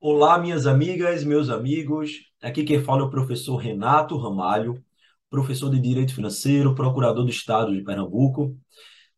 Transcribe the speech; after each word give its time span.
Olá, 0.00 0.38
minhas 0.38 0.64
amigas, 0.64 1.24
meus 1.24 1.50
amigos. 1.50 2.20
Aqui 2.40 2.62
quem 2.62 2.80
fala 2.80 3.00
é 3.00 3.04
o 3.04 3.10
professor 3.10 3.56
Renato 3.56 4.16
Ramalho, 4.16 4.80
professor 5.28 5.68
de 5.70 5.80
Direito 5.80 6.14
Financeiro, 6.14 6.72
procurador 6.72 7.24
do 7.24 7.30
Estado 7.30 7.74
de 7.74 7.82
Pernambuco. 7.82 8.56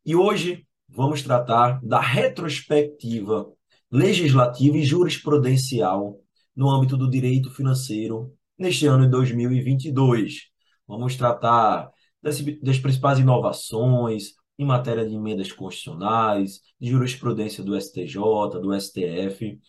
E 0.06 0.16
hoje 0.16 0.66
vamos 0.88 1.20
tratar 1.22 1.78
da 1.82 2.00
retrospectiva 2.00 3.46
legislativa 3.92 4.78
e 4.78 4.82
jurisprudencial 4.82 6.18
no 6.56 6.70
âmbito 6.70 6.96
do 6.96 7.10
direito 7.10 7.50
financeiro 7.50 8.34
neste 8.58 8.86
ano 8.86 9.04
de 9.04 9.10
2022. 9.10 10.44
Vamos 10.88 11.14
tratar 11.14 11.90
das, 12.22 12.40
das 12.62 12.78
principais 12.78 13.18
inovações 13.18 14.32
em 14.58 14.64
matéria 14.64 15.06
de 15.06 15.14
emendas 15.14 15.52
constitucionais, 15.52 16.60
de 16.80 16.88
jurisprudência 16.88 17.62
do 17.62 17.78
STJ, 17.78 18.18
do 18.62 18.72
STF 18.80 19.60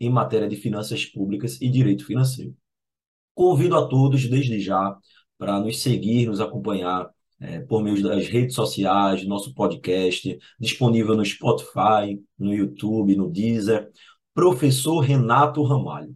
em 0.00 0.10
matéria 0.10 0.48
de 0.48 0.56
finanças 0.56 1.04
públicas 1.04 1.60
e 1.60 1.68
direito 1.68 2.06
financeiro. 2.06 2.56
Convido 3.34 3.76
a 3.76 3.86
todos, 3.86 4.28
desde 4.28 4.58
já, 4.60 4.96
para 5.38 5.60
nos 5.60 5.80
seguir, 5.82 6.26
nos 6.26 6.40
acompanhar 6.40 7.08
é, 7.40 7.60
por 7.60 7.82
meio 7.82 8.02
das 8.02 8.26
redes 8.28 8.54
sociais, 8.54 9.26
nosso 9.26 9.54
podcast, 9.54 10.38
disponível 10.58 11.16
no 11.16 11.24
Spotify, 11.24 12.20
no 12.38 12.52
YouTube, 12.52 13.16
no 13.16 13.30
Deezer, 13.30 13.88
Professor 14.34 15.00
Renato 15.00 15.62
Ramalho. 15.62 16.14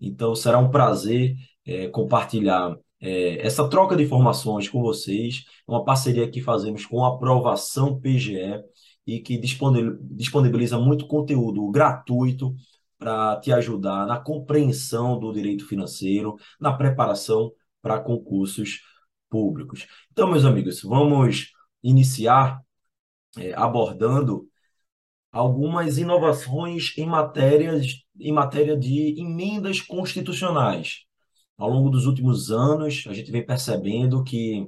Então, 0.00 0.34
será 0.34 0.58
um 0.58 0.70
prazer 0.70 1.34
é, 1.64 1.88
compartilhar 1.88 2.76
é, 3.00 3.46
essa 3.46 3.68
troca 3.68 3.96
de 3.96 4.04
informações 4.04 4.68
com 4.68 4.80
vocês, 4.80 5.44
uma 5.66 5.84
parceria 5.84 6.28
que 6.30 6.40
fazemos 6.40 6.86
com 6.86 7.04
a 7.04 7.08
Aprovação 7.14 8.00
PGE 8.00 8.62
e 9.06 9.20
que 9.20 9.38
disponibiliza 9.38 10.78
muito 10.78 11.06
conteúdo 11.06 11.70
gratuito 11.70 12.54
para 12.98 13.38
te 13.40 13.52
ajudar 13.52 14.06
na 14.06 14.18
compreensão 14.18 15.18
do 15.18 15.32
direito 15.32 15.66
financeiro, 15.66 16.36
na 16.60 16.72
preparação 16.72 17.52
para 17.82 18.00
concursos 18.00 18.80
públicos. 19.28 19.86
Então, 20.12 20.30
meus 20.30 20.44
amigos, 20.44 20.82
vamos 20.82 21.52
iniciar 21.82 22.60
é, 23.36 23.52
abordando 23.54 24.48
algumas 25.30 25.98
inovações 25.98 26.96
em, 26.96 27.06
matérias, 27.06 27.86
em 28.18 28.32
matéria 28.32 28.76
de 28.76 29.20
emendas 29.20 29.80
constitucionais. 29.80 31.04
Ao 31.58 31.68
longo 31.68 31.90
dos 31.90 32.06
últimos 32.06 32.50
anos, 32.50 33.04
a 33.06 33.12
gente 33.12 33.30
vem 33.30 33.44
percebendo 33.44 34.22
que 34.24 34.66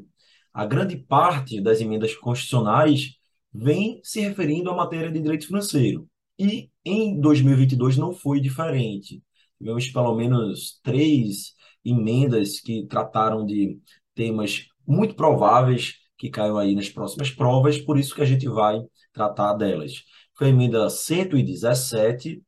a 0.52 0.66
grande 0.66 0.96
parte 0.96 1.60
das 1.60 1.80
emendas 1.80 2.14
constitucionais 2.14 3.14
vem 3.52 4.00
se 4.02 4.20
referindo 4.20 4.70
à 4.70 4.74
matéria 4.74 5.10
de 5.10 5.20
direito 5.20 5.46
financeiro. 5.46 6.08
E 6.38 6.70
em 6.88 7.20
2022 7.20 7.96
não 7.96 8.12
foi 8.12 8.40
diferente. 8.40 9.22
Tivemos 9.58 9.88
pelo 9.90 10.14
menos 10.16 10.80
três 10.82 11.54
emendas 11.84 12.60
que 12.60 12.86
trataram 12.86 13.44
de 13.44 13.78
temas 14.14 14.66
muito 14.86 15.14
prováveis 15.14 15.94
que 16.16 16.28
caiam 16.30 16.58
aí 16.58 16.74
nas 16.74 16.88
próximas 16.88 17.30
provas, 17.30 17.78
por 17.78 17.98
isso 17.98 18.14
que 18.14 18.22
a 18.22 18.24
gente 18.24 18.48
vai 18.48 18.80
tratar 19.12 19.54
delas. 19.54 20.04
Foi 20.36 20.48
a 20.48 20.50
emenda 20.50 20.90
117, 20.90 22.42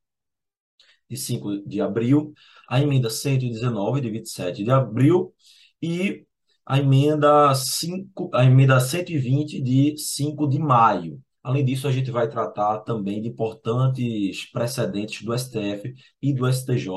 de 1.08 1.16
5 1.16 1.66
de 1.66 1.80
abril, 1.80 2.32
a 2.69 2.80
emenda 2.80 3.10
119, 3.10 4.00
de 4.00 4.10
27 4.10 4.64
de 4.64 4.70
abril, 4.70 5.34
e 5.82 6.25
a 6.66 6.78
emenda, 6.78 7.54
5, 7.54 8.30
a 8.34 8.44
emenda 8.44 8.78
120, 8.80 9.60
de 9.60 9.97
5 9.98 10.48
de 10.48 10.58
maio. 10.58 11.20
Além 11.42 11.64
disso, 11.64 11.88
a 11.88 11.92
gente 11.92 12.10
vai 12.10 12.28
tratar 12.28 12.80
também 12.80 13.22
de 13.22 13.28
importantes 13.28 14.50
precedentes 14.50 15.22
do 15.22 15.33
STF 15.36 15.94
e 16.20 16.34
do 16.34 16.47
STJ 16.47 16.88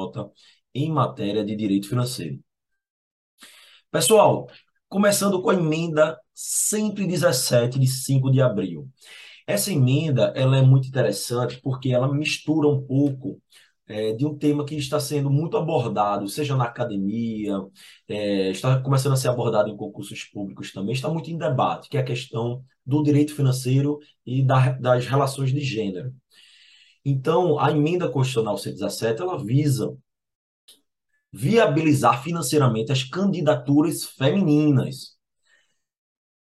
em 0.76 0.92
matéria 0.92 1.46
de 1.46 1.56
direito 1.56 1.88
financeiro. 1.88 2.40
Pessoal, 3.92 4.48
começando 4.90 5.42
com 5.42 5.50
a 5.50 5.54
emenda 5.54 6.20
117 6.34 7.80
de 7.80 7.88
5 7.88 8.32
de 8.32 8.42
abril. 8.42 8.90
Essa 9.48 9.72
emenda 9.72 10.34
ela 10.36 10.58
é 10.58 10.62
muito 10.62 10.88
interessante 10.88 11.60
porque 11.62 11.90
ela 11.90 12.12
mistura 12.12 12.68
um 12.68 12.82
pouco 12.86 13.42
é, 13.88 14.14
de 14.14 14.26
um 14.26 14.38
tema 14.38 14.66
que 14.66 14.76
está 14.76 15.00
sendo 15.00 15.30
muito 15.30 15.58
abordado, 15.58 16.28
seja 16.28 16.56
na 16.56 16.66
academia, 16.66 17.60
é, 18.08 18.52
está 18.52 18.82
começando 18.82 19.14
a 19.14 19.18
ser 19.18 19.30
abordado 19.30 19.70
em 19.70 19.78
concursos 19.78 20.24
públicos 20.26 20.72
também, 20.72 20.94
está 20.94 21.10
muito 21.10 21.30
em 21.30 21.38
debate, 21.38 21.90
que 21.90 21.98
é 21.98 22.00
a 22.02 22.06
questão 22.06 22.64
do 22.86 23.04
direito 23.04 23.36
financeiro 23.36 24.00
e 24.26 24.44
da, 24.44 24.72
das 24.74 25.06
relações 25.06 25.52
de 25.52 25.62
gênero. 25.62 26.14
Então, 27.06 27.60
a 27.60 27.72
emenda 27.72 28.10
constitucional 28.10 28.58
117, 28.58 29.22
ela 29.22 29.44
visa 29.44 29.96
viabilizar 31.32 32.24
financeiramente 32.24 32.92
as 32.92 33.04
candidaturas 33.04 34.06
femininas. 34.06 35.18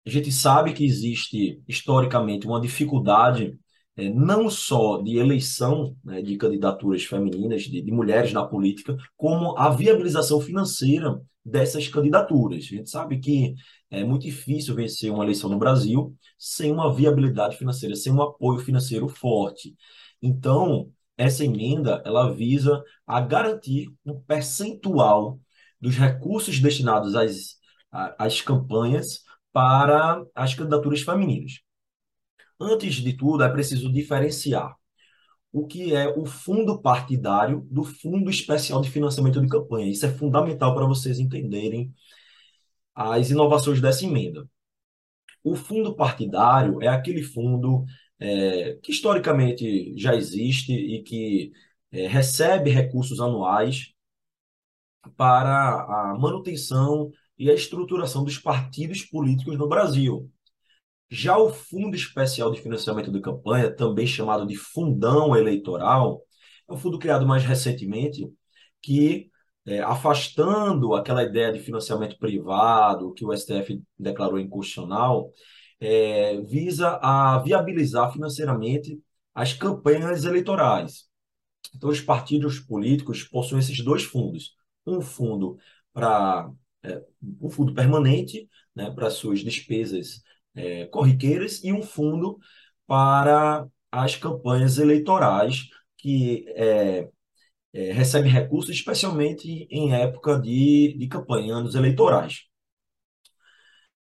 A 0.07 0.11
gente 0.11 0.33
sabe 0.33 0.73
que 0.73 0.85
existe, 0.85 1.63
historicamente, 1.69 2.47
uma 2.47 2.61
dificuldade 2.61 3.57
é, 3.97 4.09
não 4.09 4.49
só 4.51 5.01
de 5.03 5.19
eleição 5.19 5.97
né, 6.05 6.23
de 6.23 6.37
candidaturas 6.37 7.05
femininas, 7.05 7.63
de, 7.63 7.83
de, 7.83 7.93
mulheres 7.93 8.33
na 8.33 8.45
política, 8.47 8.97
como 9.17 9.57
a 9.59 9.71
viabilização 9.71 10.41
financeira 10.41 11.21
dessas 11.45 11.89
candidaturas. 11.89 12.65
A 12.65 12.77
gente 12.77 12.91
sabe 12.91 13.19
que 13.19 13.55
é 13.91 14.05
muito 14.05 14.23
difícil 14.23 14.75
vencer 14.75 15.13
uma 15.13 15.25
eleição 15.25 15.51
no 15.51 15.59
Brasil 15.59 16.15
sem 16.39 16.71
uma 16.73 16.93
viabilidade 16.93 17.57
financeira, 17.57 17.97
sem 17.97 18.13
um 18.13 18.23
apoio 18.23 18.61
financeiro 18.61 19.09
forte. 19.09 19.75
Então, 20.23 20.91
essa 21.17 21.45
emenda 21.45 22.03
ela 22.05 22.33
visa 22.33 22.83
a 23.07 23.21
garantir 23.21 23.89
um 24.05 24.21
percentual 24.21 25.39
dos 25.81 25.97
recursos 25.97 26.59
destinados 26.61 27.15
às, 27.15 27.57
às 28.19 28.41
campanhas 28.41 29.23
para 29.53 30.25
as 30.35 30.55
candidaturas 30.55 31.01
femininas. 31.01 31.61
Antes 32.61 32.97
de 32.97 33.13
tudo, 33.15 33.43
é 33.43 33.49
preciso 33.49 33.91
diferenciar 33.93 34.77
o 35.53 35.67
que 35.67 35.95
é 35.95 36.09
o 36.09 36.27
fundo 36.27 36.81
partidário 36.81 37.67
do 37.71 37.83
Fundo 37.85 38.31
Especial 38.31 38.81
de 38.81 38.91
Financiamento 38.91 39.41
de 39.41 39.49
Campanha. 39.49 39.91
Isso 39.91 40.07
é 40.07 40.11
fundamental 40.11 40.75
para 40.75 40.87
vocês 40.87 41.19
entenderem 41.19 41.93
as 42.95 43.31
inovações 43.31 43.81
dessa 43.81 44.05
emenda. 44.05 44.49
O 45.43 45.57
fundo 45.57 45.95
partidário 45.97 46.83
é 46.83 46.89
aquele 46.89 47.23
fundo 47.23 47.85
é, 48.19 48.75
que 48.83 48.93
historicamente 48.93 49.95
já 49.97 50.15
existe 50.15 50.73
e 50.73 51.03
que 51.03 51.53
é, 51.93 52.07
recebe 52.07 52.71
recursos 52.71 53.21
anuais 53.21 53.93
para 55.17 56.13
a 56.13 56.19
manutenção 56.19 57.11
e 57.39 57.51
a 57.51 57.55
estruturação 57.55 58.23
dos 58.25 58.39
partidos 58.39 59.03
políticos 59.03 59.57
no 59.57 59.69
Brasil. 59.69 60.31
Já 61.11 61.37
o 61.37 61.51
Fundo 61.53 61.97
Especial 61.97 62.53
de 62.53 62.61
Financiamento 62.61 63.11
de 63.11 63.21
Campanha, 63.21 63.75
também 63.75 64.07
chamado 64.07 64.47
de 64.47 64.57
Fundão 64.57 65.35
Eleitoral, 65.37 66.23
é 66.69 66.73
um 66.73 66.77
fundo 66.77 66.99
criado 66.99 67.27
mais 67.27 67.45
recentemente 67.45 68.29
que, 68.81 69.29
é, 69.67 69.81
afastando 69.81 70.95
aquela 70.95 71.25
ideia 71.25 71.53
de 71.53 71.59
financiamento 71.61 72.17
privado 72.19 73.13
que 73.15 73.25
o 73.25 73.37
STF 73.37 73.83
declarou 73.99 74.39
inconstitucional, 74.39 75.33
é, 75.81 76.41
visa 76.43 76.99
a 77.03 77.39
viabilizar 77.41 78.13
financeiramente 78.13 79.01
as 79.35 79.53
campanhas 79.53 80.25
eleitorais. 80.25 81.09
Então, 81.75 81.91
os 81.91 82.01
partidos 82.01 82.61
políticos 82.61 83.25
possuem 83.25 83.61
esses 83.61 83.83
dois 83.85 84.05
fundos. 84.05 84.55
Um 84.87 85.01
fundo 85.01 85.57
para 85.93 86.51
é, 86.85 87.03
um 87.41 87.51
fundo 87.51 87.75
permanente, 87.75 88.49
né, 88.75 88.91
para 88.91 89.11
suas 89.11 89.41
despesas 89.41 90.23
é, 90.55 90.87
corriqueiras 90.87 91.63
e 91.65 91.73
um 91.73 91.83
fundo 91.83 92.39
para 92.87 93.67
as 93.91 94.17
campanhas 94.17 94.79
eleitorais 94.79 95.69
que 95.99 96.45
é, 96.57 97.09
é, 97.73 97.93
recursos, 98.31 98.75
especialmente 98.75 99.67
em 99.71 99.93
época 99.95 100.41
de, 100.41 100.97
de 100.99 101.09
campanha, 101.09 101.55
anos 101.55 101.75
eleitorais. 101.75 102.45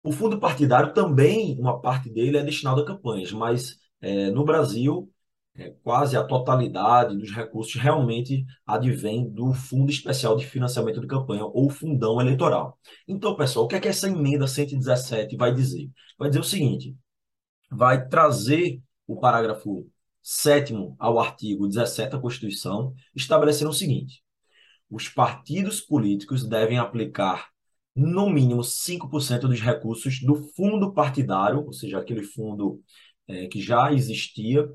O 0.04 0.12
fundo 0.12 0.40
partidário 0.40 0.94
também, 0.94 1.60
uma 1.60 1.82
parte 1.82 2.10
dele 2.10 2.38
é 2.38 2.44
destinado 2.44 2.82
a 2.82 2.86
campanhas, 2.86 3.32
mas 3.32 3.78
é, 4.02 4.30
no 4.30 4.46
Brasil 4.46 5.12
é, 5.58 5.70
quase 5.84 6.18
a 6.18 6.24
totalidade 6.24 7.18
dos 7.18 7.32
recursos 7.32 7.76
realmente 7.76 8.46
advém 8.66 9.30
do 9.30 9.54
Fundo 9.54 9.90
Especial 9.90 10.36
de 10.36 10.46
Financiamento 10.46 11.00
de 11.00 11.08
Campanha, 11.08 11.46
ou 11.46 11.70
Fundão 11.70 12.20
Eleitoral. 12.20 12.78
Então, 13.08 13.36
pessoal, 13.36 13.66
o 13.66 13.68
que 13.68 13.76
é 13.76 13.80
que 13.80 13.88
essa 13.88 14.08
emenda 14.10 14.48
117 14.48 15.38
vai 15.38 15.54
dizer? 15.54 15.90
Vai 16.20 16.30
dizer 16.30 16.42
o 16.42 16.44
seguinte: 16.44 16.96
vai 17.72 18.08
trazer 18.08 18.82
o 19.08 19.18
parágrafo 19.20 19.88
7 20.22 20.74
ao 21.00 21.20
artigo 21.20 21.68
17 21.68 22.12
da 22.12 22.20
Constituição, 22.20 22.94
estabelecendo 23.16 23.70
o 23.70 23.74
seguinte: 23.74 24.22
os 24.90 25.08
partidos 25.08 25.80
políticos 25.80 26.48
devem 26.48 26.78
aplicar 26.78 27.50
no 27.96 28.30
mínimo 28.30 28.62
5% 28.62 29.48
dos 29.48 29.62
recursos 29.62 30.20
do 30.20 30.36
fundo 30.54 30.94
partidário, 30.94 31.64
ou 31.66 31.72
seja, 31.72 31.98
aquele 31.98 32.24
fundo 32.24 32.82
é, 33.26 33.48
que 33.48 33.62
já 33.62 33.94
existia 33.94 34.70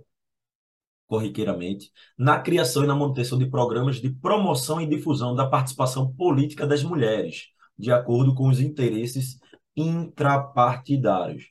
corriqueiramente, 1.10 1.90
na 2.16 2.40
criação 2.40 2.84
e 2.84 2.86
na 2.86 2.94
manutenção 2.94 3.36
de 3.36 3.50
programas 3.50 3.96
de 4.00 4.10
promoção 4.10 4.80
e 4.80 4.86
difusão 4.86 5.34
da 5.34 5.44
participação 5.44 6.14
política 6.14 6.64
das 6.66 6.84
mulheres, 6.84 7.48
de 7.76 7.90
acordo 7.90 8.32
com 8.32 8.48
os 8.48 8.60
interesses 8.60 9.38
intrapartidários. 9.76 11.50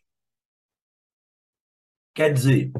Quer 2.13 2.33
dizer, 2.33 2.71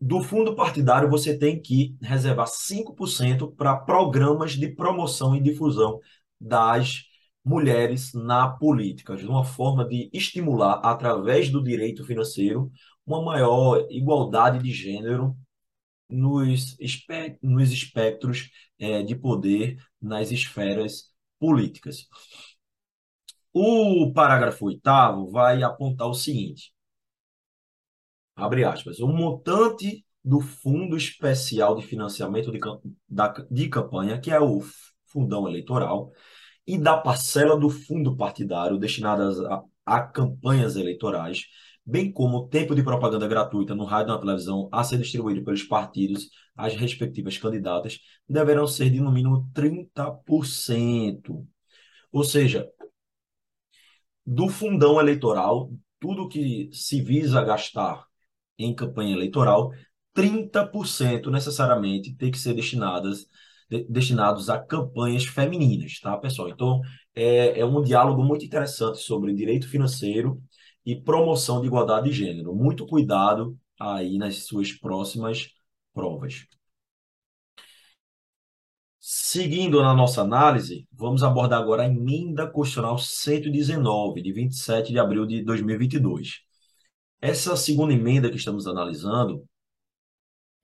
do 0.00 0.22
fundo 0.22 0.54
partidário 0.54 1.10
você 1.10 1.36
tem 1.36 1.60
que 1.60 1.96
reservar 2.00 2.46
5% 2.46 3.56
para 3.56 3.76
programas 3.76 4.52
de 4.52 4.68
promoção 4.68 5.34
e 5.34 5.42
difusão 5.42 5.98
das 6.40 7.02
mulheres 7.44 8.12
na 8.12 8.48
política, 8.48 9.16
de 9.16 9.26
uma 9.26 9.44
forma 9.44 9.84
de 9.86 10.10
estimular, 10.12 10.80
através 10.84 11.50
do 11.50 11.62
direito 11.62 12.04
financeiro, 12.04 12.70
uma 13.06 13.22
maior 13.22 13.86
igualdade 13.90 14.62
de 14.62 14.72
gênero 14.72 15.36
nos, 16.08 16.78
espe 16.80 17.38
nos 17.42 17.72
espectros 17.72 18.50
é, 18.78 19.02
de 19.02 19.14
poder 19.14 19.78
nas 20.00 20.30
esferas 20.30 21.12
políticas. 21.38 22.08
O 23.52 24.12
parágrafo 24.12 24.66
oitavo 24.66 25.30
vai 25.30 25.62
apontar 25.62 26.08
o 26.08 26.14
seguinte: 26.14 26.72
abre 28.34 28.64
aspas, 28.64 29.00
o 29.00 29.08
montante 29.08 30.04
do 30.24 30.40
Fundo 30.40 30.96
Especial 30.96 31.76
de 31.76 31.86
Financiamento 31.86 32.50
de, 32.50 32.58
da, 33.08 33.28
de 33.50 33.68
Campanha, 33.68 34.20
que 34.20 34.30
é 34.30 34.40
o 34.40 34.60
fundão 35.06 35.48
eleitoral, 35.48 36.10
e 36.66 36.76
da 36.76 36.96
parcela 36.98 37.56
do 37.56 37.70
fundo 37.70 38.16
partidário 38.16 38.78
destinadas 38.78 39.38
a, 39.40 39.62
a 39.86 40.02
campanhas 40.02 40.76
eleitorais, 40.76 41.46
bem 41.86 42.10
como 42.12 42.38
o 42.38 42.48
tempo 42.48 42.74
de 42.74 42.82
propaganda 42.82 43.28
gratuita 43.28 43.74
no 43.74 43.84
rádio 43.84 44.10
e 44.10 44.14
na 44.14 44.18
televisão 44.20 44.68
a 44.72 44.82
ser 44.82 44.98
distribuído 44.98 45.44
pelos 45.44 45.62
partidos 45.62 46.28
às 46.56 46.74
respectivas 46.74 47.38
candidatas, 47.38 48.00
deverão 48.28 48.66
ser 48.66 48.90
de 48.90 49.00
no 49.00 49.12
mínimo 49.12 49.48
30%. 49.54 51.46
Ou 52.12 52.24
seja, 52.24 52.68
do 54.24 54.48
fundão 54.48 55.00
eleitoral, 55.00 55.70
tudo 56.00 56.28
que 56.28 56.68
se 56.72 57.00
visa 57.00 57.42
gastar 57.44 58.04
em 58.58 58.74
campanha 58.74 59.14
eleitoral, 59.14 59.72
30% 60.14 61.30
necessariamente 61.30 62.14
tem 62.14 62.30
que 62.30 62.38
ser 62.38 62.54
destinadas 62.54 63.26
destinados 63.88 64.48
a 64.48 64.58
campanhas 64.58 65.24
femininas, 65.24 65.98
tá, 66.00 66.16
pessoal? 66.16 66.48
Então, 66.48 66.80
é, 67.14 67.60
é 67.60 67.64
um 67.64 67.82
diálogo 67.82 68.22
muito 68.22 68.44
interessante 68.44 68.98
sobre 68.98 69.34
direito 69.34 69.68
financeiro 69.68 70.40
e 70.86 70.94
promoção 70.94 71.60
de 71.60 71.66
igualdade 71.66 72.08
de 72.08 72.16
gênero. 72.16 72.54
Muito 72.54 72.86
cuidado 72.86 73.58
aí 73.78 74.18
nas 74.18 74.44
suas 74.44 74.72
próximas 74.72 75.48
provas. 75.92 76.46
Seguindo 79.00 79.82
na 79.82 79.94
nossa 79.94 80.22
análise, 80.22 80.88
vamos 80.92 81.22
abordar 81.22 81.60
agora 81.60 81.82
a 81.82 81.86
emenda 81.86 82.48
constitucional 82.48 82.98
119, 82.98 84.22
de 84.22 84.32
27 84.32 84.92
de 84.92 84.98
abril 84.98 85.26
de 85.26 85.42
2022. 85.44 86.40
Essa 87.20 87.56
segunda 87.56 87.92
emenda 87.92 88.30
que 88.30 88.36
estamos 88.36 88.66
analisando, 88.66 89.44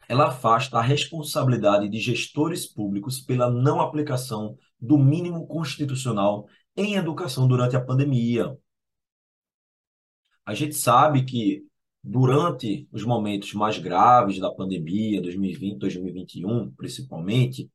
ela 0.08 0.28
afasta 0.28 0.78
a 0.78 0.82
responsabilidade 0.82 1.88
de 1.88 1.98
gestores 1.98 2.66
públicos 2.66 3.20
pela 3.20 3.50
não 3.50 3.80
aplicação 3.80 4.56
do 4.80 4.98
mínimo 4.98 5.46
constitucional 5.46 6.46
em 6.76 6.94
educação 6.94 7.46
durante 7.46 7.76
a 7.76 7.80
pandemia, 7.80 8.56
a 10.44 10.54
gente 10.54 10.74
sabe 10.74 11.24
que 11.24 11.62
durante 12.02 12.88
os 12.92 13.04
momentos 13.04 13.52
mais 13.54 13.78
graves 13.78 14.38
da 14.38 14.50
pandemia, 14.50 15.22
2020, 15.22 15.78
2021, 15.78 16.72
principalmente, 16.72 17.70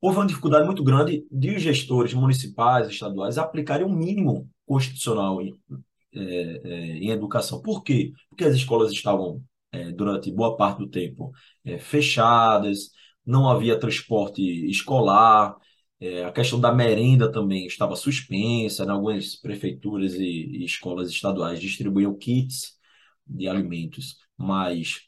houve 0.00 0.18
uma 0.18 0.26
dificuldade 0.26 0.66
muito 0.66 0.82
grande 0.82 1.26
de 1.30 1.50
os 1.50 1.62
gestores 1.62 2.12
municipais, 2.14 2.88
estaduais, 2.88 3.38
aplicarem 3.38 3.86
o 3.86 3.88
um 3.88 3.96
mínimo 3.96 4.48
constitucional 4.66 5.40
em, 5.40 5.54
é, 6.12 6.20
é, 6.64 6.98
em 6.98 7.10
educação. 7.10 7.62
Por 7.62 7.82
quê? 7.82 8.12
Porque 8.28 8.44
as 8.44 8.54
escolas 8.54 8.92
estavam, 8.92 9.42
é, 9.72 9.92
durante 9.92 10.30
boa 10.32 10.56
parte 10.56 10.78
do 10.78 10.88
tempo, 10.88 11.32
é, 11.64 11.78
fechadas, 11.78 12.90
não 13.24 13.48
havia 13.48 13.78
transporte 13.78 14.42
escolar, 14.70 15.56
é, 16.00 16.24
a 16.24 16.32
questão 16.32 16.60
da 16.60 16.72
merenda 16.72 17.30
também 17.30 17.66
estava 17.66 17.96
suspensa, 17.96 18.84
né? 18.84 18.92
algumas 18.92 19.36
prefeituras 19.36 20.14
e, 20.14 20.24
e, 20.24 20.64
escolas 20.64 21.08
estaduais 21.10 21.60
distribuíam 21.60 22.16
kits 22.16 22.76
de 23.26 23.48
alimentos, 23.48 24.16
mas 24.36 25.00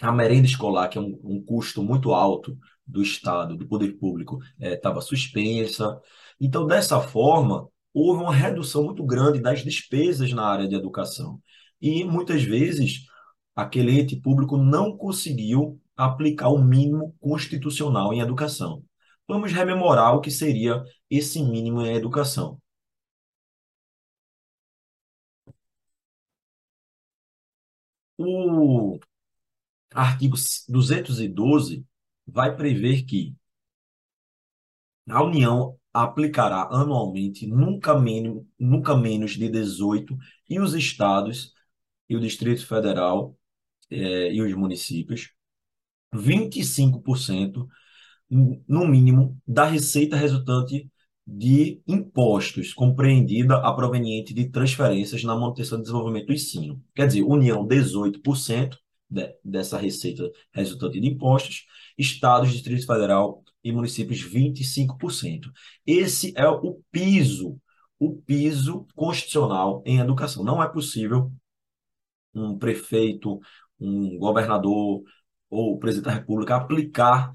a 0.00 0.12
merenda 0.12 0.46
escolar, 0.46 0.88
que 0.88 0.98
é 0.98 1.00
um, 1.00 1.18
um 1.24 1.42
custo 1.44 1.82
muito 1.82 2.12
alto 2.12 2.56
do 2.86 3.02
Estado, 3.02 3.56
do 3.56 3.66
poder 3.66 3.98
público, 3.98 4.38
estava 4.58 4.98
é, 4.98 5.02
suspensa. 5.02 6.00
Então, 6.40 6.66
dessa 6.66 7.00
forma, 7.00 7.68
houve 7.94 8.22
uma 8.22 8.34
redução 8.34 8.84
muito 8.84 9.04
grande 9.04 9.40
das 9.40 9.62
despesas 9.62 10.32
na 10.32 10.44
área 10.44 10.68
de 10.68 10.74
educação. 10.74 11.40
E 11.80 12.04
muitas 12.04 12.42
vezes 12.42 13.04
aquele 13.54 14.00
ente 14.00 14.16
público 14.16 14.56
não 14.56 14.96
conseguiu 14.96 15.80
aplicar 15.96 16.48
o 16.48 16.62
mínimo 16.62 17.14
constitucional 17.20 18.12
em 18.12 18.20
educação. 18.20 18.82
Vamos 19.30 19.52
rememorar 19.52 20.16
o 20.16 20.20
que 20.20 20.28
seria 20.28 20.82
esse 21.08 21.40
mínimo 21.40 21.82
em 21.82 21.94
educação. 21.94 22.60
O 28.18 28.98
artigo 29.94 30.36
212 30.68 31.84
vai 32.26 32.56
prever 32.56 33.04
que 33.04 33.34
a 35.08 35.22
União 35.22 35.78
aplicará 35.92 36.68
anualmente 36.72 37.46
nunca 37.46 37.96
menos, 37.96 38.44
nunca 38.58 38.96
menos 38.96 39.36
de 39.36 39.48
18 39.48 40.18
e 40.48 40.58
os 40.58 40.74
estados 40.74 41.54
e 42.08 42.16
o 42.16 42.20
Distrito 42.20 42.66
Federal 42.66 43.38
eh, 43.90 44.32
e 44.32 44.42
os 44.42 44.52
municípios 44.54 45.32
25% 46.12 47.68
no 48.30 48.86
mínimo, 48.86 49.36
da 49.46 49.64
receita 49.64 50.16
resultante 50.16 50.88
de 51.26 51.80
impostos, 51.86 52.72
compreendida 52.72 53.56
a 53.58 53.72
proveniente 53.72 54.34
de 54.34 54.48
transferências 54.48 55.22
na 55.22 55.34
manutenção 55.34 55.78
e 55.78 55.82
desenvolvimento 55.82 56.26
do 56.26 56.32
ensino. 56.32 56.82
Quer 56.94 57.06
dizer, 57.06 57.22
União, 57.22 57.66
18% 57.66 58.76
de, 59.08 59.36
dessa 59.44 59.78
receita 59.78 60.30
resultante 60.52 61.00
de 61.00 61.08
impostos, 61.08 61.66
estados, 61.98 62.50
Distrito 62.50 62.86
Federal 62.86 63.42
e 63.62 63.72
municípios, 63.72 64.22
25%. 64.22 65.50
Esse 65.86 66.32
é 66.36 66.48
o 66.48 66.80
piso, 66.90 67.60
o 67.98 68.16
piso 68.16 68.86
constitucional 68.94 69.82
em 69.84 69.98
educação. 69.98 70.42
Não 70.42 70.62
é 70.62 70.68
possível 70.68 71.32
um 72.34 72.56
prefeito, 72.56 73.40
um 73.78 74.18
governador 74.18 75.02
ou 75.48 75.78
presidente 75.78 76.06
da 76.06 76.14
República 76.14 76.56
aplicar 76.56 77.32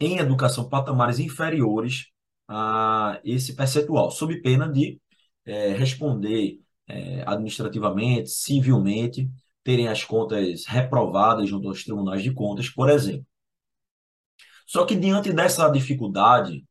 em 0.00 0.18
educação 0.18 0.68
patamares 0.68 1.18
inferiores 1.18 2.06
a 2.48 3.20
esse 3.24 3.54
percentual, 3.54 4.10
sob 4.10 4.40
pena 4.42 4.68
de 4.68 5.00
é, 5.44 5.72
responder 5.74 6.60
é, 6.88 7.22
administrativamente, 7.26 8.30
civilmente, 8.30 9.30
terem 9.62 9.88
as 9.88 10.04
contas 10.04 10.64
reprovadas 10.66 11.48
junto 11.48 11.68
aos 11.68 11.84
tribunais 11.84 12.22
de 12.22 12.32
contas, 12.32 12.68
por 12.68 12.88
exemplo. 12.90 13.26
Só 14.66 14.84
que 14.86 14.96
diante 14.96 15.32
dessa 15.32 15.68
dificuldade 15.68 16.64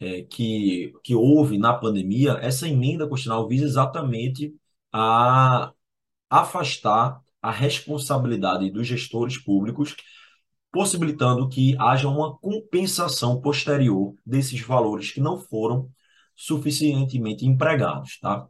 é, 0.00 0.22
que, 0.22 0.92
que 1.02 1.14
houve 1.14 1.58
na 1.58 1.74
pandemia, 1.74 2.32
essa 2.42 2.68
emenda 2.68 3.08
constitucional 3.08 3.48
visa 3.48 3.64
exatamente 3.64 4.54
a 4.92 5.72
afastar 6.30 7.20
a 7.40 7.50
responsabilidade 7.50 8.70
dos 8.70 8.86
gestores 8.86 9.38
públicos 9.38 9.96
possibilitando 10.76 11.48
que 11.48 11.74
haja 11.78 12.06
uma 12.06 12.36
compensação 12.36 13.40
posterior 13.40 14.14
desses 14.26 14.60
valores 14.60 15.10
que 15.10 15.20
não 15.20 15.38
foram 15.38 15.90
suficientemente 16.36 17.46
empregados, 17.46 18.20
tá? 18.20 18.46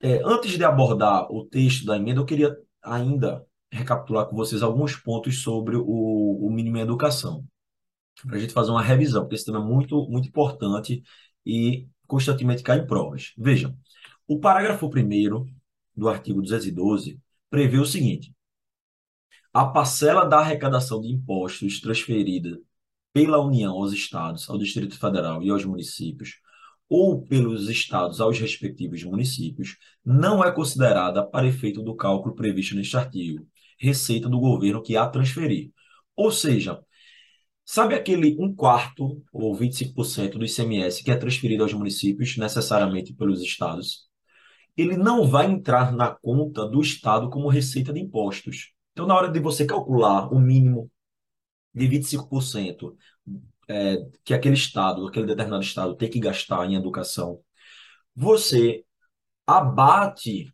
É, 0.00 0.20
antes 0.24 0.50
de 0.58 0.64
abordar 0.64 1.30
o 1.30 1.44
texto 1.44 1.86
da 1.86 1.96
emenda, 1.96 2.18
eu 2.18 2.24
queria 2.24 2.56
ainda 2.82 3.46
recapitular 3.70 4.26
com 4.26 4.34
vocês 4.34 4.64
alguns 4.64 4.96
pontos 4.96 5.44
sobre 5.44 5.76
o, 5.76 5.84
o 5.86 6.50
mínimo 6.50 6.78
em 6.78 6.80
educação, 6.80 7.46
para 8.26 8.36
a 8.36 8.40
gente 8.40 8.52
fazer 8.52 8.72
uma 8.72 8.82
revisão, 8.82 9.22
porque 9.22 9.36
esse 9.36 9.44
tema 9.44 9.60
é 9.60 9.62
muito, 9.62 10.08
muito 10.08 10.26
importante 10.26 11.04
e 11.46 11.86
constantemente 12.08 12.64
cai 12.64 12.80
em 12.80 12.86
provas. 12.86 13.32
Vejam, 13.38 13.78
o 14.26 14.40
parágrafo 14.40 14.86
1 14.88 15.46
do 15.96 16.08
artigo 16.08 16.42
212 16.42 17.16
prevê 17.48 17.78
o 17.78 17.86
seguinte: 17.86 18.34
a 19.52 19.66
parcela 19.66 20.24
da 20.24 20.38
arrecadação 20.38 21.00
de 21.00 21.08
impostos 21.08 21.80
transferida 21.80 22.58
pela 23.12 23.40
União 23.44 23.72
aos 23.74 23.92
estados, 23.92 24.48
ao 24.48 24.58
Distrito 24.58 24.98
Federal 24.98 25.42
e 25.42 25.50
aos 25.50 25.64
municípios, 25.64 26.36
ou 26.88 27.22
pelos 27.24 27.68
estados 27.68 28.20
aos 28.20 28.38
respectivos 28.38 29.02
municípios, 29.04 29.76
não 30.04 30.44
é 30.44 30.50
considerada 30.52 31.24
para 31.24 31.46
efeito 31.46 31.82
do 31.82 31.94
cálculo 31.94 32.34
previsto 32.34 32.74
neste 32.74 32.96
artigo. 32.96 33.46
receita 33.78 34.28
do 34.28 34.38
governo 34.38 34.82
que 34.82 34.96
a 34.96 35.08
transferir. 35.08 35.72
Ou 36.14 36.30
seja, 36.30 36.78
sabe 37.64 37.94
aquele 37.94 38.36
um 38.38 38.54
quarto 38.54 39.22
ou 39.32 39.54
25% 39.54 40.38
do 40.38 40.44
ICMS 40.44 41.02
que 41.02 41.10
é 41.10 41.16
transferido 41.16 41.62
aos 41.62 41.72
municípios 41.72 42.36
necessariamente 42.36 43.14
pelos 43.14 43.40
estados? 43.42 44.08
Ele 44.76 44.96
não 44.96 45.26
vai 45.26 45.46
entrar 45.50 45.92
na 45.92 46.10
conta 46.10 46.66
do 46.68 46.80
estado 46.80 47.30
como 47.30 47.48
receita 47.48 47.92
de 47.92 48.00
impostos. 48.00 48.72
Então, 48.92 49.06
na 49.06 49.14
hora 49.14 49.30
de 49.30 49.40
você 49.40 49.66
calcular 49.66 50.32
o 50.32 50.38
mínimo 50.38 50.90
de 51.74 51.86
25% 51.86 52.96
é, 53.68 53.96
que 54.24 54.34
aquele 54.34 54.54
estado, 54.54 55.06
aquele 55.06 55.26
determinado 55.26 55.62
estado 55.62 55.94
tem 55.96 56.10
que 56.10 56.20
gastar 56.20 56.66
em 56.66 56.74
educação, 56.74 57.40
você 58.14 58.84
abate 59.46 60.50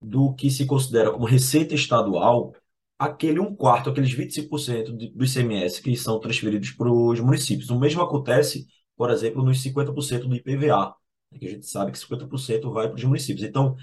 do 0.00 0.34
que 0.34 0.50
se 0.50 0.66
considera 0.66 1.12
como 1.12 1.26
receita 1.26 1.74
estadual 1.74 2.52
aquele 2.98 3.40
um 3.40 3.54
quarto, 3.54 3.90
aqueles 3.90 4.12
25% 4.12 4.92
do 4.92 5.24
ICMS 5.24 5.82
que 5.82 5.96
são 5.96 6.20
transferidos 6.20 6.70
para 6.72 6.90
os 6.90 7.20
municípios. 7.20 7.70
O 7.70 7.78
mesmo 7.78 8.02
acontece, 8.02 8.66
por 8.96 9.10
exemplo, 9.10 9.44
nos 9.44 9.60
50% 9.62 10.28
do 10.28 10.36
IPVA, 10.36 10.94
que 11.38 11.46
a 11.46 11.50
gente 11.50 11.66
sabe 11.66 11.92
que 11.92 11.98
50% 11.98 12.70
vai 12.72 12.88
para 12.88 12.96
os 12.96 13.04
municípios. 13.04 13.44
Então, 13.46 13.76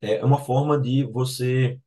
é 0.00 0.24
uma 0.24 0.38
forma 0.38 0.78
de 0.80 1.04
você 1.04 1.78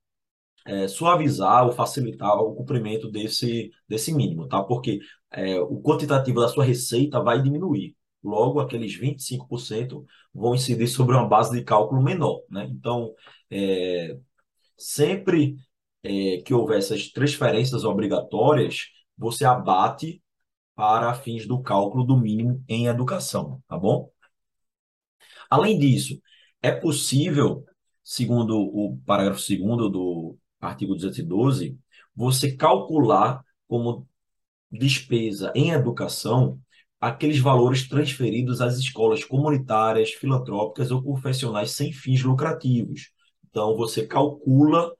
é, 0.66 0.88
suavizar 0.88 1.66
ou 1.66 1.72
facilitar 1.72 2.36
o 2.38 2.56
cumprimento 2.56 3.10
desse, 3.10 3.72
desse 3.88 4.14
mínimo, 4.14 4.48
tá? 4.48 4.62
Porque 4.64 5.00
é, 5.32 5.60
o 5.60 5.82
quantitativo 5.82 6.42
da 6.42 6.48
sua 6.48 6.64
receita 6.64 7.22
vai 7.22 7.42
diminuir. 7.42 7.96
Logo, 8.24 8.60
aqueles 8.60 8.96
25% 8.96 10.06
vão 10.34 10.54
incidir 10.56 10.88
sobre 10.88 11.16
uma 11.16 11.28
base 11.28 11.52
de 11.58 11.64
cálculo 11.64 12.02
menor, 12.02 12.42
né? 12.50 12.68
Então, 12.70 13.14
é, 13.50 14.18
sempre 14.78 15.56
é, 16.04 16.38
que 16.42 16.54
houver 16.54 16.80
essas 16.80 17.10
transferências 17.12 17.84
obrigatórias, 17.84 18.88
você 19.18 19.46
abate 19.46 20.22
para 20.76 21.14
fins 21.14 21.48
do 21.48 21.62
cálculo 21.62 22.04
do 22.04 22.18
mínimo 22.18 22.64
em 22.68 22.88
educação, 22.88 23.62
tá 23.68 23.78
bom? 23.78 24.12
Além 25.50 25.78
disso, 25.78 26.20
é 26.62 26.72
possível, 26.72 27.66
segundo 28.04 28.58
o 28.58 28.98
parágrafo 29.06 29.42
2 29.48 29.60
do 29.92 30.38
artigo 30.62 30.94
212, 30.96 31.78
você 32.16 32.56
calcular 32.56 33.44
como 33.68 34.08
despesa 34.72 35.52
em 35.56 35.72
educação 35.72 36.60
aqueles 37.00 37.40
valores 37.40 37.88
transferidos 37.90 38.62
às 38.62 38.78
escolas 38.78 39.24
comunitárias, 39.26 40.12
filantrópicas 40.12 40.92
ou 40.92 41.02
profissionais 41.02 41.72
sem 41.72 41.92
fins 41.92 42.22
lucrativos. 42.24 43.12
Então, 43.50 43.76
você 43.76 44.06
calcula 44.06 44.94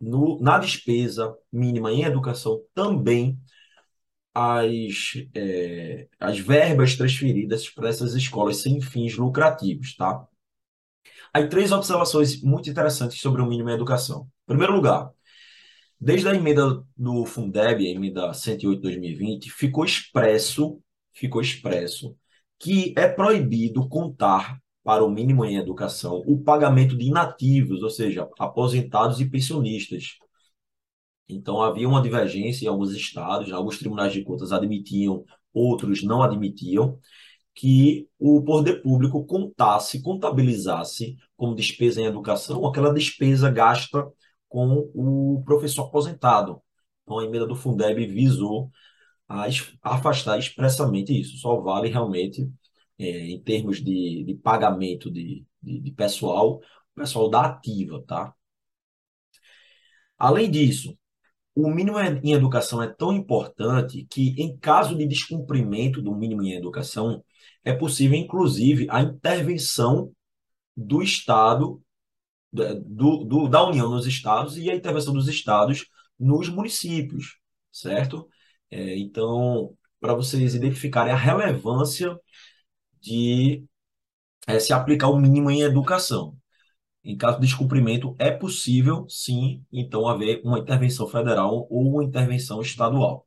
no, 0.00 0.40
na 0.40 0.58
despesa 0.58 1.36
mínima 1.52 1.92
em 1.92 2.04
educação 2.04 2.62
também 2.74 3.38
as, 4.34 5.14
é, 5.34 6.08
as 6.18 6.38
verbas 6.38 6.96
transferidas 6.96 7.68
para 7.68 7.88
essas 7.88 8.14
escolas 8.14 8.58
sem 8.58 8.80
fins 8.80 9.16
lucrativos, 9.16 9.96
tá? 9.96 10.26
Aí, 11.32 11.48
três 11.48 11.72
observações 11.72 12.42
muito 12.42 12.70
interessantes 12.70 13.20
sobre 13.20 13.42
o 13.42 13.46
mínimo 13.46 13.70
em 13.70 13.74
educação. 13.74 14.28
Primeiro 14.50 14.74
lugar, 14.74 15.12
desde 16.00 16.28
a 16.28 16.34
emenda 16.34 16.84
do 16.96 17.24
Fundeb, 17.24 17.86
a 17.86 17.88
emenda 17.88 18.34
108 18.34 18.82
2020, 18.82 19.48
ficou 19.48 19.84
expresso, 19.84 20.80
ficou 21.12 21.40
expresso 21.40 22.16
que 22.58 22.92
é 22.96 23.06
proibido 23.06 23.88
contar 23.88 24.58
para 24.82 25.04
o 25.04 25.08
mínimo 25.08 25.44
em 25.44 25.56
educação 25.56 26.20
o 26.26 26.42
pagamento 26.42 26.98
de 26.98 27.06
inativos, 27.06 27.80
ou 27.80 27.90
seja, 27.90 28.28
aposentados 28.40 29.20
e 29.20 29.30
pensionistas. 29.30 30.16
Então 31.28 31.62
havia 31.62 31.88
uma 31.88 32.02
divergência 32.02 32.64
em 32.64 32.68
alguns 32.68 32.90
estados, 32.90 33.52
alguns 33.52 33.78
tribunais 33.78 34.12
de 34.12 34.24
contas 34.24 34.50
admitiam, 34.50 35.24
outros 35.54 36.02
não 36.02 36.24
admitiam, 36.24 36.98
que 37.54 38.08
o 38.18 38.42
poder 38.42 38.82
público 38.82 39.24
contasse, 39.24 40.02
contabilizasse 40.02 41.16
como 41.36 41.54
despesa 41.54 42.00
em 42.00 42.06
educação 42.06 42.66
aquela 42.66 42.92
despesa 42.92 43.48
gasta 43.48 44.10
com 44.50 44.90
o 44.94 45.42
professor 45.46 45.84
aposentado. 45.84 46.62
Então 47.04 47.18
a 47.20 47.24
emenda 47.24 47.46
do 47.46 47.56
Fundeb 47.56 48.06
visou 48.06 48.70
a 49.28 49.46
afastar 49.82 50.38
expressamente 50.38 51.18
isso. 51.18 51.38
Só 51.38 51.60
vale 51.60 51.88
realmente 51.88 52.50
é, 52.98 53.28
em 53.30 53.42
termos 53.42 53.78
de, 53.82 54.24
de 54.24 54.34
pagamento 54.34 55.10
de, 55.10 55.46
de, 55.62 55.80
de 55.80 55.92
pessoal, 55.92 56.60
pessoal 56.94 57.30
da 57.30 57.46
ativa, 57.46 58.02
tá? 58.06 58.34
Além 60.18 60.50
disso, 60.50 60.96
o 61.54 61.70
mínimo 61.70 61.98
em 62.00 62.32
educação 62.32 62.82
é 62.82 62.88
tão 62.88 63.12
importante 63.12 64.06
que, 64.10 64.34
em 64.38 64.56
caso 64.56 64.96
de 64.96 65.06
descumprimento 65.06 66.02
do 66.02 66.14
mínimo 66.14 66.42
em 66.42 66.52
educação, 66.54 67.24
é 67.64 67.72
possível, 67.72 68.18
inclusive, 68.18 68.86
a 68.90 69.02
intervenção 69.02 70.12
do 70.76 71.02
Estado, 71.02 71.82
do, 72.52 73.24
do, 73.24 73.48
da 73.48 73.64
União 73.66 73.88
nos 73.90 74.06
estados 74.06 74.56
e 74.56 74.70
a 74.70 74.74
intervenção 74.74 75.12
dos 75.14 75.28
estados 75.28 75.86
nos 76.18 76.48
municípios, 76.48 77.38
certo? 77.72 78.28
É, 78.70 78.98
então, 78.98 79.76
para 80.00 80.14
vocês 80.14 80.54
identificarem 80.54 81.12
a 81.12 81.16
relevância 81.16 82.18
de 83.00 83.64
é, 84.46 84.58
se 84.60 84.72
aplicar 84.72 85.08
o 85.08 85.18
mínimo 85.18 85.50
em 85.50 85.62
educação. 85.62 86.36
Em 87.04 87.16
caso 87.16 87.40
de 87.40 87.46
descumprimento, 87.46 88.14
é 88.18 88.30
possível, 88.30 89.06
sim, 89.08 89.64
então, 89.72 90.08
haver 90.08 90.42
uma 90.44 90.58
intervenção 90.58 91.08
federal 91.08 91.66
ou 91.70 91.94
uma 91.94 92.04
intervenção 92.04 92.60
estadual. 92.60 93.26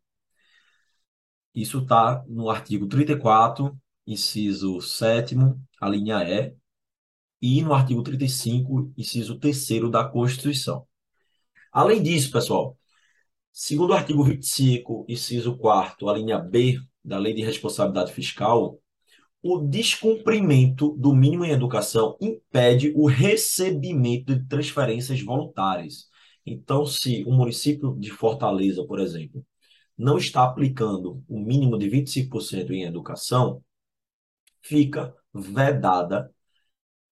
Isso 1.53 1.79
está 1.79 2.23
no 2.27 2.49
artigo 2.49 2.87
34, 2.87 3.75
inciso 4.07 4.81
7, 4.81 5.35
a 5.79 5.89
linha 5.89 6.23
E, 6.23 6.55
e 7.43 7.61
no 7.61 7.73
artigo 7.73 8.01
35, 8.01 8.93
inciso 8.97 9.37
3 9.37 9.91
da 9.91 10.05
Constituição. 10.05 10.87
Além 11.73 12.01
disso, 12.01 12.31
pessoal, 12.31 12.77
segundo 13.51 13.89
o 13.89 13.93
artigo 13.93 14.23
25, 14.23 15.05
inciso 15.09 15.57
4, 15.57 16.07
a 16.07 16.13
linha 16.13 16.39
B 16.39 16.79
da 17.03 17.17
Lei 17.17 17.33
de 17.33 17.43
Responsabilidade 17.43 18.13
Fiscal, 18.13 18.79
o 19.41 19.59
descumprimento 19.59 20.95
do 20.97 21.13
mínimo 21.13 21.43
em 21.43 21.51
educação 21.51 22.17
impede 22.21 22.93
o 22.95 23.07
recebimento 23.07 24.33
de 24.33 24.47
transferências 24.47 25.21
voluntárias. 25.21 26.07
Então, 26.45 26.85
se 26.85 27.25
o 27.25 27.33
município 27.33 27.93
de 27.99 28.09
Fortaleza, 28.09 28.85
por 28.85 29.01
exemplo, 29.01 29.45
não 29.97 30.17
está 30.17 30.45
aplicando 30.45 31.21
o 31.27 31.37
mínimo 31.41 31.77
de 31.77 31.89
25% 31.89 32.71
em 32.71 32.83
educação, 32.83 33.61
fica 34.61 35.13
vedada 35.33 36.32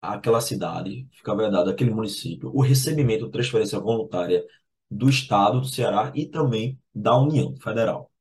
aquela 0.02 0.42
cidade, 0.42 1.08
fica 1.12 1.36
vedado 1.36 1.70
aquele 1.70 1.92
município 1.92 2.52
o 2.54 2.62
recebimento 2.62 3.26
de 3.26 3.32
transferência 3.32 3.80
voluntária 3.80 4.44
do 4.90 5.10
Estado 5.10 5.62
do 5.62 5.68
Ceará 5.68 6.12
e 6.16 6.26
também 6.28 6.80
da 6.94 7.18
União 7.18 7.56
Federal. 7.58 8.12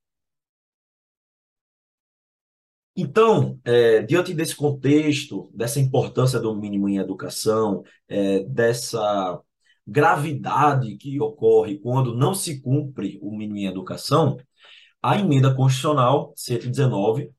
Então, 2.99 3.61
é, 3.65 4.03
diante 4.03 4.33
desse 4.33 4.57
contexto, 4.57 5.51
dessa 5.55 5.79
importância 5.79 6.41
do 6.41 6.55
mínimo 6.57 6.89
em 6.89 6.97
educação, 6.97 7.83
é, 8.09 8.41
dessa 8.45 9.39
gravidade 9.87 10.97
que 10.97 11.21
ocorre 11.21 11.79
quando 11.79 12.15
não 12.17 12.35
se 12.35 12.61
cumpre 12.61 13.19
o 13.23 13.31
mínimo 13.37 13.59
em 13.59 13.67
educação, 13.67 14.39
a 15.03 15.19
emenda 15.19 15.55
constitucional 15.55 16.33
119, 16.37 17.33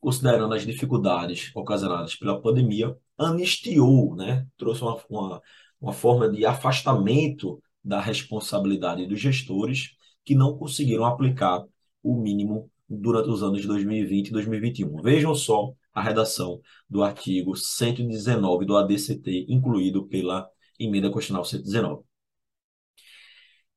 considerando 0.00 0.54
as 0.54 0.64
dificuldades 0.64 1.50
ocasionadas 1.54 2.14
pela 2.16 2.40
pandemia, 2.40 2.96
anistiou, 3.18 4.14
né? 4.14 4.46
trouxe 4.56 4.82
uma, 4.82 5.02
uma, 5.08 5.42
uma 5.80 5.92
forma 5.92 6.30
de 6.30 6.44
afastamento 6.44 7.62
da 7.82 8.00
responsabilidade 8.00 9.06
dos 9.06 9.20
gestores 9.20 9.90
que 10.24 10.34
não 10.34 10.56
conseguiram 10.58 11.04
aplicar 11.04 11.64
o 12.02 12.20
mínimo 12.20 12.70
durante 12.88 13.28
os 13.28 13.42
anos 13.42 13.60
de 13.60 13.66
2020 13.66 14.28
e 14.28 14.32
2021. 14.32 15.02
Vejam 15.02 15.34
só 15.34 15.72
a 15.92 16.02
redação 16.02 16.60
do 16.88 17.02
artigo 17.02 17.56
119 17.56 18.66
do 18.66 18.76
ADCT, 18.76 19.46
incluído 19.48 20.06
pela 20.06 20.48
Emenda 20.78 21.10
Constitucional 21.10 21.44
119. 21.44 22.04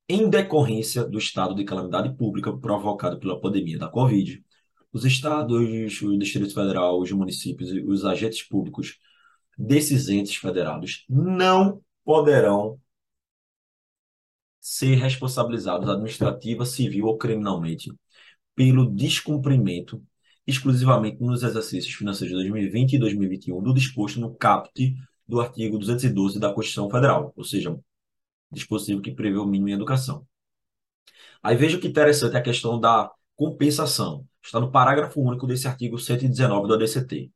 Em 0.07 0.27
decorrência 0.29 1.05
do 1.05 1.19
estado 1.19 1.53
de 1.53 1.63
calamidade 1.63 2.15
pública 2.17 2.55
provocado 2.57 3.19
pela 3.19 3.39
pandemia 3.39 3.77
da 3.77 3.87
Covid, 3.87 4.43
os 4.91 5.05
estados, 5.05 6.01
o 6.01 6.17
Distrito 6.17 6.53
Federal, 6.53 6.99
os 6.99 7.11
municípios 7.11 7.71
e 7.71 7.79
os 7.81 8.03
agentes 8.03 8.41
públicos 8.41 8.97
desses 9.59 10.07
entes 10.07 10.35
federados 10.37 11.05
não 11.09 11.81
poderão 12.05 12.79
ser 14.61 14.95
responsabilizados 14.95 15.89
administrativa, 15.89 16.65
civil 16.65 17.07
ou 17.07 17.17
criminalmente 17.17 17.91
pelo 18.55 18.89
descumprimento 18.89 20.01
exclusivamente 20.47 21.21
nos 21.21 21.43
exercícios 21.43 21.93
financeiros 21.93 22.29
de 22.29 22.43
2020 22.43 22.93
e 22.93 22.99
2021 22.99 23.61
do 23.61 23.73
disposto 23.73 24.19
no 24.19 24.33
caput 24.33 24.95
do 25.27 25.39
artigo 25.39 25.77
212 25.77 26.39
da 26.39 26.51
Constituição 26.53 26.89
Federal, 26.89 27.33
ou 27.35 27.43
seja, 27.43 27.77
dispositivo 28.51 29.01
que 29.01 29.11
prevê 29.11 29.37
o 29.37 29.45
mínimo 29.45 29.69
em 29.69 29.73
educação. 29.73 30.25
Aí 31.43 31.55
veja 31.55 31.77
que 31.79 31.87
interessante 31.87 32.35
a 32.35 32.41
questão 32.41 32.79
da 32.79 33.11
compensação. 33.35 34.25
Está 34.43 34.59
no 34.59 34.71
parágrafo 34.71 35.21
único 35.21 35.45
desse 35.47 35.67
artigo 35.67 35.97
119 35.99 36.67
do 36.67 36.73
ADCT. 36.73 37.31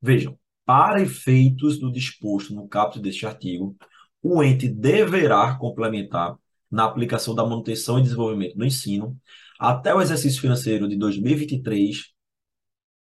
Vejam, 0.00 0.38
para 0.64 1.02
efeitos 1.02 1.78
do 1.78 1.92
disposto 1.92 2.54
no 2.54 2.68
caput 2.68 3.00
deste 3.00 3.26
artigo, 3.26 3.76
o 4.22 4.42
ente 4.42 4.68
deverá 4.68 5.56
complementar 5.58 6.36
na 6.70 6.84
aplicação 6.84 7.34
da 7.34 7.44
manutenção 7.44 7.98
e 7.98 8.02
desenvolvimento 8.02 8.56
do 8.56 8.64
ensino 8.64 9.18
até 9.58 9.94
o 9.94 10.00
exercício 10.00 10.40
financeiro 10.40 10.88
de 10.88 10.96
2023, 10.96 11.96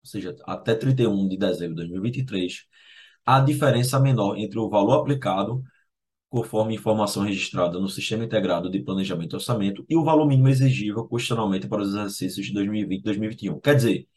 ou 0.03 0.09
seja, 0.09 0.35
até 0.45 0.75
31 0.75 1.27
de 1.27 1.37
dezembro 1.37 1.75
de 1.75 1.81
2023, 1.81 2.65
a 3.25 3.39
diferença 3.39 3.99
menor 3.99 4.37
entre 4.37 4.59
o 4.59 4.69
valor 4.69 5.01
aplicado, 5.01 5.63
conforme 6.29 6.75
informação 6.75 7.23
registrada 7.23 7.79
no 7.79 7.89
Sistema 7.89 8.23
Integrado 8.25 8.69
de 8.69 8.81
Planejamento 8.81 9.33
e 9.33 9.37
Orçamento, 9.37 9.85
e 9.89 9.95
o 9.97 10.03
valor 10.03 10.27
mínimo 10.27 10.49
exigível 10.49 11.07
constitucionalmente 11.07 11.67
para 11.67 11.81
os 11.81 11.89
exercícios 11.89 12.47
de 12.47 12.53
2020 12.53 12.99
e 12.99 13.03
2021. 13.03 13.59
Quer 13.59 13.75
dizer, 13.75 14.07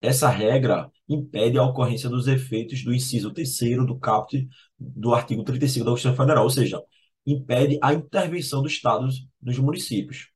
essa 0.00 0.28
regra 0.28 0.90
impede 1.08 1.58
a 1.58 1.64
ocorrência 1.64 2.08
dos 2.08 2.26
efeitos 2.28 2.84
do 2.84 2.92
inciso 2.92 3.32
terceiro 3.32 3.86
do 3.86 3.98
caput 3.98 4.48
do 4.78 5.14
artigo 5.14 5.44
35 5.44 5.84
da 5.84 5.90
Constituição 5.92 6.16
Federal, 6.16 6.44
ou 6.44 6.50
seja, 6.50 6.82
impede 7.26 7.78
a 7.82 7.94
intervenção 7.94 8.62
do 8.62 8.68
Estado 8.68 9.08
nos 9.42 9.58
municípios. 9.58 10.28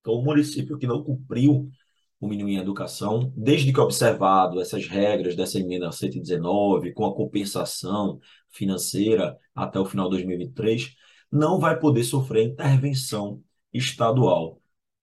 Então, 0.00 0.14
o 0.14 0.24
município 0.24 0.78
que 0.78 0.86
não 0.86 1.02
cumpriu 1.02 1.70
o 2.20 2.28
mínimo 2.28 2.50
em 2.50 2.58
educação, 2.58 3.32
desde 3.34 3.72
que 3.72 3.80
observado 3.80 4.60
essas 4.60 4.86
regras 4.86 5.34
dessa 5.34 5.58
emenda 5.58 5.90
119, 5.90 6.92
com 6.92 7.06
a 7.06 7.14
compensação 7.14 8.20
financeira 8.50 9.38
até 9.54 9.80
o 9.80 9.86
final 9.86 10.06
de 10.06 10.16
2023, 10.16 10.94
não 11.32 11.58
vai 11.58 11.78
poder 11.78 12.04
sofrer 12.04 12.44
intervenção 12.46 13.42
estadual 13.72 14.60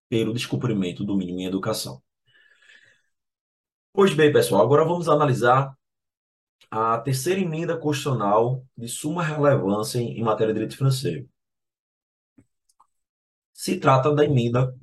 pelo 0.09 0.33
descumprimento 0.33 1.03
do 1.03 1.15
mínimo 1.17 1.39
em 1.39 1.45
educação. 1.45 2.01
Pois 3.93 4.13
bem, 4.13 4.31
pessoal, 4.31 4.61
agora 4.61 4.85
vamos 4.85 5.09
analisar 5.09 5.75
a 6.69 6.97
terceira 6.99 7.41
emenda 7.41 7.77
constitucional 7.77 8.63
de 8.77 8.87
suma 8.87 9.23
relevância 9.23 9.99
em, 9.99 10.21
matéria 10.21 10.53
de 10.53 10.59
direito 10.59 10.77
financeiro. 10.77 11.27
Se 13.53 13.79
trata 13.79 14.13
da 14.13 14.23
emenda 14.23 14.73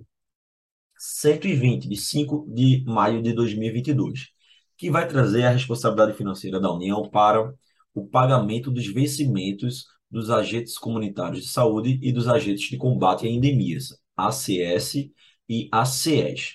120, 1.04 1.88
de 1.88 1.96
5 1.96 2.46
de 2.48 2.84
maio 2.86 3.22
de 3.22 3.32
2022, 3.32 4.28
que 4.76 4.90
vai 4.90 5.06
trazer 5.06 5.44
a 5.44 5.50
responsabilidade 5.50 6.16
financeira 6.16 6.60
da 6.60 6.72
União 6.72 7.08
para 7.08 7.54
o 7.94 8.06
pagamento 8.06 8.70
dos 8.70 8.86
vencimentos 8.86 9.86
dos 10.10 10.30
agentes 10.30 10.78
comunitários 10.78 11.44
de 11.44 11.50
saúde 11.50 11.98
e 12.02 12.12
dos 12.12 12.28
agentes 12.28 12.68
de 12.68 12.76
combate 12.76 13.26
a 13.26 13.30
endemias, 13.30 13.88
ACS 14.16 15.10
e 15.48 15.68
ACES. 15.72 16.54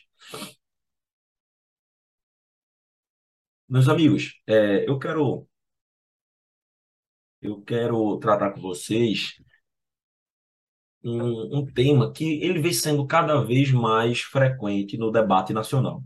Meus 3.68 3.88
amigos, 3.88 4.34
é, 4.48 4.88
eu 4.90 4.98
quero 5.00 5.48
eu 7.42 7.62
quero 7.62 8.18
tratar 8.20 8.52
com 8.52 8.62
vocês 8.62 9.34
um, 11.04 11.60
um 11.60 11.66
tema 11.66 12.12
que 12.12 12.42
ele 12.44 12.60
vem 12.62 12.74
sendo 12.74 13.06
cada 13.08 13.42
vez 13.44 13.72
mais 13.72 14.22
frequente 14.22 14.98
no 14.98 15.12
debate 15.12 15.54
nacional, 15.54 16.04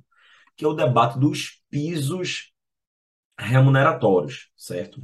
que 0.56 0.66
é 0.66 0.68
o 0.68 0.74
debate 0.74 1.20
dos 1.20 1.62
pisos 1.70 2.52
remuneratórios, 3.38 4.52
certo? 4.56 5.02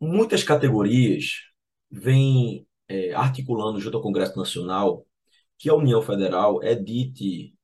Muitas 0.00 0.42
categorias 0.44 1.42
vêm 1.90 2.66
é, 2.88 3.12
articulando 3.14 3.80
junto 3.80 3.96
ao 3.96 4.02
Congresso 4.02 4.36
Nacional 4.36 5.06
que 5.58 5.70
a 5.70 5.74
União 5.74 6.02
Federal 6.02 6.62
edite 6.62 7.54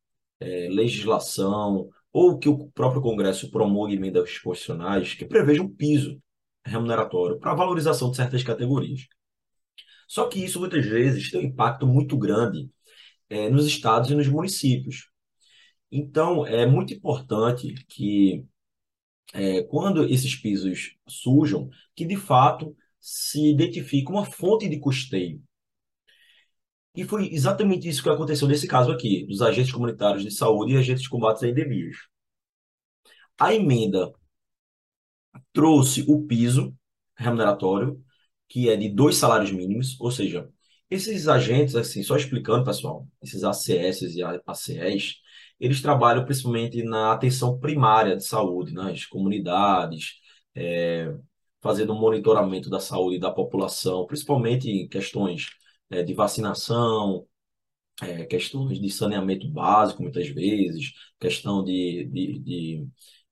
é, 0.41 0.69
legislação 0.71 1.91
ou 2.13 2.39
que 2.39 2.49
o 2.49 2.71
próprio 2.71 3.03
Congresso 3.03 3.51
promulgue 3.51 3.97
emendas 3.97 4.39
constitucionais 4.39 5.15
que 5.15 5.25
prevejam 5.27 5.67
um 5.67 5.75
piso 5.75 6.21
remuneratório 6.65 7.39
para 7.39 7.55
valorização 7.55 8.11
de 8.11 8.17
certas 8.17 8.43
categorias. 8.43 9.07
Só 10.09 10.29
que 10.29 10.45
isso 10.45 10.59
muitas 10.61 10.85
vezes 10.85 11.31
tem 11.31 11.41
um 11.41 11.45
impacto 11.45 11.87
muito 11.87 12.19
grande 12.19 12.71
é, 13.29 13.49
nos 13.49 13.67
estados 13.67 14.11
e 14.11 14.15
nos 14.15 14.29
municípios. 14.29 15.09
Então, 15.91 16.47
é 16.47 16.67
muito 16.67 16.93
importante 16.95 17.75
que, 17.89 18.45
é, 19.33 19.63
quando 19.65 20.05
esses 20.05 20.35
pisos 20.37 20.97
surjam, 21.09 21.69
que 21.95 22.05
de 22.05 22.17
fato 22.17 22.77
se 23.01 23.51
identifique 23.51 24.11
uma 24.11 24.25
fonte 24.25 24.69
de 24.69 24.79
custeio. 24.81 25.43
E 26.95 27.05
foi 27.05 27.33
exatamente 27.33 27.89
isso 27.89 28.03
que 28.03 28.11
aconteceu 28.11 28.49
nesse 28.49 28.67
caso 28.67 28.91
aqui, 28.91 29.25
dos 29.27 29.43
agentes 29.43 29.73
comunitários 29.73 30.25
de 30.25 30.31
saúde 30.31 30.75
e 30.75 30.77
agentes 30.77 31.03
de 31.03 31.09
combate 31.09 31.45
a 31.45 31.49
endemias. 31.49 31.97
A 33.39 33.55
emenda 33.55 34.13
trouxe 35.53 36.05
o 36.09 36.27
piso 36.27 36.75
remuneratório, 37.17 38.03
que 38.49 38.69
é 38.69 38.77
de 38.77 38.89
dois 38.89 39.17
salários 39.17 39.53
mínimos, 39.53 39.99
ou 40.01 40.11
seja, 40.11 40.49
esses 40.91 41.29
agentes, 41.29 41.77
assim, 41.77 42.03
só 42.03 42.17
explicando, 42.17 42.65
pessoal, 42.65 43.07
esses 43.23 43.45
ACS 43.45 44.03
e 44.17 44.23
ACEs, 44.47 45.17
eles 45.61 45.81
trabalham 45.83 46.25
principalmente 46.25 46.83
na 46.83 47.13
atenção 47.13 47.59
primária 47.59 48.17
de 48.17 48.25
saúde, 48.25 48.73
nas 48.73 49.07
comunidades, 49.07 50.15
é, 50.55 51.15
fazendo 51.61 51.95
monitoramento 51.95 52.69
da 52.71 52.81
saúde 52.81 53.19
da 53.19 53.31
população, 53.31 54.07
principalmente 54.07 54.69
em 54.71 54.89
questões 54.89 55.51
é, 55.91 56.03
de 56.03 56.15
vacinação, 56.15 57.27
é, 58.03 58.25
questões 58.25 58.81
de 58.81 58.91
saneamento 58.91 59.49
básico, 59.49 60.03
muitas 60.03 60.29
vezes, 60.29 60.93
questão 61.21 61.63
de, 61.63 62.09
de, 62.13 62.39
de 62.41 62.89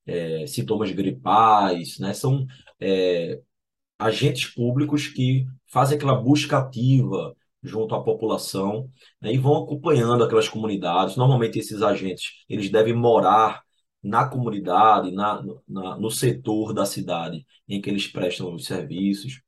é, 0.09 0.47
sintomas 0.47 0.90
gripais, 0.90 1.99
né? 1.99 2.14
São 2.14 2.47
é, 2.81 3.40
agentes 3.99 4.47
públicos 4.55 5.09
que 5.09 5.47
fazem 5.66 5.97
aquela 5.97 6.14
busca 6.14 6.59
ativa 6.59 7.37
junto 7.62 7.94
à 7.94 8.03
população, 8.03 8.90
né, 9.21 9.33
e 9.33 9.38
vão 9.38 9.64
acompanhando 9.64 10.25
aquelas 10.25 10.49
comunidades. 10.49 11.16
Normalmente 11.16 11.59
esses 11.59 11.83
agentes 11.83 12.44
eles 12.49 12.71
devem 12.71 12.94
morar 12.94 13.62
na 14.03 14.27
comunidade, 14.29 15.11
na, 15.11 15.42
na, 15.68 15.97
no 15.99 16.11
setor 16.11 16.73
da 16.73 16.87
cidade 16.87 17.44
em 17.68 17.81
que 17.81 17.90
eles 17.90 18.07
prestam 18.07 18.55
os 18.55 18.64
serviços. 18.64 19.42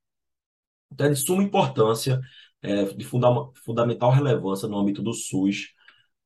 Então, 0.93 1.07
é 1.07 1.11
de 1.11 1.17
suma 1.17 1.43
importância, 1.43 2.21
é, 2.63 2.85
de 2.85 3.05
funda 3.05 3.29
fundamental 3.65 4.11
relevância 4.11 4.69
no 4.69 4.79
âmbito 4.79 5.03
do 5.03 5.13
SUS, 5.13 5.69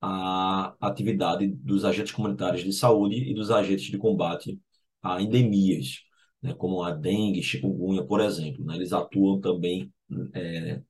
a 0.05 0.77
atividade 0.81 1.49
dos 1.49 1.85
agentes 1.85 2.13
comunitários 2.13 2.63
de 2.63 2.73
saúde 2.73 3.17
e 3.17 3.35
dos 3.35 3.51
agentes 3.51 3.87
de 3.87 3.97
combate 3.99 4.61
a 5.03 5.21
endemias, 5.23 6.01
né, 6.43 6.55
como 6.55 6.83
a 6.83 6.91
dengue, 6.91 7.43
chikungunya, 7.43 8.05
por 8.05 8.21
exemplo. 8.21 8.65
Né, 8.65 8.77
eles 8.77 8.93
atuam 8.93 9.41
também 9.41 9.93
é, 10.35 10.83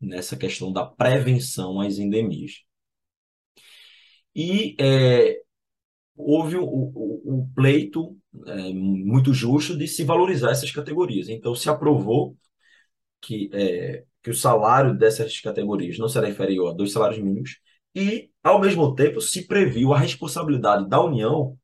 nessa 0.00 0.36
questão 0.36 0.72
da 0.72 0.84
prevenção 0.84 1.80
às 1.80 1.98
endemias. 1.98 2.64
E 4.34 4.76
é, 4.80 5.40
houve 6.16 6.56
o, 6.56 6.64
o, 6.64 7.42
o 7.42 7.48
pleito 7.54 8.16
é, 8.46 8.72
muito 8.72 9.32
justo 9.34 9.76
de 9.76 9.88
se 9.88 10.04
valorizar 10.04 10.50
essas 10.50 10.70
categorias. 10.72 11.28
Então, 11.28 11.54
se 11.54 11.70
aprovou 11.70 12.36
que, 13.20 13.50
é, 13.52 14.04
que 14.22 14.30
o 14.30 14.34
salário 14.34 14.96
dessas 14.96 15.40
categorias 15.40 15.98
não 15.98 16.08
será 16.08 16.28
inferior 16.28 16.70
a 16.70 16.74
dois 16.74 16.92
salários 16.92 17.22
mínimos 17.22 17.58
e, 17.94 18.30
ao 18.42 18.60
mesmo 18.60 18.94
tempo, 18.94 19.20
se 19.20 19.46
previu 19.46 19.92
a 19.92 19.98
responsabilidade 19.98 20.88
da 20.88 21.02
União 21.02 21.56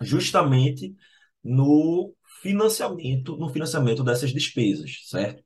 justamente 0.00 0.94
no 1.42 2.14
financiamento, 2.40 3.36
no 3.36 3.48
financiamento 3.48 4.04
dessas 4.04 4.32
despesas, 4.32 5.00
certo? 5.06 5.42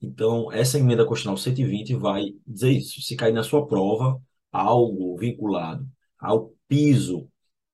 Então, 0.00 0.52
essa 0.52 0.78
emenda 0.78 1.04
constitucional 1.04 1.36
120 1.38 1.94
vai 1.94 2.34
dizer 2.46 2.70
isso. 2.70 3.00
Se 3.02 3.16
cair 3.16 3.32
na 3.32 3.42
sua 3.42 3.66
prova 3.66 4.20
algo 4.52 5.16
vinculado 5.16 5.88
ao 6.18 6.52
piso 6.68 7.30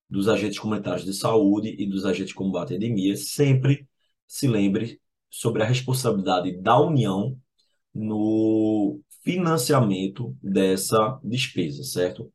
dos 0.08 0.28
agentes 0.28 0.58
comunitários 0.58 1.04
de 1.04 1.14
saúde 1.14 1.74
e 1.78 1.86
dos 1.88 2.04
agentes 2.04 2.28
de 2.28 2.34
combate 2.34 2.74
à 2.74 2.76
endemia, 2.76 3.16
sempre 3.16 3.88
se 4.26 4.46
lembre 4.46 5.00
sobre 5.30 5.62
a 5.62 5.66
responsabilidade 5.66 6.56
da 6.60 6.78
União 6.78 7.38
no 7.94 9.00
financiamento 9.22 10.36
dessa 10.42 11.20
despesa, 11.24 11.82
certo? 11.84 12.32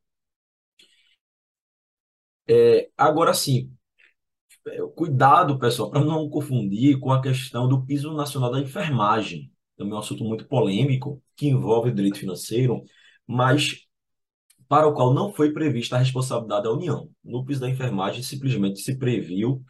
É, 2.49 2.89
agora 2.97 3.33
sim, 3.33 3.71
é, 4.67 4.77
cuidado, 4.95 5.59
pessoal, 5.59 5.89
para 5.91 6.03
não 6.03 6.29
confundir 6.29 6.99
com 6.99 7.11
a 7.11 7.21
questão 7.21 7.67
do 7.67 7.85
piso 7.85 8.13
nacional 8.13 8.51
da 8.51 8.59
enfermagem. 8.59 9.51
Também 9.77 9.93
é 9.93 9.95
um 9.95 9.99
assunto 9.99 10.23
muito 10.23 10.47
polêmico 10.47 11.21
que 11.35 11.47
envolve 11.47 11.89
o 11.89 11.95
direito 11.95 12.19
financeiro, 12.19 12.83
mas 13.27 13.85
para 14.67 14.87
o 14.87 14.93
qual 14.93 15.13
não 15.13 15.33
foi 15.33 15.53
prevista 15.53 15.95
a 15.95 15.99
responsabilidade 15.99 16.63
da 16.63 16.71
União. 16.71 17.09
No 17.23 17.45
piso 17.45 17.61
da 17.61 17.69
enfermagem, 17.69 18.23
simplesmente 18.23 18.79
se 18.81 18.97
previu 18.97 19.63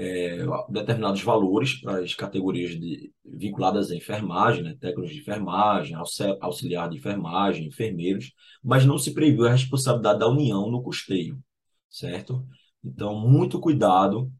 é, 0.00 0.38
determinados 0.70 1.20
valores 1.22 1.74
para 1.74 1.98
as 1.98 2.14
categorias 2.14 2.70
de, 2.70 3.12
vinculadas 3.22 3.90
à 3.90 3.94
enfermagem, 3.94 4.62
né, 4.62 4.74
técnicos 4.80 5.10
de 5.10 5.18
enfermagem, 5.18 5.94
auxiliar 6.40 6.88
de 6.88 6.96
enfermagem, 6.96 7.66
enfermeiros, 7.66 8.32
mas 8.64 8.86
não 8.86 8.96
se 8.96 9.12
previu 9.12 9.46
a 9.46 9.50
responsabilidade 9.50 10.18
da 10.18 10.28
União 10.28 10.70
no 10.70 10.82
custeio, 10.82 11.38
certo? 11.90 12.46
Então, 12.82 13.14
muito 13.14 13.60
cuidado 13.60 14.32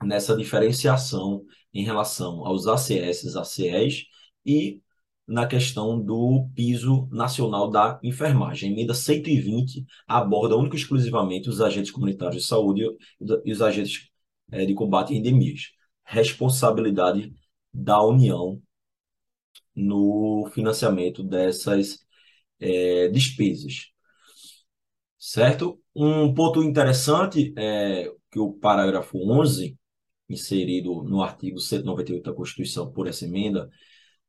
nessa 0.00 0.36
diferenciação 0.36 1.44
em 1.72 1.82
relação 1.82 2.46
aos 2.46 2.68
ACS, 2.68 3.34
ACEs 3.34 4.04
e 4.46 4.80
na 5.26 5.44
questão 5.46 6.00
do 6.00 6.48
piso 6.54 7.08
nacional 7.10 7.68
da 7.68 7.98
enfermagem. 8.00 8.68
A 8.68 8.72
emenda 8.72 8.94
120 8.94 9.84
aborda 10.06 10.56
única 10.56 10.76
e 10.76 10.78
exclusivamente 10.78 11.48
os 11.48 11.60
agentes 11.60 11.90
comunitários 11.90 12.42
de 12.42 12.48
saúde 12.48 12.84
e 13.44 13.50
os 13.50 13.62
agentes 13.62 14.13
é, 14.54 14.64
de 14.64 14.74
combate 14.74 15.12
a 15.12 15.16
endemias. 15.16 15.72
Responsabilidade 16.04 17.34
da 17.72 18.00
União 18.02 18.62
no 19.74 20.48
financiamento 20.54 21.22
dessas 21.22 21.98
é, 22.60 23.08
despesas. 23.08 23.90
Certo? 25.18 25.80
Um 25.94 26.32
ponto 26.34 26.62
interessante 26.62 27.52
é 27.56 28.10
que 28.30 28.38
o 28.38 28.52
parágrafo 28.52 29.18
11, 29.18 29.76
inserido 30.28 31.02
no 31.02 31.22
artigo 31.22 31.58
198 31.58 32.22
da 32.22 32.32
Constituição 32.36 32.92
por 32.92 33.06
essa 33.08 33.24
emenda, 33.24 33.68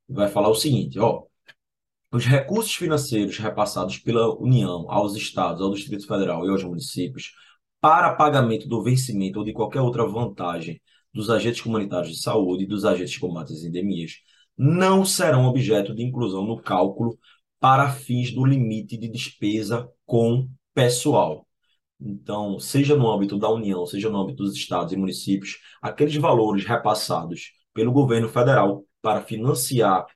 vai 0.07 0.27
falar 0.29 0.49
o 0.49 0.55
seguinte, 0.55 0.99
ó, 0.99 1.23
os 2.11 2.25
recursos 2.25 2.73
financeiros 2.75 3.38
repassados 3.38 3.97
pela 3.97 4.33
União 4.39 4.89
aos 4.89 5.15
estados, 5.15 5.61
ao 5.61 5.73
Distrito 5.73 6.07
Federal 6.07 6.45
e 6.45 6.49
aos 6.49 6.63
municípios 6.63 7.33
para 7.86 8.15
pagamento 8.15 8.67
do 8.67 8.82
vencimento 8.82 9.38
ou 9.38 9.45
de 9.45 9.54
qualquer 9.54 9.80
outra 9.80 10.04
vantagem 10.08 10.82
dos 11.13 11.30
agentes 11.30 11.62
comunitários 11.62 12.15
de 12.15 12.19
saúde 12.19 12.63
e 12.63 12.67
dos 12.67 12.84
agentes 12.84 13.12
de 13.12 13.19
combate 13.19 13.54
às 13.54 13.62
endemias 13.62 14.13
não 14.58 15.06
serão 15.06 15.45
objeto 15.45 15.93
de 15.93 16.02
inclusão 16.02 16.43
no 16.43 16.60
cálculo 16.60 17.15
para 17.60 17.91
fins 17.91 18.32
do 18.32 18.43
limite 18.43 18.98
de 18.98 19.08
despesa 19.08 19.88
com 20.04 20.50
pessoal. 20.74 21.48
Então, 22.02 22.58
seja 22.58 22.95
no 22.95 23.08
âmbito 23.08 23.38
da 23.38 23.52
União, 23.52 23.86
seja 23.86 24.10
no 24.10 24.19
âmbito 24.19 24.41
dos 24.41 24.56
estados 24.56 24.91
e 24.91 24.98
municípios, 24.98 25.60
aqueles 25.80 26.15
valores 26.15 26.65
repassados 26.65 27.52
pelo 27.71 27.91
governo 27.91 28.28
federal 28.28 28.84
para 29.00 29.21
financiar 29.21 30.08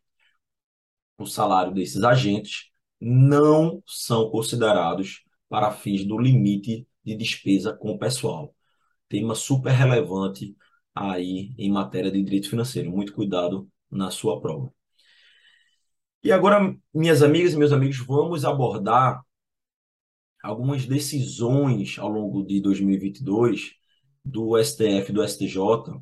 o 1.19 1.27
salário 1.27 1.71
desses 1.71 2.01
agentes 2.01 2.71
não 2.99 3.83
são 3.85 4.31
considerados 4.31 5.23
para 5.47 5.71
fins 5.71 6.03
do 6.03 6.17
limite 6.17 6.88
de 7.03 7.15
despesa 7.15 7.73
com 7.73 7.91
o 7.91 7.99
pessoal. 7.99 8.55
Tema 9.07 9.35
super 9.35 9.71
relevante 9.71 10.55
aí 10.93 11.53
em 11.57 11.71
matéria 11.71 12.11
de 12.11 12.21
direito 12.23 12.49
financeiro. 12.49 12.91
Muito 12.91 13.13
cuidado 13.13 13.69
na 13.91 14.11
sua 14.11 14.39
prova. 14.41 14.73
E 16.23 16.31
agora, 16.31 16.75
minhas 16.93 17.21
amigas 17.23 17.53
e 17.53 17.57
meus 17.57 17.71
amigos, 17.71 17.97
vamos 18.05 18.43
abordar 18.43 19.21
algumas 20.43 20.85
decisões 20.85 21.97
ao 21.97 22.09
longo 22.09 22.45
de 22.45 22.61
2022 22.61 23.73
do 24.23 24.57
STF 24.57 25.11
e 25.11 25.13
do 25.13 25.23
STJ 25.23 26.01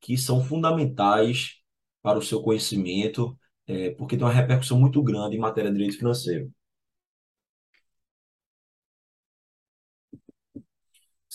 que 0.00 0.16
são 0.16 0.42
fundamentais 0.42 1.56
para 2.02 2.18
o 2.18 2.22
seu 2.22 2.42
conhecimento, 2.42 3.36
é, 3.66 3.90
porque 3.90 4.16
tem 4.16 4.24
uma 4.24 4.32
repercussão 4.32 4.78
muito 4.78 5.02
grande 5.02 5.36
em 5.36 5.40
matéria 5.40 5.70
de 5.70 5.76
direito 5.76 5.98
financeiro. 5.98 6.52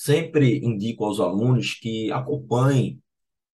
Sempre 0.03 0.57
indico 0.57 1.05
aos 1.05 1.21
alunos 1.21 1.75
que 1.75 2.11
acompanhem 2.11 3.01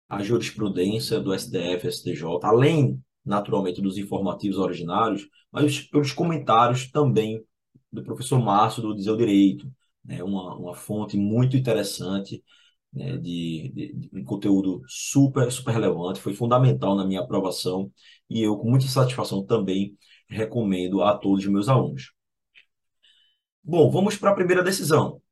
a 0.07 0.22
jurisprudência 0.22 1.18
do 1.18 1.33
STF, 1.33 1.88
STJ, 1.90 2.22
além, 2.42 3.02
naturalmente, 3.24 3.80
dos 3.80 3.96
informativos 3.96 4.59
originários, 4.59 5.26
mas 5.50 5.80
pelos 5.80 6.12
comentários 6.12 6.90
também 6.90 7.42
do 7.90 8.02
professor 8.02 8.38
Márcio 8.38 8.83
do 8.83 8.94
Dizer 8.94 9.12
o 9.12 9.16
Direito, 9.16 9.72
né? 10.04 10.22
uma, 10.22 10.54
uma 10.54 10.74
fonte 10.74 11.16
muito 11.16 11.57
interessante 11.57 12.44
né, 12.92 13.16
de, 13.16 13.72
de, 13.74 14.11
de, 14.12 14.22
conteúdo 14.24 14.83
super, 14.87 15.50
super 15.50 15.72
relevante, 15.72 16.20
foi 16.20 16.35
fundamental 16.35 16.94
na 16.94 17.07
minha 17.07 17.20
aprovação 17.20 17.90
e 18.28 18.42
eu, 18.42 18.59
com 18.59 18.68
muita 18.68 18.87
satisfação, 18.87 19.42
também 19.42 19.96
recomendo 20.28 21.00
a 21.02 21.16
todos 21.16 21.42
os 21.42 21.50
meus 21.50 21.70
alunos. 21.70 22.12
Bom, 23.62 23.90
vamos 23.90 24.14
para 24.18 24.30
a 24.30 24.35
primeira 24.35 24.62
decisão. 24.62 25.23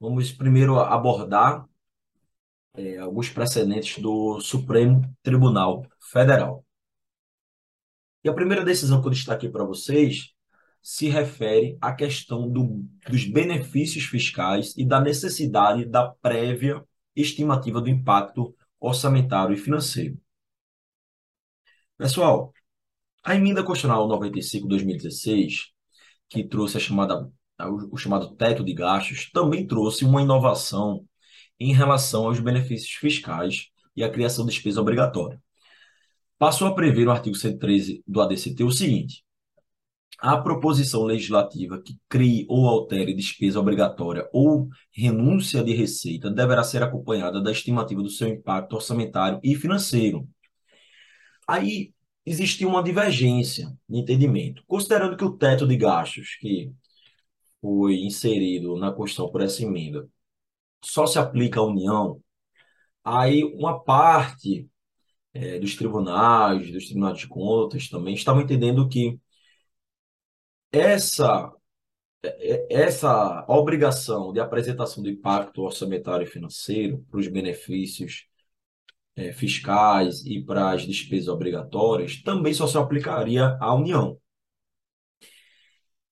Vamos 0.00 0.32
primeiro 0.32 0.78
abordar 0.80 1.68
é, 2.74 2.96
alguns 2.98 3.28
precedentes 3.28 4.02
do 4.02 4.40
Supremo 4.40 5.02
Tribunal 5.22 5.86
Federal. 6.10 6.64
E 8.24 8.28
a 8.28 8.32
primeira 8.32 8.64
decisão 8.64 9.02
que 9.02 9.08
eu 9.08 9.12
destaquei 9.12 9.50
para 9.50 9.64
vocês 9.64 10.32
se 10.82 11.08
refere 11.10 11.76
à 11.82 11.92
questão 11.92 12.50
do, 12.50 12.82
dos 13.08 13.24
benefícios 13.26 14.04
fiscais 14.04 14.74
e 14.76 14.86
da 14.86 15.00
necessidade 15.00 15.84
da 15.84 16.08
prévia 16.08 16.82
estimativa 17.14 17.80
do 17.80 17.90
impacto 17.90 18.56
orçamentário 18.80 19.54
e 19.54 19.58
financeiro. 19.58 20.18
Pessoal, 21.98 22.54
a 23.22 23.34
emenda 23.34 23.62
constitucional 23.62 24.08
95/2016, 24.08 25.72
que 26.26 26.42
trouxe 26.42 26.78
a 26.78 26.80
chamada 26.80 27.30
o 27.68 27.96
chamado 27.96 28.34
teto 28.36 28.64
de 28.64 28.72
gastos, 28.72 29.30
também 29.30 29.66
trouxe 29.66 30.04
uma 30.04 30.22
inovação 30.22 31.04
em 31.58 31.74
relação 31.74 32.26
aos 32.26 32.40
benefícios 32.40 32.92
fiscais 32.92 33.66
e 33.94 34.02
a 34.02 34.10
criação 34.10 34.44
de 34.46 34.52
despesa 34.52 34.80
obrigatória. 34.80 35.40
Passou 36.38 36.68
a 36.68 36.74
prever 36.74 37.04
no 37.04 37.10
artigo 37.10 37.36
113 37.36 38.02
do 38.06 38.20
ADCT 38.20 38.64
o 38.64 38.70
seguinte: 38.70 39.22
a 40.18 40.36
proposição 40.38 41.04
legislativa 41.04 41.80
que 41.80 41.98
crie 42.08 42.46
ou 42.48 42.66
altere 42.68 43.14
despesa 43.14 43.60
obrigatória 43.60 44.28
ou 44.32 44.68
renúncia 44.92 45.62
de 45.62 45.74
receita 45.74 46.30
deverá 46.30 46.62
ser 46.62 46.82
acompanhada 46.82 47.42
da 47.42 47.50
estimativa 47.50 48.02
do 48.02 48.10
seu 48.10 48.28
impacto 48.28 48.74
orçamentário 48.74 49.40
e 49.42 49.54
financeiro. 49.54 50.28
Aí 51.48 51.92
existe 52.24 52.64
uma 52.64 52.82
divergência 52.82 53.72
de 53.88 53.98
entendimento, 53.98 54.62
considerando 54.66 55.16
que 55.16 55.24
o 55.24 55.36
teto 55.36 55.66
de 55.66 55.76
gastos 55.76 56.36
que 56.38 56.70
foi 57.60 57.96
inserido 58.00 58.76
na 58.76 58.92
Constituição 58.92 59.30
por 59.30 59.42
essa 59.42 59.62
emenda 59.62 60.08
só 60.84 61.06
se 61.06 61.18
aplica 61.18 61.60
à 61.60 61.64
União, 61.64 62.22
aí 63.04 63.44
uma 63.44 63.80
parte 63.82 64.68
é, 65.34 65.58
dos 65.60 65.76
tribunais, 65.76 66.72
dos 66.72 66.86
tribunais 66.86 67.18
de 67.18 67.28
contas 67.28 67.88
também 67.88 68.14
estavam 68.14 68.42
entendendo 68.42 68.88
que 68.88 69.20
essa 70.72 71.52
essa 72.68 73.44
obrigação 73.48 74.32
de 74.32 74.40
apresentação 74.40 75.02
do 75.02 75.08
impacto 75.08 75.62
orçamentário 75.62 76.24
e 76.24 76.30
financeiro 76.30 77.04
para 77.10 77.18
os 77.20 77.28
benefícios 77.28 78.26
é, 79.16 79.32
fiscais 79.32 80.24
e 80.26 80.42
para 80.42 80.72
as 80.72 80.82
despesas 80.86 81.28
obrigatórias 81.28 82.22
também 82.22 82.54
só 82.54 82.66
se 82.66 82.78
aplicaria 82.78 83.56
à 83.60 83.74
União. 83.74 84.18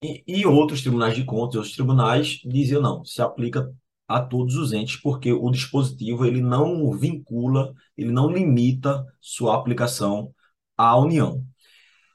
E, 0.02 0.22
e 0.26 0.46
outros 0.46 0.82
tribunais 0.82 1.16
de 1.16 1.24
contas, 1.24 1.56
outros 1.56 1.74
tribunais 1.74 2.40
diziam 2.44 2.80
não, 2.80 3.04
se 3.04 3.20
aplica 3.20 3.72
a 4.06 4.20
todos 4.22 4.56
os 4.56 4.72
entes, 4.72 4.96
porque 4.96 5.32
o 5.32 5.50
dispositivo 5.50 6.24
ele 6.24 6.40
não 6.40 6.92
vincula, 6.92 7.74
ele 7.96 8.10
não 8.10 8.30
limita 8.30 9.04
sua 9.20 9.56
aplicação 9.56 10.34
à 10.76 10.96
União. 10.98 11.44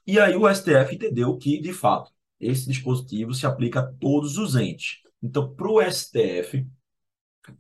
E 0.08 0.20
aí 0.20 0.36
o 0.36 0.48
STF 0.54 0.96
entendeu 0.96 1.38
que, 1.38 1.60
de 1.62 1.74
fato, 1.74 2.12
esse 2.40 2.68
dispositivo 2.68 3.34
se 3.34 3.46
aplica 3.46 3.82
a 3.82 3.94
todos 3.94 4.38
os 4.38 4.56
entes. 4.56 4.98
Então, 5.22 5.54
para 5.54 5.70
o 5.70 5.82
STF, 5.82 6.66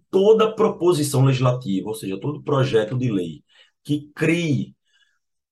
toda 0.09 0.55
proposição 0.55 1.23
legislativa, 1.25 1.89
ou 1.89 1.95
seja, 1.95 2.19
todo 2.19 2.43
projeto 2.43 2.97
de 2.97 3.11
lei 3.11 3.43
que 3.83 4.09
crie 4.15 4.75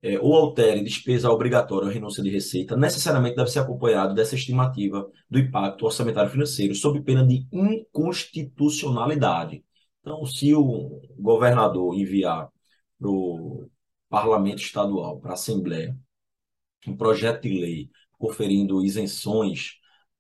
é, 0.02 0.20
ou 0.20 0.34
altere 0.36 0.84
despesa 0.84 1.30
obrigatória 1.30 1.88
ou 1.88 1.94
renúncia 1.94 2.24
de 2.24 2.30
receita, 2.30 2.76
necessariamente 2.76 3.36
deve 3.36 3.52
ser 3.52 3.60
acompanhado 3.60 4.16
dessa 4.16 4.36
estimativa 4.36 5.08
do 5.30 5.40
impacto 5.40 5.86
orçamentário 5.86 6.32
financeiro, 6.32 6.74
sob 6.76 7.02
pena 7.02 7.26
de 7.26 7.46
inconstitucionalidade. 7.52 9.64
Então, 10.02 10.26
se 10.26 10.54
o 10.56 11.02
governador 11.18 11.94
enviar 11.96 12.50
para 13.00 13.10
o 13.10 13.70
parlamento 14.10 14.62
estadual, 14.62 15.20
para 15.20 15.32
a 15.32 15.34
Assembleia, 15.34 15.96
um 16.88 16.96
projeto 16.98 17.44
de 17.44 17.50
lei 17.50 17.90
conferindo 18.18 18.84
isenções 18.84 19.76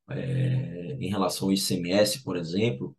é, 0.10 0.98
em 1.00 1.10
relação 1.10 1.48
ao 1.48 1.54
ICMS, 1.54 2.24
por 2.24 2.38
exemplo, 2.38 2.96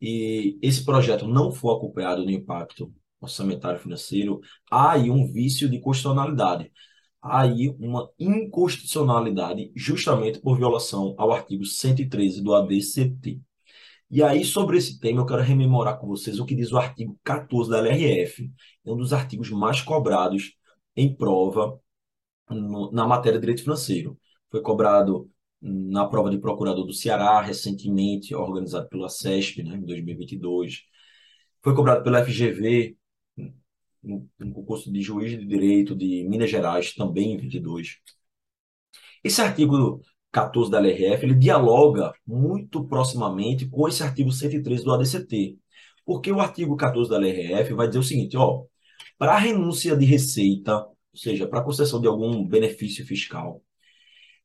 e 0.00 0.58
esse 0.62 0.84
projeto 0.84 1.26
não 1.26 1.52
for 1.52 1.76
acompanhado 1.76 2.24
do 2.24 2.30
impacto 2.30 2.92
orçamentário 3.20 3.80
financeiro, 3.80 4.40
há 4.70 4.92
aí 4.92 5.10
um 5.10 5.26
vício 5.32 5.68
de 5.68 5.80
constitucionalidade. 5.80 6.72
Há 7.22 7.42
aí 7.42 7.74
uma 7.78 8.10
inconstitucionalidade 8.18 9.72
justamente 9.74 10.40
por 10.40 10.56
violação 10.56 11.14
ao 11.18 11.32
artigo 11.32 11.64
113 11.64 12.42
do 12.42 12.54
ADCT. 12.54 13.40
E 14.08 14.22
aí, 14.22 14.44
sobre 14.44 14.78
esse 14.78 15.00
tema, 15.00 15.20
eu 15.20 15.26
quero 15.26 15.42
rememorar 15.42 15.98
com 15.98 16.06
vocês 16.06 16.38
o 16.38 16.46
que 16.46 16.54
diz 16.54 16.70
o 16.72 16.78
artigo 16.78 17.18
14 17.24 17.70
da 17.70 17.78
LRF. 17.78 18.50
É 18.84 18.90
um 18.92 18.96
dos 18.96 19.12
artigos 19.12 19.50
mais 19.50 19.80
cobrados 19.80 20.54
em 20.94 21.14
prova 21.14 21.78
no, 22.48 22.92
na 22.92 23.06
matéria 23.06 23.38
de 23.38 23.42
direito 23.42 23.62
financeiro. 23.62 24.18
Foi 24.50 24.62
cobrado 24.62 25.28
na 25.60 26.06
prova 26.06 26.30
de 26.30 26.38
procurador 26.38 26.86
do 26.86 26.92
Ceará, 26.92 27.40
recentemente 27.40 28.34
organizado 28.34 28.88
pela 28.88 29.08
CESP, 29.08 29.62
né, 29.62 29.76
em 29.76 29.84
2022. 29.84 30.82
Foi 31.62 31.74
cobrado 31.74 32.04
pela 32.04 32.24
FGV, 32.24 32.96
no 34.06 34.52
concurso 34.52 34.92
de 34.92 35.02
juiz 35.02 35.32
de 35.32 35.44
direito 35.44 35.94
de 35.94 36.24
Minas 36.28 36.50
Gerais, 36.50 36.94
também 36.94 37.32
em 37.32 37.36
22. 37.38 37.98
Esse 39.22 39.40
artigo 39.42 40.00
14 40.30 40.70
da 40.70 40.78
LRF, 40.78 41.24
ele 41.24 41.34
dialoga 41.34 42.12
muito 42.26 42.86
proximamente 42.86 43.66
com 43.68 43.88
esse 43.88 44.02
artigo 44.02 44.30
113 44.30 44.84
do 44.84 44.92
ADCT. 44.92 45.58
Porque 46.04 46.30
o 46.30 46.40
artigo 46.40 46.76
14 46.76 47.10
da 47.10 47.16
LRF 47.16 47.74
vai 47.74 47.88
dizer 47.88 47.98
o 47.98 48.02
seguinte, 48.02 48.36
ó, 48.36 48.64
para 49.18 49.36
renúncia 49.38 49.96
de 49.96 50.04
receita, 50.04 50.84
ou 50.84 50.96
seja, 51.14 51.46
para 51.48 51.62
concessão 51.62 52.00
de 52.00 52.06
algum 52.06 52.46
benefício 52.46 53.04
fiscal, 53.06 53.62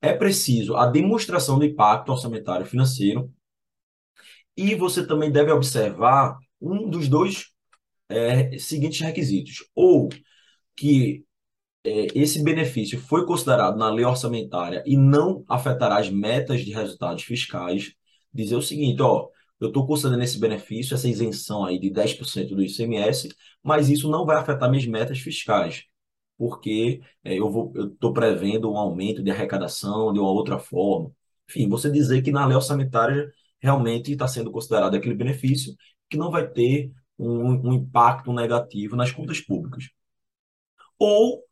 é 0.01 0.13
preciso 0.13 0.75
a 0.75 0.87
demonstração 0.87 1.59
do 1.59 1.65
impacto 1.65 2.11
orçamentário 2.11 2.65
financeiro 2.65 3.31
e 4.57 4.75
você 4.75 5.05
também 5.05 5.31
deve 5.31 5.51
observar 5.51 6.37
um 6.59 6.89
dos 6.89 7.07
dois 7.07 7.51
é, 8.11 8.57
seguintes 8.59 9.01
requisitos. 9.01 9.65
Ou 9.75 10.09
que 10.75 11.25
é, 11.83 12.07
esse 12.15 12.43
benefício 12.43 12.99
foi 12.99 13.25
considerado 13.25 13.77
na 13.77 13.89
lei 13.91 14.05
orçamentária 14.05 14.83
e 14.85 14.97
não 14.97 15.43
afetará 15.47 15.97
as 15.97 16.09
metas 16.09 16.61
de 16.61 16.71
resultados 16.71 17.23
fiscais. 17.23 17.93
Dizer 18.33 18.55
o 18.55 18.61
seguinte, 18.61 19.01
ó, 19.01 19.29
eu 19.59 19.67
estou 19.69 19.85
concedendo 19.87 20.23
esse 20.23 20.39
benefício, 20.39 20.95
essa 20.95 21.09
isenção 21.09 21.65
aí 21.65 21.79
de 21.79 21.89
10% 21.91 22.55
do 22.55 22.63
ICMS, 22.63 23.29
mas 23.63 23.89
isso 23.89 24.09
não 24.09 24.25
vai 24.25 24.37
afetar 24.37 24.69
minhas 24.69 24.85
metas 24.87 25.19
fiscais 25.19 25.85
porque 26.41 27.01
é, 27.23 27.35
eu 27.37 27.71
estou 27.93 28.11
prevendo 28.13 28.71
um 28.71 28.75
aumento 28.77 29.21
de 29.21 29.29
arrecadação 29.29 30.11
de 30.11 30.19
uma 30.19 30.31
outra 30.31 30.57
forma. 30.57 31.11
Enfim, 31.47 31.69
você 31.69 31.91
dizer 31.91 32.23
que 32.23 32.31
na 32.31 32.45
lei 32.47 32.55
orçamentária 32.55 33.31
realmente 33.59 34.11
está 34.11 34.27
sendo 34.27 34.49
considerado 34.51 34.95
aquele 34.95 35.13
benefício 35.13 35.75
que 36.09 36.17
não 36.17 36.31
vai 36.31 36.47
ter 36.49 36.91
um, 37.21 37.69
um 37.69 37.73
impacto 37.73 38.33
negativo 38.33 38.95
nas 38.95 39.11
contas 39.11 39.39
públicas. 39.39 39.89
Ou 40.99 41.43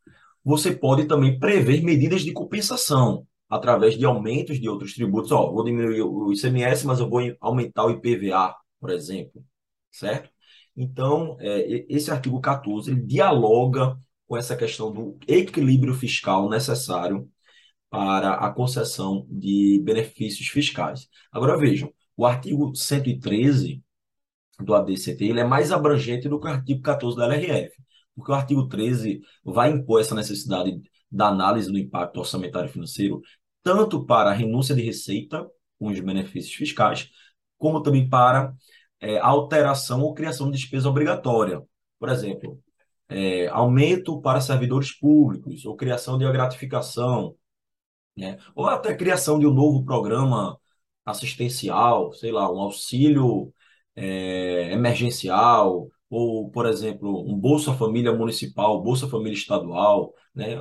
você 0.44 0.72
pode 0.72 1.06
também 1.06 1.38
prever 1.38 1.82
medidas 1.82 2.22
de 2.22 2.32
compensação 2.32 3.26
através 3.48 3.96
de 3.98 4.04
aumentos 4.04 4.60
de 4.60 4.68
outros 4.68 4.94
tributos. 4.94 5.32
Ó, 5.32 5.52
vou 5.52 5.64
diminuir 5.64 6.02
o 6.02 6.32
ICMS, 6.32 6.86
mas 6.86 7.00
eu 7.00 7.08
vou 7.08 7.20
aumentar 7.40 7.84
o 7.86 7.90
IPVA, 7.90 8.54
por 8.80 8.90
exemplo, 8.90 9.44
certo? 9.90 10.30
Então, 10.76 11.36
é, 11.40 11.84
esse 11.88 12.10
artigo 12.10 12.40
14 12.40 12.90
ele 12.90 13.02
dialoga 13.02 13.98
com 14.26 14.36
essa 14.36 14.56
questão 14.56 14.92
do 14.92 15.18
equilíbrio 15.26 15.94
fiscal 15.94 16.48
necessário 16.48 17.28
para 17.90 18.34
a 18.34 18.50
concessão 18.52 19.26
de 19.28 19.80
benefícios 19.84 20.48
fiscais. 20.48 21.08
Agora 21.32 21.58
vejam, 21.58 21.92
o 22.16 22.24
artigo 22.26 22.74
113 22.74 23.82
do 24.64 24.74
ADCT 24.74 25.24
ele 25.24 25.40
é 25.40 25.44
mais 25.44 25.72
abrangente 25.72 26.28
do 26.28 26.38
que 26.38 26.46
o 26.46 26.50
artigo 26.50 26.82
14 26.82 27.16
da 27.16 27.24
LRF, 27.26 27.74
porque 28.14 28.30
o 28.32 28.34
artigo 28.34 28.68
13 28.68 29.20
vai 29.44 29.70
impor 29.70 30.00
essa 30.00 30.14
necessidade 30.14 30.80
da 31.10 31.28
análise 31.28 31.70
do 31.70 31.78
impacto 31.78 32.18
orçamentário 32.18 32.70
financeiro 32.70 33.20
tanto 33.62 34.04
para 34.04 34.30
a 34.30 34.32
renúncia 34.32 34.74
de 34.74 34.82
receita 34.82 35.46
com 35.78 35.88
os 35.88 36.00
benefícios 36.00 36.54
fiscais, 36.54 37.10
como 37.58 37.82
também 37.82 38.08
para 38.08 38.54
é, 39.00 39.18
alteração 39.18 40.02
ou 40.02 40.14
criação 40.14 40.50
de 40.50 40.58
despesa 40.58 40.88
obrigatória. 40.88 41.62
Por 41.98 42.08
exemplo, 42.08 42.58
é, 43.08 43.48
aumento 43.48 44.20
para 44.20 44.40
servidores 44.40 44.92
públicos, 44.92 45.64
ou 45.64 45.76
criação 45.76 46.18
de 46.18 46.24
uma 46.24 46.32
gratificação, 46.32 47.36
né? 48.16 48.38
ou 48.54 48.66
até 48.66 48.94
criação 48.94 49.38
de 49.38 49.46
um 49.46 49.52
novo 49.54 49.84
programa 49.84 50.58
assistencial, 51.04 52.12
sei 52.12 52.32
lá, 52.32 52.50
um 52.52 52.60
auxílio 52.60 53.52
é, 54.00 54.72
emergencial, 54.72 55.88
ou, 56.08 56.50
por 56.50 56.66
exemplo, 56.66 57.22
um 57.30 57.38
Bolsa 57.38 57.74
Família 57.74 58.12
Municipal, 58.12 58.82
Bolsa 58.82 59.08
Família 59.08 59.36
Estadual, 59.36 60.14
né? 60.34 60.56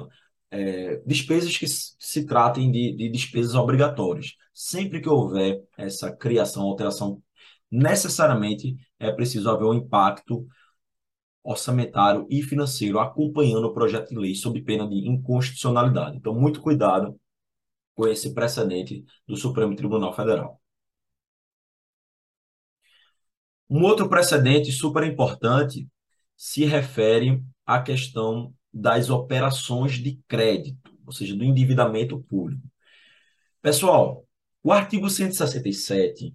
É, 0.52 0.98
despesas 1.06 1.58
que 1.58 1.68
se 1.68 2.26
tratem 2.26 2.72
de, 2.72 2.96
de 2.96 3.10
despesas 3.10 3.56
obrigatórias. 3.56 4.36
Sempre 4.54 5.00
que 5.02 5.08
houver 5.10 5.62
essa 5.78 6.12
criação, 6.12 6.64
alteração, 6.64 7.22
necessariamente 7.72 8.76
é 9.00 9.12
preciso 9.12 9.50
haver 9.50 9.66
um 9.66 9.74
impacto 9.76 10.48
orçamentário 11.44 12.28
e 12.30 12.42
financeiro 12.44 13.00
acompanhando 13.00 13.66
o 13.68 13.74
projeto 13.74 14.10
de 14.10 14.18
lei 14.18 14.36
sob 14.36 14.62
pena 14.62 14.88
de 14.88 15.08
inconstitucionalidade. 15.08 16.18
Então, 16.18 16.34
muito 16.36 16.62
cuidado 16.62 17.20
com 17.96 18.08
esse 18.08 18.34
precedente 18.34 19.04
do 19.28 19.38
Supremo 19.38 19.76
Tribunal 19.76 20.14
Federal. 20.14 20.59
Um 23.70 23.84
outro 23.84 24.10
precedente 24.10 24.72
super 24.72 25.04
importante 25.04 25.88
se 26.36 26.66
refere 26.66 27.44
à 27.66 27.82
questão 27.82 28.54
das 28.74 29.10
operações 29.10 29.94
de 29.94 30.20
crédito, 30.28 30.92
ou 31.06 31.12
seja, 31.12 31.36
do 31.36 31.44
endividamento 31.44 32.20
público. 32.24 32.64
Pessoal, 33.62 34.26
o 34.64 34.72
artigo 34.72 35.10
167 35.10 36.34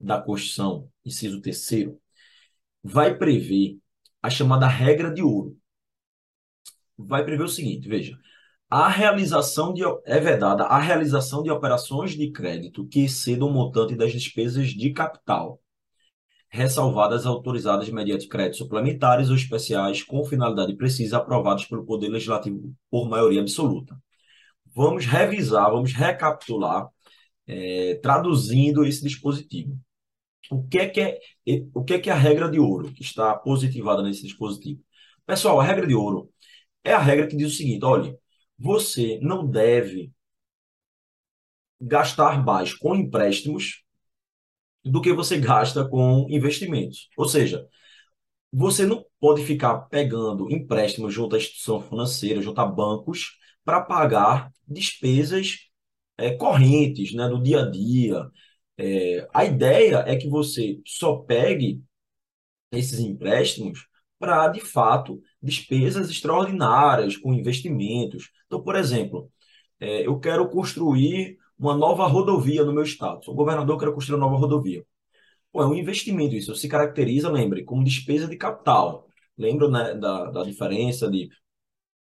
da 0.00 0.20
Constituição, 0.20 0.88
inciso 1.04 1.40
3 1.40 1.94
vai 2.82 3.16
prever 3.16 3.78
a 4.22 4.28
chamada 4.28 4.66
regra 4.66 5.12
de 5.12 5.22
ouro. 5.22 5.56
Vai 6.96 7.24
prever 7.24 7.44
o 7.44 7.48
seguinte, 7.48 7.88
veja, 7.88 8.18
a 8.68 8.88
realização 8.88 9.72
de 9.72 9.82
é 10.04 10.18
vedada 10.18 10.64
a 10.64 10.78
realização 10.78 11.42
de 11.42 11.50
operações 11.50 12.12
de 12.12 12.30
crédito 12.32 12.86
que 12.86 13.04
excedam 13.04 13.48
o 13.48 13.52
montante 13.52 13.94
das 13.94 14.12
despesas 14.12 14.70
de 14.70 14.92
capital, 14.92 15.60
ressalvadas 16.54 17.26
autorizadas 17.26 17.90
mediante 17.90 18.28
créditos 18.28 18.58
suplementares 18.58 19.28
ou 19.28 19.34
especiais 19.34 20.04
com 20.04 20.24
finalidade 20.24 20.76
precisa 20.76 21.16
aprovados 21.16 21.64
pelo 21.64 21.84
Poder 21.84 22.08
Legislativo 22.08 22.72
por 22.88 23.08
maioria 23.08 23.40
absoluta. 23.40 24.00
Vamos 24.72 25.04
revisar, 25.04 25.68
vamos 25.72 25.92
recapitular, 25.92 26.88
é, 27.44 27.96
traduzindo 27.96 28.84
esse 28.84 29.02
dispositivo. 29.02 29.76
O 30.48 30.62
que 30.68 30.78
é 30.78 30.88
que 30.88 31.00
é, 31.00 31.18
o 31.74 31.82
que 31.82 31.94
é 31.94 31.98
que 31.98 32.08
é 32.08 32.12
a 32.12 32.16
regra 32.16 32.48
de 32.48 32.60
ouro 32.60 32.92
que 32.92 33.02
está 33.02 33.34
positivada 33.34 34.00
nesse 34.02 34.22
dispositivo? 34.22 34.80
Pessoal, 35.26 35.58
a 35.58 35.64
regra 35.64 35.88
de 35.88 35.94
ouro 35.94 36.30
é 36.84 36.92
a 36.92 37.00
regra 37.00 37.26
que 37.26 37.36
diz 37.36 37.52
o 37.52 37.56
seguinte: 37.56 37.84
olha, 37.84 38.16
você 38.56 39.18
não 39.20 39.44
deve 39.44 40.12
gastar 41.80 42.44
mais 42.44 42.72
com 42.72 42.94
empréstimos 42.94 43.83
do 44.84 45.00
que 45.00 45.12
você 45.12 45.38
gasta 45.38 45.88
com 45.88 46.26
investimentos. 46.30 47.08
Ou 47.16 47.28
seja, 47.28 47.66
você 48.52 48.86
não 48.86 49.04
pode 49.20 49.44
ficar 49.44 49.78
pegando 49.88 50.50
empréstimos 50.52 51.12
junto 51.12 51.34
à 51.36 51.38
instituição 51.38 51.80
financeira, 51.80 52.40
junto 52.40 52.60
a 52.60 52.66
bancos, 52.66 53.38
para 53.64 53.80
pagar 53.80 54.52
despesas 54.66 55.68
é, 56.16 56.32
correntes, 56.36 57.14
né, 57.14 57.28
do 57.28 57.42
dia 57.42 57.62
a 57.62 57.70
dia. 57.70 58.30
É, 58.78 59.28
a 59.32 59.44
ideia 59.44 60.04
é 60.06 60.16
que 60.16 60.28
você 60.28 60.80
só 60.86 61.16
pegue 61.16 61.82
esses 62.72 63.00
empréstimos 63.00 63.86
para, 64.18 64.48
de 64.48 64.60
fato, 64.60 65.20
despesas 65.42 66.10
extraordinárias 66.10 67.16
com 67.16 67.34
investimentos. 67.34 68.30
Então, 68.46 68.62
por 68.62 68.76
exemplo, 68.76 69.30
é, 69.80 70.06
eu 70.06 70.18
quero 70.20 70.48
construir 70.48 71.38
uma 71.58 71.76
nova 71.76 72.06
rodovia 72.06 72.64
no 72.64 72.72
meu 72.72 72.82
estado. 72.84 73.24
Sou 73.24 73.34
governador, 73.34 73.78
quero 73.78 73.94
construir 73.94 74.16
uma 74.18 74.26
nova 74.26 74.38
rodovia. 74.38 74.84
Pô, 75.52 75.62
é 75.62 75.66
um 75.66 75.74
investimento 75.74 76.34
isso. 76.34 76.54
Se 76.56 76.68
caracteriza, 76.68 77.30
lembre, 77.30 77.64
como 77.64 77.84
despesa 77.84 78.28
de 78.28 78.36
capital. 78.36 79.06
Lembra 79.38 79.68
né, 79.68 79.94
da, 79.94 80.30
da 80.30 80.42
diferença 80.44 81.10
de 81.10 81.28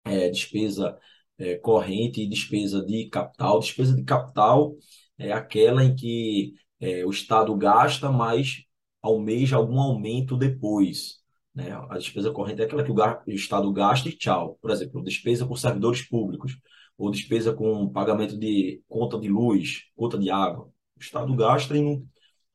é, 0.05 0.29
despesa 0.29 0.97
é, 1.37 1.55
corrente 1.57 2.21
e 2.21 2.29
despesa 2.29 2.85
de 2.85 3.09
capital? 3.09 3.59
Despesa 3.59 3.95
de 3.95 4.03
capital 4.03 4.75
é 5.17 5.31
aquela 5.31 5.83
em 5.83 5.95
que 5.95 6.53
é, 6.79 7.05
o 7.05 7.11
Estado 7.11 7.55
gasta, 7.55 8.11
mas 8.11 8.63
almeja 9.01 9.57
algum 9.57 9.79
aumento 9.79 10.37
depois. 10.37 11.20
Né? 11.53 11.71
A 11.89 11.97
despesa 11.97 12.31
corrente 12.31 12.61
é 12.61 12.65
aquela 12.65 12.83
que 12.83 12.91
o, 12.91 13.35
Estado 13.35 13.71
gasta 13.73 14.09
e 14.09 14.17
tchau. 14.17 14.57
Por 14.61 14.71
exemplo, 14.71 15.03
despesa 15.03 15.45
com 15.45 15.55
servidores 15.55 16.01
públicos, 16.01 16.57
ou 16.97 17.11
despesa 17.11 17.53
com 17.53 17.89
pagamento 17.89 18.37
de 18.37 18.81
conta 18.87 19.19
de 19.19 19.27
luz, 19.27 19.83
conta 19.95 20.17
de 20.17 20.29
água. 20.29 20.65
O 20.97 21.01
Estado 21.01 21.35
gasta 21.35 21.77
e 21.77 21.81
não, 21.81 22.05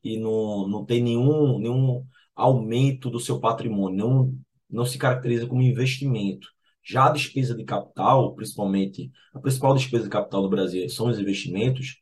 e 0.02 0.18
não, 0.18 0.68
não 0.68 0.84
tem 0.84 1.02
nenhum, 1.02 1.58
nenhum 1.58 2.06
aumento 2.34 3.10
do 3.10 3.20
seu 3.20 3.40
patrimônio, 3.40 3.96
não, 3.96 4.38
não 4.70 4.84
se 4.84 4.98
caracteriza 4.98 5.46
como 5.46 5.62
investimento. 5.62 6.48
Já 6.84 7.06
a 7.06 7.12
despesa 7.12 7.54
de 7.56 7.64
capital, 7.64 8.34
principalmente, 8.34 9.10
a 9.34 9.40
principal 9.40 9.74
despesa 9.74 10.04
de 10.04 10.10
capital 10.10 10.42
do 10.42 10.48
Brasil 10.48 10.88
são 10.88 11.08
os 11.08 11.18
investimentos, 11.18 12.00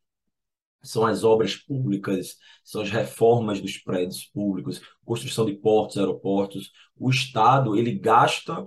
são 0.85 1.07
as 1.07 1.25
obras 1.25 1.57
públicas, 1.57 2.37
são 2.63 2.83
as 2.83 2.91
reformas 2.91 3.61
dos 3.61 3.79
prédios 3.79 4.25
públicos, 4.27 4.81
construção 5.05 5.47
de 5.47 5.55
portos, 5.55 5.97
aeroportos. 5.97 6.71
O 6.97 7.11
Estado, 7.11 7.77
ele 7.77 7.99
gasta 7.99 8.67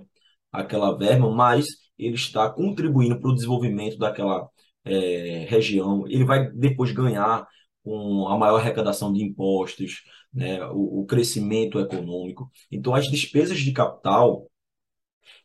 aquela 0.52 0.96
verba, 0.96 1.30
mas 1.30 1.66
ele 1.98 2.14
está 2.14 2.48
contribuindo 2.50 3.20
para 3.20 3.30
o 3.30 3.34
desenvolvimento 3.34 3.98
daquela 3.98 4.48
é, 4.84 5.46
região. 5.48 6.06
Ele 6.06 6.24
vai 6.24 6.50
depois 6.50 6.92
ganhar 6.92 7.46
com 7.82 8.28
a 8.28 8.36
maior 8.36 8.60
arrecadação 8.60 9.12
de 9.12 9.22
impostos, 9.22 10.02
né, 10.32 10.64
o, 10.66 11.00
o 11.02 11.06
crescimento 11.06 11.78
econômico. 11.80 12.50
Então, 12.70 12.94
as 12.94 13.06
despesas 13.06 13.58
de 13.60 13.72
capital, 13.72 14.50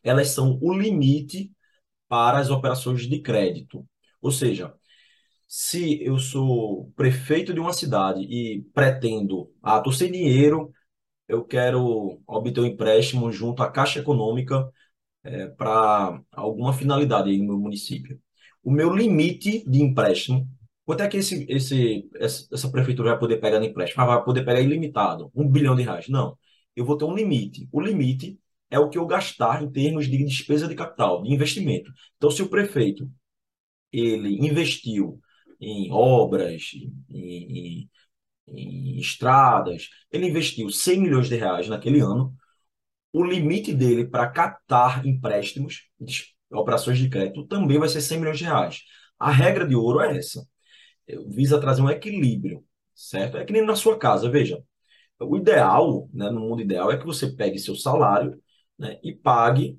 elas 0.02 0.28
são 0.28 0.58
o 0.62 0.72
limite 0.74 1.50
para 2.08 2.38
as 2.38 2.50
operações 2.50 3.08
de 3.08 3.20
crédito. 3.20 3.86
Ou 4.20 4.30
seja, 4.30 4.74
se 5.46 6.02
eu 6.02 6.18
sou 6.18 6.92
prefeito 6.96 7.52
de 7.54 7.60
uma 7.60 7.72
cidade 7.72 8.22
e 8.22 8.62
pretendo, 8.74 9.50
ah, 9.62 9.78
estou 9.78 9.92
sem 9.92 10.10
dinheiro, 10.10 10.72
eu 11.28 11.44
quero 11.44 12.20
obter 12.26 12.60
um 12.60 12.66
empréstimo 12.66 13.30
junto 13.32 13.62
à 13.62 13.70
Caixa 13.70 14.00
Econômica 14.00 14.68
é, 15.22 15.48
para 15.48 16.20
alguma 16.32 16.72
finalidade 16.72 17.30
aí 17.30 17.38
no 17.38 17.46
meu 17.46 17.58
município. 17.58 18.20
O 18.62 18.70
meu 18.70 18.94
limite 18.94 19.64
de 19.68 19.82
empréstimo, 19.82 20.48
quanto 20.84 21.02
é 21.02 21.08
que 21.08 21.18
esse, 21.18 21.46
esse, 21.48 22.08
essa 22.20 22.70
prefeitura 22.70 23.10
vai 23.10 23.18
poder 23.18 23.38
pegar 23.38 23.58
no 23.60 23.66
empréstimo? 23.66 24.02
Ah, 24.02 24.06
vai 24.06 24.24
poder 24.24 24.44
pegar 24.44 24.60
ilimitado, 24.60 25.30
um 25.34 25.48
bilhão 25.48 25.76
de 25.76 25.82
reais. 25.82 26.08
Não, 26.08 26.38
eu 26.76 26.84
vou 26.84 26.96
ter 26.96 27.04
um 27.04 27.14
limite. 27.14 27.68
O 27.72 27.80
limite 27.80 28.38
é 28.70 28.78
o 28.78 28.88
que 28.88 28.98
eu 28.98 29.06
gastar 29.06 29.62
em 29.62 29.70
termos 29.70 30.06
de 30.08 30.24
despesa 30.24 30.68
de 30.68 30.74
capital, 30.74 31.22
de 31.22 31.32
investimento. 31.32 31.90
Então, 32.16 32.30
se 32.30 32.42
o 32.42 32.48
prefeito 32.48 33.10
ele 33.92 34.36
investiu 34.46 35.20
em 35.64 35.92
obras, 35.92 36.70
em, 37.10 37.88
em, 37.88 37.90
em 38.48 38.98
estradas. 38.98 39.88
Ele 40.10 40.28
investiu 40.28 40.70
100 40.70 41.00
milhões 41.00 41.28
de 41.28 41.36
reais 41.36 41.68
naquele 41.68 42.00
ano. 42.00 42.34
O 43.12 43.24
limite 43.24 43.74
dele 43.74 44.06
para 44.06 44.28
captar 44.28 45.06
empréstimos, 45.06 45.88
operações 46.52 46.98
de 46.98 47.08
crédito, 47.08 47.46
também 47.46 47.78
vai 47.78 47.88
ser 47.88 48.00
100 48.00 48.18
milhões 48.20 48.38
de 48.38 48.44
reais. 48.44 48.82
A 49.18 49.30
regra 49.30 49.66
de 49.66 49.74
ouro 49.74 50.00
é 50.00 50.16
essa. 50.18 50.46
Visa 51.28 51.60
trazer 51.60 51.82
um 51.82 51.90
equilíbrio, 51.90 52.64
certo? 52.94 53.36
É 53.36 53.44
que 53.44 53.52
nem 53.52 53.64
na 53.64 53.76
sua 53.76 53.98
casa, 53.98 54.30
veja. 54.30 54.62
O 55.20 55.36
ideal, 55.36 56.08
né, 56.12 56.30
no 56.30 56.40
mundo 56.40 56.62
ideal, 56.62 56.92
é 56.92 56.98
que 56.98 57.06
você 57.06 57.32
pegue 57.34 57.58
seu 57.58 57.76
salário 57.76 58.40
né, 58.78 58.98
e 59.02 59.14
pague 59.14 59.78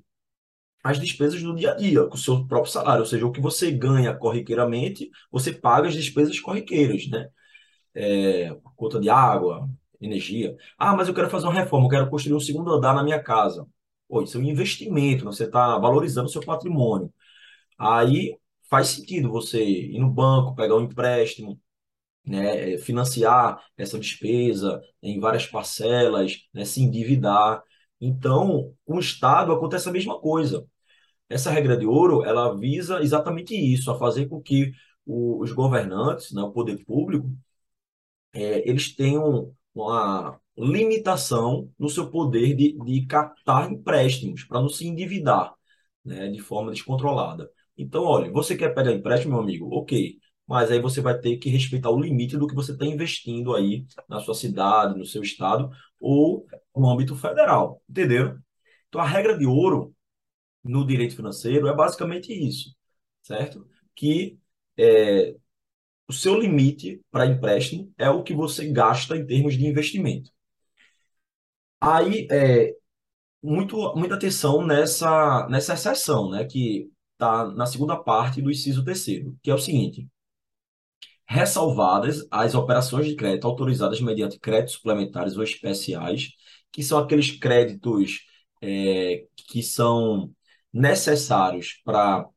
as 0.90 1.00
despesas 1.00 1.42
do 1.42 1.54
dia 1.54 1.72
a 1.72 1.74
dia, 1.76 2.04
com 2.06 2.14
o 2.14 2.18
seu 2.18 2.46
próprio 2.46 2.72
salário, 2.72 3.00
ou 3.00 3.06
seja, 3.06 3.26
o 3.26 3.32
que 3.32 3.40
você 3.40 3.70
ganha 3.70 4.14
corriqueiramente, 4.14 5.10
você 5.30 5.52
paga 5.52 5.88
as 5.88 5.94
despesas 5.94 6.38
corriqueiras, 6.40 7.08
né? 7.08 7.28
É, 7.94 8.54
conta 8.76 9.00
de 9.00 9.08
água, 9.10 9.68
energia. 10.00 10.56
Ah, 10.78 10.94
mas 10.96 11.08
eu 11.08 11.14
quero 11.14 11.30
fazer 11.30 11.46
uma 11.46 11.54
reforma, 11.54 11.86
eu 11.86 11.90
quero 11.90 12.10
construir 12.10 12.34
um 12.36 12.40
segundo 12.40 12.72
andar 12.72 12.94
na 12.94 13.02
minha 13.02 13.22
casa. 13.22 13.66
Pô, 14.08 14.22
isso 14.22 14.36
é 14.38 14.40
um 14.40 14.44
investimento, 14.44 15.24
você 15.24 15.44
está 15.44 15.78
valorizando 15.78 16.26
o 16.28 16.30
seu 16.30 16.42
patrimônio. 16.44 17.12
Aí 17.78 18.38
faz 18.70 18.88
sentido 18.88 19.30
você 19.30 19.64
ir 19.64 19.98
no 19.98 20.10
banco, 20.10 20.54
pegar 20.54 20.76
um 20.76 20.82
empréstimo, 20.82 21.60
né, 22.26 22.78
financiar 22.78 23.62
essa 23.76 23.98
despesa 23.98 24.82
em 25.02 25.20
várias 25.20 25.46
parcelas, 25.46 26.38
né, 26.52 26.64
se 26.64 26.82
endividar. 26.82 27.62
Então, 28.00 28.74
com 28.84 28.96
o 28.96 29.00
Estado 29.00 29.52
acontece 29.52 29.88
a 29.88 29.92
mesma 29.92 30.20
coisa. 30.20 30.66
Essa 31.28 31.50
regra 31.50 31.76
de 31.76 31.86
ouro, 31.86 32.24
ela 32.24 32.54
visa 32.56 33.00
exatamente 33.02 33.54
isso, 33.54 33.90
a 33.90 33.98
fazer 33.98 34.28
com 34.28 34.40
que 34.40 34.72
o, 35.04 35.42
os 35.42 35.52
governantes, 35.52 36.32
né, 36.32 36.42
o 36.42 36.52
poder 36.52 36.84
público, 36.84 37.30
é, 38.32 38.68
eles 38.68 38.94
tenham 38.94 39.54
uma 39.74 40.38
limitação 40.56 41.70
no 41.78 41.88
seu 41.88 42.10
poder 42.10 42.54
de, 42.54 42.72
de 42.84 43.06
captar 43.06 43.70
empréstimos, 43.70 44.44
para 44.44 44.60
não 44.60 44.68
se 44.68 44.86
endividar 44.86 45.54
né, 46.04 46.28
de 46.28 46.40
forma 46.40 46.72
descontrolada. 46.72 47.50
Então, 47.76 48.04
olha, 48.04 48.30
você 48.32 48.56
quer 48.56 48.74
pegar 48.74 48.92
empréstimo, 48.92 49.34
meu 49.34 49.42
amigo? 49.42 49.68
Ok. 49.74 50.18
Mas 50.46 50.70
aí 50.70 50.80
você 50.80 51.00
vai 51.00 51.18
ter 51.18 51.38
que 51.38 51.50
respeitar 51.50 51.90
o 51.90 52.00
limite 52.00 52.36
do 52.36 52.46
que 52.46 52.54
você 52.54 52.72
está 52.72 52.86
investindo 52.86 53.54
aí 53.54 53.84
na 54.08 54.20
sua 54.20 54.34
cidade, 54.34 54.96
no 54.98 55.04
seu 55.04 55.22
estado 55.22 55.70
ou 56.00 56.46
no 56.74 56.88
âmbito 56.90 57.16
federal. 57.16 57.82
Entenderam? 57.90 58.38
Então, 58.88 59.00
a 59.00 59.06
regra 59.06 59.36
de 59.36 59.46
ouro 59.46 59.95
no 60.68 60.86
direito 60.86 61.16
financeiro 61.16 61.68
é 61.68 61.74
basicamente 61.74 62.32
isso, 62.32 62.74
certo? 63.22 63.66
Que 63.94 64.38
é, 64.78 65.36
o 66.08 66.12
seu 66.12 66.38
limite 66.38 67.00
para 67.10 67.26
empréstimo 67.26 67.92
é 67.98 68.10
o 68.10 68.22
que 68.22 68.34
você 68.34 68.70
gasta 68.72 69.16
em 69.16 69.26
termos 69.26 69.54
de 69.54 69.66
investimento. 69.66 70.30
Aí, 71.80 72.26
é, 72.30 72.74
muito, 73.42 73.94
muita 73.96 74.14
atenção 74.16 74.66
nessa, 74.66 75.48
nessa 75.48 75.74
exceção, 75.74 76.30
né, 76.30 76.44
que 76.44 76.90
está 77.14 77.46
na 77.52 77.66
segunda 77.66 77.96
parte 77.96 78.42
do 78.42 78.50
inciso 78.50 78.84
terceiro, 78.84 79.36
que 79.42 79.50
é 79.50 79.54
o 79.54 79.58
seguinte: 79.58 80.08
ressalvadas 81.26 82.26
as 82.30 82.54
operações 82.54 83.06
de 83.06 83.16
crédito 83.16 83.46
autorizadas 83.46 84.00
mediante 84.00 84.38
créditos 84.38 84.74
suplementares 84.74 85.36
ou 85.36 85.42
especiais, 85.42 86.30
que 86.72 86.82
são 86.82 86.98
aqueles 86.98 87.30
créditos 87.32 88.20
é, 88.62 89.26
que 89.48 89.62
são 89.62 90.32
necessários 90.76 91.80
para 91.84 92.28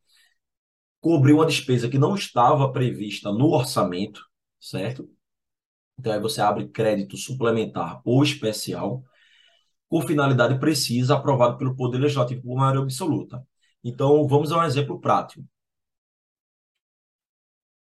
cobrir 1.02 1.34
uma 1.34 1.46
despesa 1.46 1.90
que 1.90 1.98
não 1.98 2.16
estava 2.16 2.72
prevista 2.72 3.32
no 3.32 3.48
orçamento, 3.52 4.22
certo? 4.60 5.10
Então 5.98 6.14
aí 6.14 6.20
você 6.20 6.42
abre 6.42 6.68
crédito 6.70 7.18
suplementar 7.18 8.02
ou 8.06 8.24
especial 8.24 9.04
com 9.90 10.02
finalidade 10.02 10.60
precisa 10.60 11.16
aprovado 11.16 11.58
pelo 11.58 11.76
Poder 11.76 12.00
Legislativo 12.00 12.44
por 12.44 12.58
maioria 12.58 12.82
absoluta. 12.82 13.46
Então 13.84 14.28
vamos 14.28 14.52
a 14.52 14.60
um 14.60 14.64
exemplo 14.64 15.00
prático. 15.00 15.44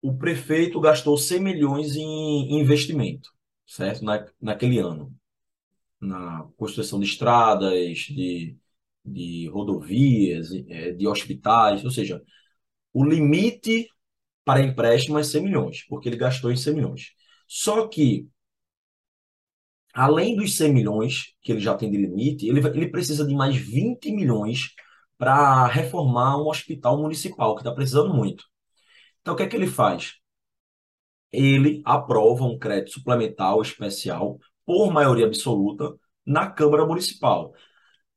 o 0.03 0.17
prefeito 0.17 0.81
gastou 0.81 1.17
100 1.17 1.41
milhões 1.41 1.97
em 1.97 2.61
investimento, 2.61 3.31
certo? 3.67 4.05
Na, 4.05 4.27
naquele 4.41 4.79
ano, 4.79 5.15
na 6.01 6.45
construção 6.57 7.01
de 7.01 7.07
estradas, 7.07 7.99
de, 7.99 8.57
de 9.13 9.49
rodovias, 9.49 10.51
é, 10.69 10.93
de 10.93 11.07
hospitais, 11.07 11.85
ou 11.85 11.91
seja, 11.91 12.23
o 12.93 13.05
limite 13.05 13.89
para 14.45 14.63
empréstimo 14.63 15.19
é 15.19 15.23
100 15.23 15.43
milhões, 15.43 15.85
porque 15.89 16.09
ele 16.09 16.17
gastou 16.17 16.51
em 16.53 16.57
100 16.57 16.75
milhões. 16.75 17.13
Só 17.47 17.87
que, 17.89 18.29
além 19.95 20.37
dos 20.37 20.57
100 20.57 20.73
milhões 20.73 21.35
que 21.43 21.53
ele 21.53 21.61
já 21.61 21.75
tem 21.75 21.91
de 21.91 21.97
limite, 21.99 22.47
ele, 22.49 22.61
ele 22.69 22.91
precisa 22.91 23.27
de 23.27 23.35
mais 23.35 23.57
20 23.57 24.11
milhões 24.13 24.71
para 25.19 25.67
reformar 25.67 26.39
um 26.39 26.49
hospital 26.49 27.01
municipal, 27.03 27.55
que 27.55 27.61
está 27.63 27.73
precisando 27.73 28.15
muito. 28.15 28.45
Então, 29.21 29.35
o 29.35 29.37
que 29.37 29.43
é 29.45 29.49
que 29.49 29.57
ele 29.57 29.67
faz? 29.67 30.15
Ele 31.33 31.83
aprova 31.85 32.45
um 32.45 32.59
crédito 32.59 32.93
suplementar 32.93 33.57
especial 33.61 34.39
por 34.65 34.93
maioria 34.93 35.27
absoluta 35.27 35.95
na 36.25 36.51
Câmara 36.51 36.87
Municipal. 36.87 37.53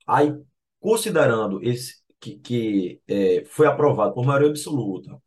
Aí, 0.07 0.33
considerando 0.81 1.63
esse 1.63 2.01
que, 2.19 2.35
que 2.37 3.01
é, 3.07 3.45
foi 3.45 3.67
aprovado 3.67 4.13
por 4.13 4.25
maioria 4.25 4.49
absoluta, 4.49 5.17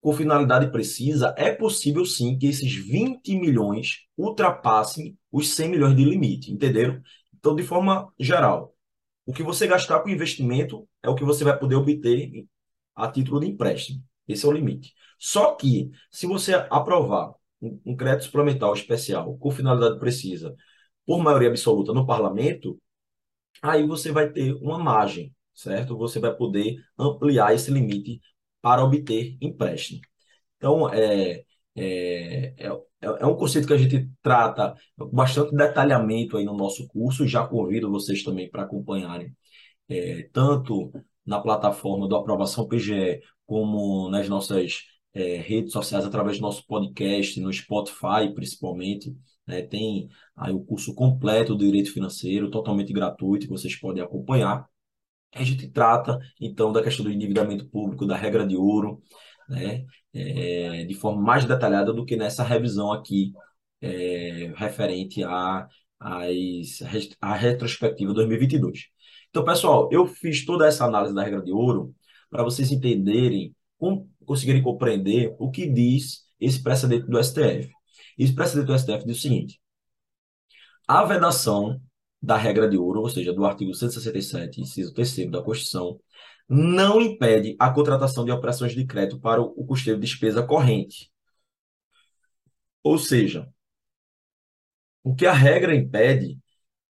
com 0.00 0.12
finalidade 0.12 0.70
precisa, 0.70 1.34
é 1.36 1.52
possível 1.52 2.04
sim 2.04 2.38
que 2.38 2.46
esses 2.46 2.74
20 2.74 3.38
milhões 3.38 4.06
ultrapassem 4.16 5.18
os 5.30 5.50
100 5.54 5.70
milhões 5.70 5.96
de 5.96 6.04
limite, 6.04 6.52
entenderam? 6.52 7.00
Então, 7.36 7.54
de 7.54 7.62
forma 7.62 8.12
geral, 8.18 8.74
o 9.26 9.32
que 9.32 9.42
você 9.42 9.66
gastar 9.66 10.00
com 10.00 10.08
investimento 10.08 10.88
é 11.02 11.08
o 11.08 11.14
que 11.14 11.24
você 11.24 11.44
vai 11.44 11.58
poder 11.58 11.76
obter 11.76 12.46
a 12.94 13.10
título 13.10 13.40
de 13.40 13.46
empréstimo. 13.48 14.02
Esse 14.26 14.44
é 14.46 14.48
o 14.48 14.52
limite. 14.52 14.94
Só 15.18 15.54
que, 15.54 15.90
se 16.10 16.26
você 16.26 16.54
aprovar 16.70 17.34
um, 17.60 17.80
um 17.86 17.96
crédito 17.96 18.24
suplementar 18.24 18.72
especial 18.72 19.36
com 19.38 19.50
finalidade 19.50 19.98
precisa, 19.98 20.54
por 21.04 21.22
maioria 21.22 21.48
absoluta 21.48 21.92
no 21.92 22.06
parlamento, 22.06 22.80
aí 23.62 23.86
você 23.86 24.12
vai 24.12 24.30
ter 24.30 24.54
uma 24.54 24.78
margem, 24.78 25.34
certo? 25.54 25.96
Você 25.98 26.18
vai 26.20 26.34
poder 26.34 26.76
ampliar 26.98 27.54
esse 27.54 27.70
limite 27.70 28.20
para 28.60 28.84
obter 28.84 29.36
empréstimo. 29.40 30.00
Então, 30.56 30.92
é, 30.92 31.44
é, 31.76 32.54
é, 32.56 32.66
é 33.00 33.26
um 33.26 33.36
conceito 33.36 33.66
que 33.66 33.72
a 33.72 33.78
gente 33.78 34.10
trata 34.22 34.74
com 34.98 35.06
bastante 35.10 35.54
detalhamento 35.54 36.36
aí 36.36 36.44
no 36.44 36.56
nosso 36.56 36.86
curso. 36.88 37.26
Já 37.26 37.46
convido 37.46 37.90
vocês 37.90 38.22
também 38.22 38.50
para 38.50 38.64
acompanharem, 38.64 39.34
é, 39.88 40.28
tanto 40.32 40.92
na 41.24 41.40
plataforma 41.40 42.08
do 42.08 42.16
Aprovação 42.16 42.66
PGE, 42.68 43.20
como 43.46 44.10
nas 44.10 44.28
nossas 44.28 44.82
é, 45.14 45.36
redes 45.36 45.72
sociais, 45.72 46.04
através 46.04 46.38
do 46.38 46.42
nosso 46.42 46.66
podcast, 46.66 47.40
no 47.40 47.52
Spotify 47.52 48.32
principalmente. 48.34 49.14
Né? 49.48 49.62
Tem 49.62 50.08
aí 50.36 50.52
o 50.52 50.60
curso 50.60 50.94
completo 50.94 51.54
do 51.54 51.64
Direito 51.64 51.92
Financeiro, 51.92 52.50
totalmente 52.50 52.92
gratuito, 52.92 53.46
que 53.46 53.52
vocês 53.52 53.74
podem 53.74 54.02
acompanhar. 54.02 54.68
A 55.34 55.44
gente 55.44 55.68
trata, 55.68 56.18
então, 56.40 56.72
da 56.72 56.82
questão 56.82 57.04
do 57.04 57.10
endividamento 57.10 57.66
público, 57.68 58.06
da 58.06 58.16
regra 58.16 58.46
de 58.46 58.56
ouro, 58.56 59.02
né? 59.48 59.84
É, 60.14 60.84
de 60.84 60.94
forma 60.94 61.20
mais 61.22 61.44
detalhada 61.44 61.92
do 61.92 62.04
que 62.04 62.16
nessa 62.16 62.42
revisão 62.42 62.92
aqui, 62.92 63.32
é, 63.80 64.52
referente 64.56 65.22
à 65.24 65.68
a, 66.00 66.22
a, 67.20 67.34
retrospectiva 67.34 68.14
2022. 68.14 68.86
Então, 69.30 69.44
pessoal, 69.44 69.88
eu 69.92 70.06
fiz 70.06 70.44
toda 70.44 70.66
essa 70.66 70.84
análise 70.84 71.14
da 71.14 71.22
regra 71.22 71.42
de 71.42 71.52
ouro 71.52 71.94
para 72.30 72.42
vocês 72.42 72.70
entenderem, 72.72 73.54
conseguirem 74.24 74.62
compreender 74.62 75.34
o 75.38 75.50
que 75.50 75.66
diz 75.66 76.24
esse 76.40 76.62
precedente 76.62 77.06
do 77.06 77.22
STF. 77.22 77.70
Esse 78.18 78.34
precedente 78.34 78.66
do 78.66 78.78
STF 78.78 79.06
diz 79.06 79.18
o 79.18 79.20
seguinte: 79.20 79.60
a 80.86 81.04
vedação 81.04 81.80
da 82.20 82.36
regra 82.36 82.68
de 82.68 82.76
ouro, 82.76 83.00
ou 83.00 83.08
seja, 83.08 83.32
do 83.32 83.44
artigo 83.44 83.74
167, 83.74 84.60
inciso 84.60 84.92
3 84.92 85.30
da 85.30 85.42
Constituição, 85.42 86.00
não 86.48 87.00
impede 87.00 87.54
a 87.58 87.70
contratação 87.70 88.24
de 88.24 88.32
operações 88.32 88.72
de 88.74 88.84
crédito 88.86 89.20
para 89.20 89.40
o 89.40 89.66
custeio 89.66 89.96
de 89.96 90.02
despesa 90.02 90.42
corrente. 90.42 91.10
Ou 92.82 92.98
seja, 92.98 93.48
o 95.02 95.14
que 95.14 95.26
a 95.26 95.32
regra 95.32 95.74
impede 95.74 96.38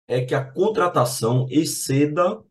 é 0.07 0.21
que 0.25 0.35
a 0.35 0.43
contratação 0.43 1.47
exceda, 1.49 2.35
ou 2.35 2.45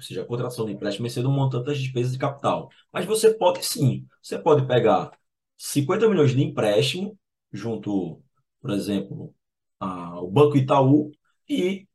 seja, 0.00 0.22
a 0.22 0.26
contratação 0.26 0.66
de 0.66 0.72
empréstimo 0.72 1.06
exceda 1.06 1.28
um 1.28 1.32
montante 1.32 1.66
das 1.66 1.78
despesas 1.78 2.12
de 2.12 2.18
capital. 2.18 2.70
Mas 2.92 3.04
você 3.04 3.32
pode 3.34 3.64
sim, 3.64 4.06
você 4.22 4.38
pode 4.38 4.66
pegar 4.66 5.10
50 5.56 6.08
milhões 6.08 6.32
de 6.32 6.42
empréstimo 6.42 7.18
junto, 7.52 8.22
por 8.60 8.70
exemplo, 8.70 9.34
ao 9.78 10.30
Banco 10.30 10.56
Itaú 10.56 11.10
e 11.48 11.88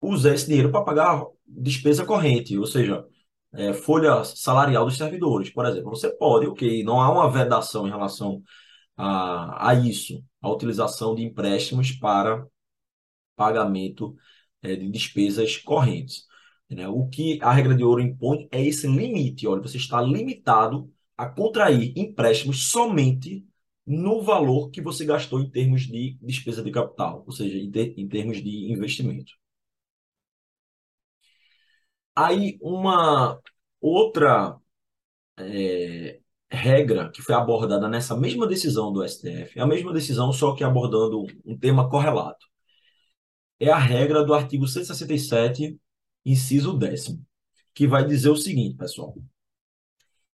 usar 0.00 0.34
esse 0.34 0.46
dinheiro 0.46 0.70
para 0.70 0.84
pagar 0.84 1.24
despesa 1.46 2.04
corrente, 2.04 2.56
ou 2.58 2.66
seja, 2.66 3.04
é, 3.52 3.72
folha 3.72 4.24
salarial 4.24 4.84
dos 4.84 4.96
servidores, 4.96 5.50
por 5.50 5.66
exemplo. 5.66 5.90
Você 5.90 6.10
pode, 6.10 6.46
ok, 6.46 6.82
não 6.84 7.00
há 7.00 7.10
uma 7.10 7.30
vedação 7.30 7.86
em 7.86 7.90
relação 7.90 8.42
a, 8.96 9.70
a 9.70 9.74
isso, 9.74 10.22
a 10.40 10.50
utilização 10.50 11.14
de 11.14 11.22
empréstimos 11.22 11.92
para 11.92 12.46
pagamento 13.36 14.16
é, 14.62 14.76
de 14.76 14.90
despesas 14.90 15.56
correntes. 15.56 16.26
Né? 16.70 16.88
O 16.88 17.08
que 17.08 17.38
a 17.42 17.52
regra 17.52 17.74
de 17.74 17.84
ouro 17.84 18.00
impõe 18.00 18.48
é 18.50 18.62
esse 18.64 18.86
limite. 18.86 19.46
Olha, 19.46 19.62
você 19.62 19.76
está 19.76 20.00
limitado 20.00 20.90
a 21.16 21.28
contrair 21.28 21.92
empréstimos 21.96 22.70
somente 22.70 23.44
no 23.86 24.22
valor 24.22 24.70
que 24.70 24.80
você 24.82 25.04
gastou 25.04 25.40
em 25.40 25.50
termos 25.50 25.82
de 25.82 26.18
despesa 26.22 26.62
de 26.62 26.70
capital, 26.70 27.24
ou 27.26 27.32
seja, 27.32 27.58
em, 27.58 27.70
ter, 27.70 27.94
em 27.98 28.08
termos 28.08 28.42
de 28.42 28.72
investimento. 28.72 29.32
Aí, 32.16 32.58
uma 32.62 33.40
outra 33.80 34.56
é, 35.38 36.20
regra 36.50 37.10
que 37.12 37.22
foi 37.22 37.34
abordada 37.34 37.88
nessa 37.88 38.16
mesma 38.16 38.46
decisão 38.46 38.92
do 38.92 39.04
STF, 39.04 39.58
é 39.58 39.62
a 39.62 39.66
mesma 39.66 39.92
decisão, 39.92 40.32
só 40.32 40.54
que 40.54 40.64
abordando 40.64 41.26
um 41.44 41.58
tema 41.58 41.88
correlato. 41.90 42.46
É 43.58 43.68
a 43.70 43.78
regra 43.78 44.24
do 44.24 44.34
artigo 44.34 44.66
167, 44.68 45.76
inciso 46.24 46.76
10, 46.78 47.16
que 47.74 47.86
vai 47.86 48.06
dizer 48.06 48.30
o 48.30 48.36
seguinte, 48.36 48.76
pessoal. 48.76 49.14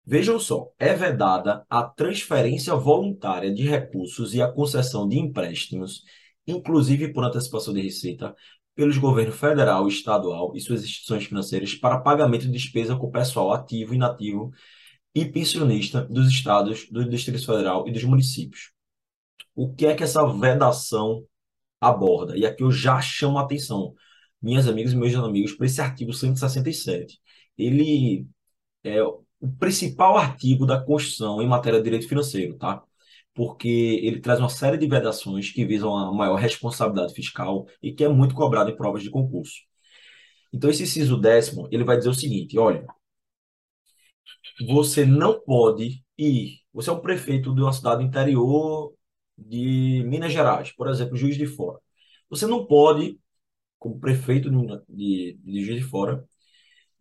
Vejam 0.07 0.39
só, 0.39 0.71
é 0.77 0.93
vedada 0.93 1.65
a 1.67 1.83
transferência 1.83 2.75
voluntária 2.75 3.51
de 3.53 3.63
recursos 3.63 4.35
e 4.35 4.41
a 4.41 4.51
concessão 4.51 5.07
de 5.07 5.17
empréstimos, 5.17 6.03
inclusive 6.45 7.11
por 7.11 7.23
antecipação 7.23 7.73
de 7.73 7.81
receita, 7.81 8.35
pelos 8.75 8.97
governos 8.99 9.39
federal, 9.39 9.87
estadual 9.87 10.55
e 10.55 10.61
suas 10.61 10.83
instituições 10.83 11.25
financeiras 11.25 11.73
para 11.73 11.99
pagamento 11.99 12.45
de 12.45 12.51
despesa 12.51 12.95
com 12.95 13.09
pessoal 13.09 13.51
ativo, 13.51 13.95
inativo 13.95 14.51
e 15.15 15.25
pensionista 15.25 16.03
dos 16.03 16.27
estados, 16.27 16.87
do 16.91 17.09
Distrito 17.09 17.43
Federal 17.43 17.87
e 17.87 17.91
dos 17.91 18.03
municípios. 18.03 18.71
O 19.55 19.73
que 19.73 19.87
é 19.87 19.95
que 19.95 20.03
essa 20.03 20.25
vedação 20.27 21.25
aborda? 21.81 22.37
E 22.37 22.45
aqui 22.45 22.63
eu 22.63 22.71
já 22.71 23.01
chamo 23.01 23.39
a 23.39 23.43
atenção, 23.43 23.95
minhas 24.41 24.67
amigas 24.67 24.93
e 24.93 24.95
meus 24.97 25.15
amigos, 25.15 25.53
para 25.53 25.65
esse 25.65 25.81
artigo 25.81 26.13
167. 26.13 27.19
Ele 27.57 28.27
é 28.83 29.01
o 29.45 29.51
principal 29.57 30.17
artigo 30.17 30.65
da 30.65 30.81
Constituição 30.81 31.41
em 31.41 31.47
matéria 31.47 31.79
de 31.79 31.85
direito 31.85 32.07
financeiro, 32.07 32.57
tá? 32.57 32.83
porque 33.35 33.67
ele 34.03 34.21
traz 34.21 34.39
uma 34.39 34.49
série 34.49 34.77
de 34.77 34.87
vedações 34.87 35.51
que 35.51 35.65
visam 35.65 35.95
a 35.95 36.11
maior 36.13 36.37
responsabilidade 36.37 37.13
fiscal 37.13 37.67
e 37.83 37.93
que 37.93 38.03
é 38.03 38.09
muito 38.09 38.33
cobrado 38.33 38.69
em 38.71 38.75
provas 38.77 39.03
de 39.03 39.11
concurso. 39.11 39.61
Então, 40.53 40.69
esse 40.69 40.83
inciso 40.83 41.17
décimo, 41.19 41.67
ele 41.71 41.83
vai 41.83 41.97
dizer 41.97 42.09
o 42.09 42.13
seguinte, 42.13 42.57
olha, 42.57 42.85
você 44.67 45.05
não 45.05 45.39
pode 45.41 46.03
ir, 46.17 46.59
você 46.73 46.89
é 46.89 46.93
um 46.93 46.99
prefeito 47.01 47.53
de 47.53 47.61
uma 47.61 47.73
cidade 47.73 48.03
interior 48.03 48.93
de 49.37 50.03
Minas 50.07 50.31
Gerais, 50.31 50.71
por 50.71 50.87
exemplo, 50.89 51.15
Juiz 51.17 51.37
de 51.37 51.45
Fora. 51.45 51.79
Você 52.29 52.47
não 52.47 52.65
pode, 52.65 53.19
como 53.79 53.99
prefeito 53.99 54.49
de, 54.49 54.57
de, 54.89 55.39
de 55.43 55.65
Juiz 55.65 55.79
de 55.79 55.83
Fora, 55.89 56.25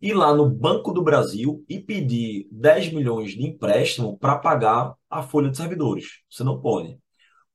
ir 0.01 0.13
lá 0.13 0.33
no 0.33 0.49
Banco 0.49 0.91
do 0.91 1.03
Brasil 1.03 1.63
e 1.69 1.79
pedir 1.79 2.47
10 2.51 2.93
milhões 2.93 3.31
de 3.31 3.45
empréstimo 3.45 4.17
para 4.17 4.37
pagar 4.37 4.95
a 5.09 5.23
folha 5.23 5.49
de 5.49 5.57
servidores. 5.57 6.21
Você 6.29 6.43
não 6.43 6.61
pode, 6.61 6.97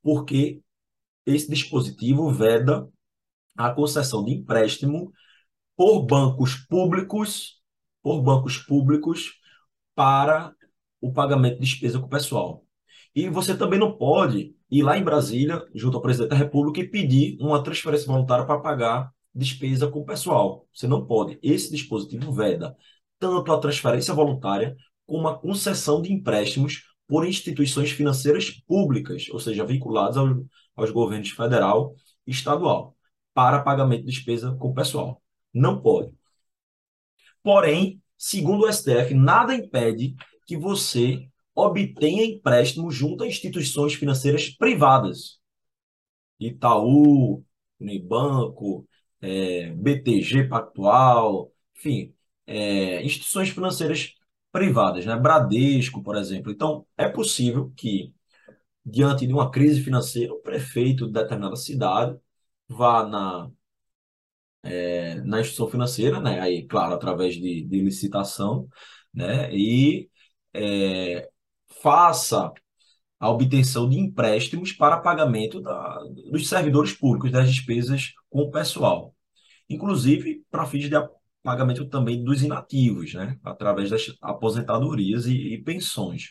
porque 0.03 0.61
esse 1.27 1.49
dispositivo 1.49 2.31
veda 2.31 2.89
a 3.57 3.71
concessão 3.71 4.25
de 4.25 4.33
empréstimo 4.33 5.13
por 5.77 6.03
bancos 6.03 6.57
públicos, 6.57 7.61
por 8.03 8.23
bancos 8.23 8.59
públicos 8.59 9.39
para 9.95 10.55
o 11.01 11.13
pagamento 11.13 11.55
de 11.55 11.67
despesa 11.67 11.99
com 11.99 12.07
o 12.07 12.11
pessoal. 12.11 12.65
E 13.15 13.29
você 13.29 13.57
também 13.57 13.79
não 13.79 13.97
pode 13.97 14.55
ir 14.71 14.83
lá 14.83 14.97
em 14.97 15.03
Brasília, 15.03 15.67
junto 15.75 15.97
ao 15.97 16.03
presidente 16.03 16.31
da 16.31 16.37
República, 16.37 16.81
e 16.81 16.89
pedir 16.89 17.37
uma 17.41 17.63
transferência 17.63 18.07
voluntária 18.07 18.47
para 18.47 18.61
pagar 18.61 19.13
despesa 19.35 19.89
com 19.89 20.05
pessoal. 20.05 20.67
Você 20.73 20.87
não 20.87 21.07
pode. 21.07 21.39
Esse 21.43 21.71
dispositivo 21.71 22.33
veda 22.33 22.77
tanto 23.19 23.53
a 23.53 23.61
transferência 23.61 24.15
voluntária 24.15 24.77
como 25.07 25.29
a 25.29 25.39
concessão 25.39 26.01
de 26.01 26.13
empréstimos 26.13 26.85
por 27.07 27.27
instituições 27.27 27.91
financeiras 27.91 28.51
públicas, 28.51 29.27
ou 29.31 29.41
seja, 29.41 29.65
vinculadas 29.67 30.17
aos, 30.17 30.45
aos 30.77 30.91
governos 30.91 31.31
federal 31.31 31.95
e 32.27 32.31
estadual, 32.31 32.97
para 33.35 33.63
pagamento 33.63 34.05
de 34.05 34.13
despesa 34.13 34.55
com 34.55 34.73
pessoal. 34.73 35.21
Não 35.53 35.81
pode. 35.83 36.15
Porém, 37.43 38.01
segundo 38.17 38.65
o 38.65 38.73
STF, 38.73 39.15
nada 39.15 39.55
impede 39.55 40.15
que 40.47 40.57
você 40.57 41.29
obtenha 41.55 42.25
empréstimo 42.25 42.91
junto 42.91 43.25
a 43.25 43.27
instituições 43.27 43.95
financeiras 43.95 44.49
privadas. 44.49 45.41
Itaú, 46.39 47.45
Unibanco, 47.79 48.87
é, 49.21 49.71
BTG 49.73 50.45
Pactual, 50.49 51.53
enfim, 51.77 52.15
é, 52.47 53.03
instituições 53.05 53.51
financeiras 53.51 54.15
privadas, 54.53 55.07
né? 55.07 55.17
Bradesco, 55.17 56.03
por 56.03 56.17
exemplo. 56.17 56.51
Então, 56.53 56.87
é 56.97 57.09
possível 57.09 57.73
que, 57.77 58.13
diante 58.85 59.27
de 59.27 59.33
uma 59.33 59.51
crise 59.51 59.83
financeira, 59.83 60.33
o 60.35 60.41
prefeito 60.43 61.07
de 61.07 61.13
determinada 61.15 61.57
cidade 61.57 62.19
vá 62.69 63.07
na, 63.07 63.51
é, 64.83 65.17
na 65.23 65.41
instituição 65.41 65.69
financeira, 65.71 66.21
né? 66.21 66.41
Aí, 66.41 66.67
claro, 66.67 66.95
através 66.95 67.35
de, 67.35 67.63
de 67.65 67.81
licitação, 67.83 68.69
né? 69.15 69.53
E 69.55 70.11
é, 70.55 71.29
faça 71.83 72.53
a 73.21 73.29
obtenção 73.29 73.87
de 73.87 73.99
empréstimos 73.99 74.73
para 74.73 74.99
pagamento 74.99 75.61
da, 75.61 76.03
dos 76.31 76.49
servidores 76.49 76.95
públicos, 76.95 77.31
das 77.31 77.51
despesas 77.53 78.15
com 78.31 78.41
o 78.41 78.51
pessoal. 78.51 79.15
Inclusive 79.69 80.43
para 80.51 80.67
fins 80.67 80.89
de 80.89 80.97
pagamento 81.43 81.87
também 81.87 82.25
dos 82.25 82.43
inativos, 82.43 83.13
né? 83.13 83.39
através 83.45 83.91
das 83.91 84.17
aposentadorias 84.23 85.27
e, 85.27 85.55
e 85.55 85.63
pensões. 85.63 86.31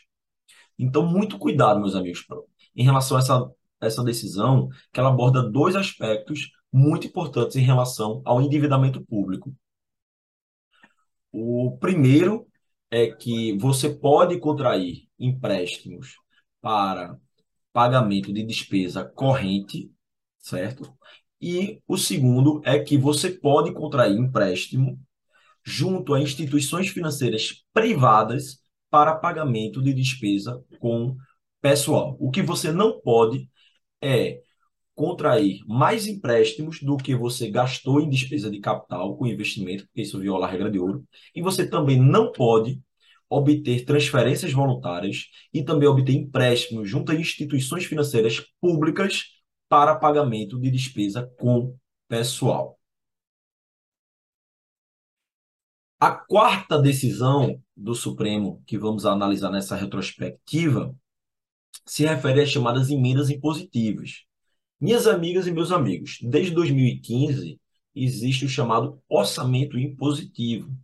Então, 0.76 1.06
muito 1.06 1.38
cuidado, 1.38 1.80
meus 1.80 1.94
amigos, 1.94 2.26
em 2.74 2.82
relação 2.82 3.16
a 3.16 3.20
essa, 3.20 3.50
essa 3.80 4.04
decisão, 4.04 4.68
que 4.92 4.98
ela 4.98 5.10
aborda 5.10 5.48
dois 5.48 5.76
aspectos 5.76 6.50
muito 6.72 7.06
importantes 7.06 7.56
em 7.56 7.60
relação 7.60 8.20
ao 8.24 8.42
endividamento 8.42 9.04
público. 9.04 9.54
O 11.32 11.76
primeiro 11.78 12.46
é 12.90 13.08
que 13.08 13.56
você 13.58 13.88
pode 13.88 14.38
contrair 14.38 15.08
empréstimos 15.18 16.16
para 16.60 17.18
pagamento 17.72 18.32
de 18.32 18.42
despesa 18.44 19.04
corrente, 19.04 19.90
certo? 20.38 20.92
E 21.40 21.80
o 21.86 21.96
segundo 21.96 22.60
é 22.64 22.78
que 22.78 22.98
você 22.98 23.30
pode 23.30 23.72
contrair 23.72 24.18
empréstimo 24.18 24.98
junto 25.64 26.14
a 26.14 26.20
instituições 26.20 26.88
financeiras 26.88 27.64
privadas 27.72 28.60
para 28.90 29.16
pagamento 29.16 29.82
de 29.82 29.94
despesa 29.94 30.62
com 30.80 31.16
pessoal. 31.60 32.16
O 32.20 32.30
que 32.30 32.42
você 32.42 32.72
não 32.72 33.00
pode 33.00 33.48
é 34.02 34.40
contrair 34.94 35.60
mais 35.66 36.06
empréstimos 36.06 36.82
do 36.82 36.96
que 36.96 37.14
você 37.14 37.50
gastou 37.50 38.00
em 38.00 38.08
despesa 38.10 38.50
de 38.50 38.60
capital 38.60 39.16
com 39.16 39.26
investimento, 39.26 39.86
porque 39.86 40.02
isso 40.02 40.18
viola 40.18 40.46
a 40.46 40.50
regra 40.50 40.70
de 40.70 40.78
ouro. 40.78 41.04
E 41.34 41.40
você 41.40 41.66
também 41.66 41.98
não 41.98 42.32
pode 42.32 42.80
obter 43.30 43.84
transferências 43.84 44.52
voluntárias 44.52 45.26
e 45.54 45.62
também 45.62 45.88
obter 45.88 46.12
empréstimos 46.12 46.88
junto 46.90 47.12
a 47.12 47.14
instituições 47.14 47.84
financeiras 47.84 48.40
públicas 48.60 49.26
para 49.68 49.94
pagamento 49.94 50.58
de 50.58 50.68
despesa 50.68 51.30
com 51.38 51.76
pessoal. 52.08 52.76
A 56.00 56.10
quarta 56.10 56.80
decisão 56.80 57.62
do 57.76 57.94
Supremo 57.94 58.62
que 58.66 58.76
vamos 58.76 59.06
analisar 59.06 59.50
nessa 59.50 59.76
retrospectiva 59.76 60.94
se 61.86 62.04
refere 62.04 62.40
às 62.40 62.50
chamadas 62.50 62.90
emendas 62.90 63.30
impositivas. 63.30 64.24
Minhas 64.80 65.06
amigas 65.06 65.46
e 65.46 65.52
meus 65.52 65.70
amigos, 65.70 66.18
desde 66.22 66.52
2015 66.52 67.60
existe 67.94 68.44
o 68.46 68.48
chamado 68.48 69.00
orçamento 69.08 69.78
impositivo, 69.78 70.74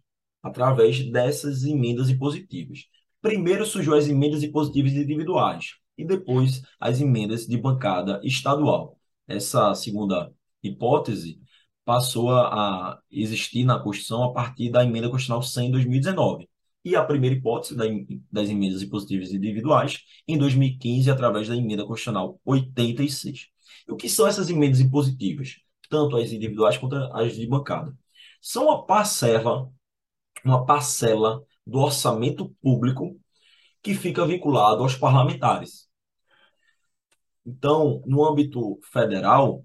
através 0.46 1.04
dessas 1.10 1.64
emendas 1.64 2.08
impositivas. 2.08 2.84
Primeiro 3.20 3.66
surgiu 3.66 3.94
as 3.94 4.08
emendas 4.08 4.42
impositivas 4.42 4.92
individuais 4.92 5.74
e 5.98 6.04
depois 6.04 6.62
as 6.78 7.00
emendas 7.00 7.46
de 7.46 7.56
bancada 7.56 8.20
estadual. 8.22 8.98
Essa 9.26 9.74
segunda 9.74 10.32
hipótese 10.62 11.40
passou 11.84 12.30
a 12.32 13.00
existir 13.10 13.64
na 13.64 13.78
Constituição 13.78 14.22
a 14.22 14.32
partir 14.32 14.70
da 14.70 14.84
emenda 14.84 15.08
constitucional 15.08 15.42
100 15.42 15.68
em 15.68 15.70
2019. 15.72 16.48
E 16.84 16.94
a 16.94 17.04
primeira 17.04 17.34
hipótese 17.34 17.74
das 18.30 18.48
emendas 18.48 18.82
impositivas 18.82 19.32
individuais 19.32 20.02
em 20.28 20.38
2015 20.38 21.10
através 21.10 21.48
da 21.48 21.56
emenda 21.56 21.84
constitucional 21.84 22.40
86. 22.44 23.48
E 23.88 23.92
o 23.92 23.96
que 23.96 24.08
são 24.08 24.26
essas 24.26 24.48
emendas 24.48 24.80
impositivas? 24.80 25.56
Tanto 25.90 26.16
as 26.16 26.30
individuais 26.32 26.78
quanto 26.78 26.94
as 26.94 27.34
de 27.34 27.46
bancada. 27.46 27.92
São 28.40 28.66
uma 28.66 28.86
parcela 28.86 29.68
uma 30.44 30.64
parcela 30.64 31.42
do 31.66 31.78
orçamento 31.78 32.48
público 32.62 33.18
que 33.82 33.94
fica 33.94 34.26
vinculado 34.26 34.82
aos 34.82 34.96
parlamentares. 34.96 35.88
Então, 37.44 38.02
no 38.06 38.24
âmbito 38.24 38.78
federal, 38.92 39.64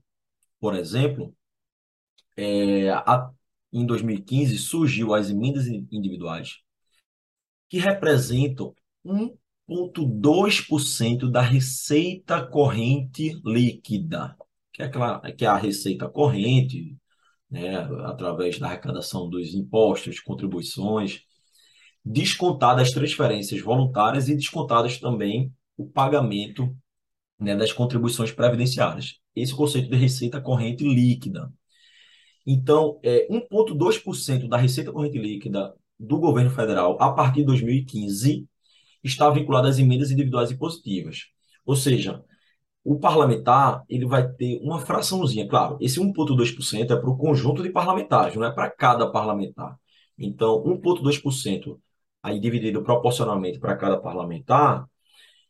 por 0.60 0.76
exemplo, 0.76 1.34
é, 2.38 2.90
a, 2.92 3.30
em 3.74 3.86
2015 3.86 4.58
surgiu 4.58 5.14
as 5.14 5.30
emendas 5.30 5.68
individuais 5.68 6.60
que 7.70 7.80
representam 7.80 8.74
1,2% 9.06 11.30
da 11.32 11.42
receita 11.42 12.46
corrente 12.46 13.40
líquida, 13.46 14.36
que 14.74 14.82
é, 14.84 14.86
aquela, 14.86 15.22
que 15.32 15.46
é 15.46 15.48
a 15.48 15.56
receita 15.56 16.10
corrente 16.10 16.98
né, 17.52 17.78
através 18.06 18.58
da 18.58 18.68
arrecadação 18.68 19.30
dos 19.30 19.54
impostos, 19.54 20.22
contribuições, 20.22 21.24
descontadas 22.04 22.88
as 22.88 22.94
transferências 22.94 23.62
voluntárias 23.62 24.30
e 24.30 24.36
descontadas 24.36 24.98
também 25.00 25.54
o 25.78 25.86
pagamento 25.88 26.76
né, 27.38 27.56
das 27.56 27.74
contribuições 27.74 28.32
previdenciárias. 28.32 29.20
Esse 29.36 29.54
conceito 29.54 29.90
de 29.90 29.98
receita 29.98 30.40
corrente 30.40 30.84
líquida. 30.84 31.52
Então, 32.46 33.00
é, 33.04 33.28
1,2% 33.30 34.48
da 34.48 34.58
receita 34.58 34.92
corrente 34.92 35.18
líquida 35.20 35.74
do 36.00 36.18
governo 36.20 36.50
federal, 36.50 36.98
a 37.00 37.12
partir 37.12 37.42
de 37.42 37.46
2015, 37.46 38.48
está 39.04 39.30
vinculada 39.30 39.68
às 39.68 39.78
emendas 39.78 40.10
individuais 40.10 40.52
e 40.52 40.58
positivas. 40.58 41.26
Ou 41.66 41.76
seja, 41.76 42.24
o 42.84 43.00
parlamentar 43.00 43.84
ele 43.90 44.06
vai 44.06 44.28
ter 44.28 44.60
uma 44.64 44.80
fraçãozinha, 44.80 45.48
claro, 45.48 45.78
esse 45.80 46.00
1,2% 46.00 46.92
é 46.92 46.96
para 46.96 47.10
o 47.10 47.18
conjunto 47.18 47.62
de 47.64 47.70
parlamentares, 47.70 48.36
não 48.36 48.46
é 48.46 48.52
para 48.52 48.70
cada 48.72 49.12
parlamentar. 49.12 49.78
Então, 50.18 50.64
1,2% 50.64 51.80
aí 52.24 52.40
dividido 52.40 52.84
proporcionalmente 52.84 53.60
para 53.60 53.76
cada 53.76 53.98
parlamentar, 54.00 54.88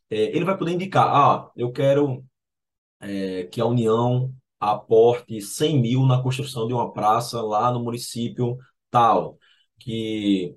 é, 0.10 0.36
ele 0.36 0.46
vai 0.46 0.58
poder 0.58 0.74
indicar, 0.74 1.08
ah, 1.08 1.52
eu 1.56 1.72
quero 1.72 2.26
é, 3.00 3.46
que 3.46 3.62
a 3.62 3.66
União 3.66 4.34
aporte 4.60 5.42
100 5.42 5.82
mil 5.82 6.06
na 6.06 6.22
construção 6.22 6.68
de 6.68 6.74
uma 6.74 6.94
praça 6.94 7.42
lá 7.42 7.72
no 7.72 7.84
município 7.84 8.58
tal, 8.90 9.38
que 9.80 10.56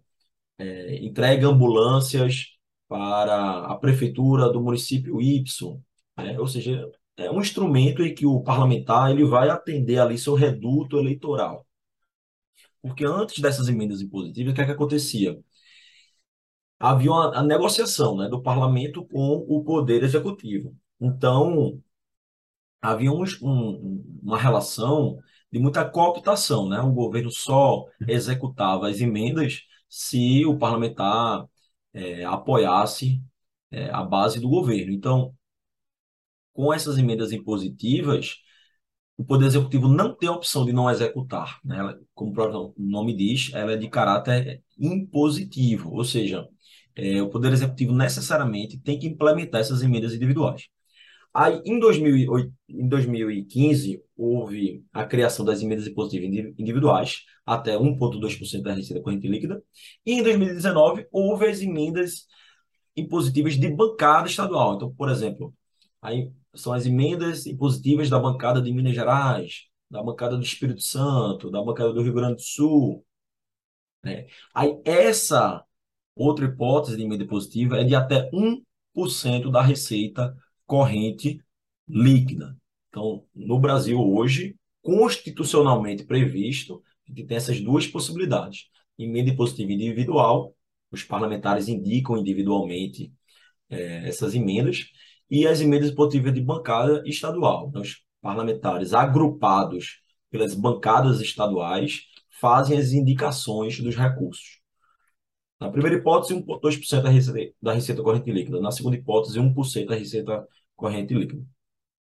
é, 0.58 0.96
entregue 1.04 1.44
ambulâncias 1.46 2.48
para 2.88 3.66
a 3.66 3.76
prefeitura 3.76 4.50
do 4.50 4.60
município 4.62 5.20
Y, 5.20 5.80
né? 6.16 6.38
Ou 6.38 6.46
seja, 6.46 6.90
é 7.16 7.30
um 7.30 7.40
instrumento 7.40 8.02
em 8.02 8.14
que 8.14 8.26
o 8.26 8.42
parlamentar 8.42 9.10
ele 9.10 9.24
vai 9.24 9.48
atender 9.50 9.98
ali 9.98 10.18
seu 10.18 10.34
reduto 10.34 10.98
eleitoral. 10.98 11.66
Porque 12.82 13.04
antes 13.04 13.40
dessas 13.40 13.68
emendas 13.68 14.00
impositivas, 14.00 14.52
o 14.52 14.54
que, 14.54 14.62
é 14.62 14.64
que 14.66 14.72
acontecia? 14.72 15.38
Havia 16.78 17.10
uma, 17.10 17.36
a 17.38 17.42
negociação 17.42 18.16
né, 18.16 18.28
do 18.28 18.42
parlamento 18.42 19.04
com 19.06 19.44
o 19.48 19.64
poder 19.64 20.02
executivo. 20.02 20.76
Então, 21.00 21.82
havia 22.82 23.10
um, 23.12 23.24
um, 23.42 24.20
uma 24.22 24.38
relação 24.38 25.18
de 25.50 25.58
muita 25.58 25.84
cooptação. 25.88 26.68
Né? 26.68 26.80
O 26.80 26.92
governo 26.92 27.30
só 27.30 27.86
executava 28.06 28.88
as 28.88 29.00
emendas 29.00 29.62
se 29.88 30.44
o 30.44 30.58
parlamentar 30.58 31.46
é, 31.92 32.24
apoiasse 32.24 33.22
é, 33.70 33.90
a 33.90 34.02
base 34.02 34.40
do 34.40 34.48
governo. 34.48 34.92
Então, 34.92 35.34
com 36.54 36.72
essas 36.72 36.98
emendas 36.98 37.32
impositivas, 37.32 38.36
o 39.16 39.24
Poder 39.24 39.46
Executivo 39.46 39.88
não 39.88 40.14
tem 40.16 40.28
a 40.28 40.32
opção 40.32 40.64
de 40.64 40.72
não 40.72 40.90
executar. 40.90 41.60
Né? 41.64 41.78
Ela, 41.78 42.00
como 42.14 42.30
o 42.30 42.34
próprio 42.34 42.74
nome 42.78 43.14
diz, 43.16 43.52
ela 43.54 43.72
é 43.72 43.76
de 43.76 43.88
caráter 43.88 44.62
impositivo, 44.78 45.92
ou 45.92 46.04
seja, 46.04 46.48
é, 46.96 47.22
o 47.22 47.28
Poder 47.30 47.52
Executivo 47.52 47.94
necessariamente 47.94 48.78
tem 48.78 48.98
que 48.98 49.06
implementar 49.06 49.60
essas 49.60 49.82
emendas 49.82 50.14
individuais. 50.14 50.68
Aí, 51.32 51.60
em, 51.64 51.80
2008, 51.80 52.52
em 52.68 52.88
2015, 52.88 54.00
houve 54.16 54.84
a 54.92 55.04
criação 55.04 55.44
das 55.44 55.60
emendas 55.62 55.86
impositivas 55.86 56.54
individuais, 56.56 57.24
até 57.44 57.76
1,2% 57.76 58.62
da 58.62 58.72
receita 58.74 59.02
corrente 59.02 59.26
líquida, 59.26 59.62
e 60.06 60.12
em 60.12 60.22
2019, 60.22 61.08
houve 61.10 61.46
as 61.46 61.60
emendas 61.60 62.26
impositivas 62.96 63.54
de 63.56 63.68
bancada 63.68 64.28
estadual. 64.28 64.76
Então, 64.76 64.94
por 64.94 65.08
exemplo, 65.08 65.52
aí 66.00 66.30
são 66.54 66.72
as 66.72 66.86
emendas 66.86 67.46
impositivas 67.46 68.08
da 68.10 68.18
bancada 68.18 68.60
de 68.60 68.72
Minas 68.72 68.94
Gerais, 68.94 69.66
da 69.90 70.02
bancada 70.02 70.36
do 70.36 70.42
Espírito 70.42 70.82
Santo, 70.82 71.50
da 71.50 71.62
bancada 71.62 71.92
do 71.92 72.02
Rio 72.02 72.14
Grande 72.14 72.36
do 72.36 72.42
Sul. 72.42 73.04
Né? 74.02 74.26
Aí 74.54 74.80
essa 74.84 75.64
outra 76.14 76.44
hipótese 76.46 76.96
de 76.96 77.02
emenda 77.02 77.24
impositiva 77.24 77.78
é 77.78 77.84
de 77.84 77.94
até 77.94 78.30
1% 78.32 79.50
da 79.50 79.62
receita 79.62 80.36
corrente 80.66 81.40
líquida. 81.88 82.56
Então, 82.88 83.24
no 83.34 83.58
Brasil 83.58 84.00
hoje, 84.00 84.56
constitucionalmente 84.82 86.04
previsto, 86.04 86.82
tem 87.12 87.36
essas 87.36 87.60
duas 87.60 87.86
possibilidades. 87.86 88.68
Emenda 88.98 89.30
impositiva 89.30 89.72
individual, 89.72 90.54
os 90.90 91.02
parlamentares 91.02 91.68
indicam 91.68 92.16
individualmente 92.16 93.12
é, 93.68 94.08
essas 94.08 94.34
emendas, 94.34 94.86
e 95.30 95.46
as 95.46 95.60
emendas 95.60 95.90
impositivas 95.90 96.34
de 96.34 96.40
bancada 96.40 97.02
estadual. 97.06 97.68
Então, 97.68 97.82
os 97.82 98.02
parlamentares 98.20 98.94
agrupados 98.94 100.00
pelas 100.30 100.54
bancadas 100.54 101.20
estaduais 101.20 102.02
fazem 102.40 102.78
as 102.78 102.92
indicações 102.92 103.80
dos 103.80 103.94
recursos. 103.94 104.60
Na 105.60 105.70
primeira 105.70 105.96
hipótese, 105.96 106.34
2% 106.34 107.02
da 107.02 107.08
receita, 107.08 107.54
da 107.62 107.72
receita 107.72 108.02
corrente 108.02 108.30
líquida. 108.30 108.60
Na 108.60 108.70
segunda 108.70 108.96
hipótese, 108.96 109.38
1% 109.38 109.86
da 109.86 109.94
receita 109.94 110.46
corrente 110.76 111.14
líquida. 111.14 111.42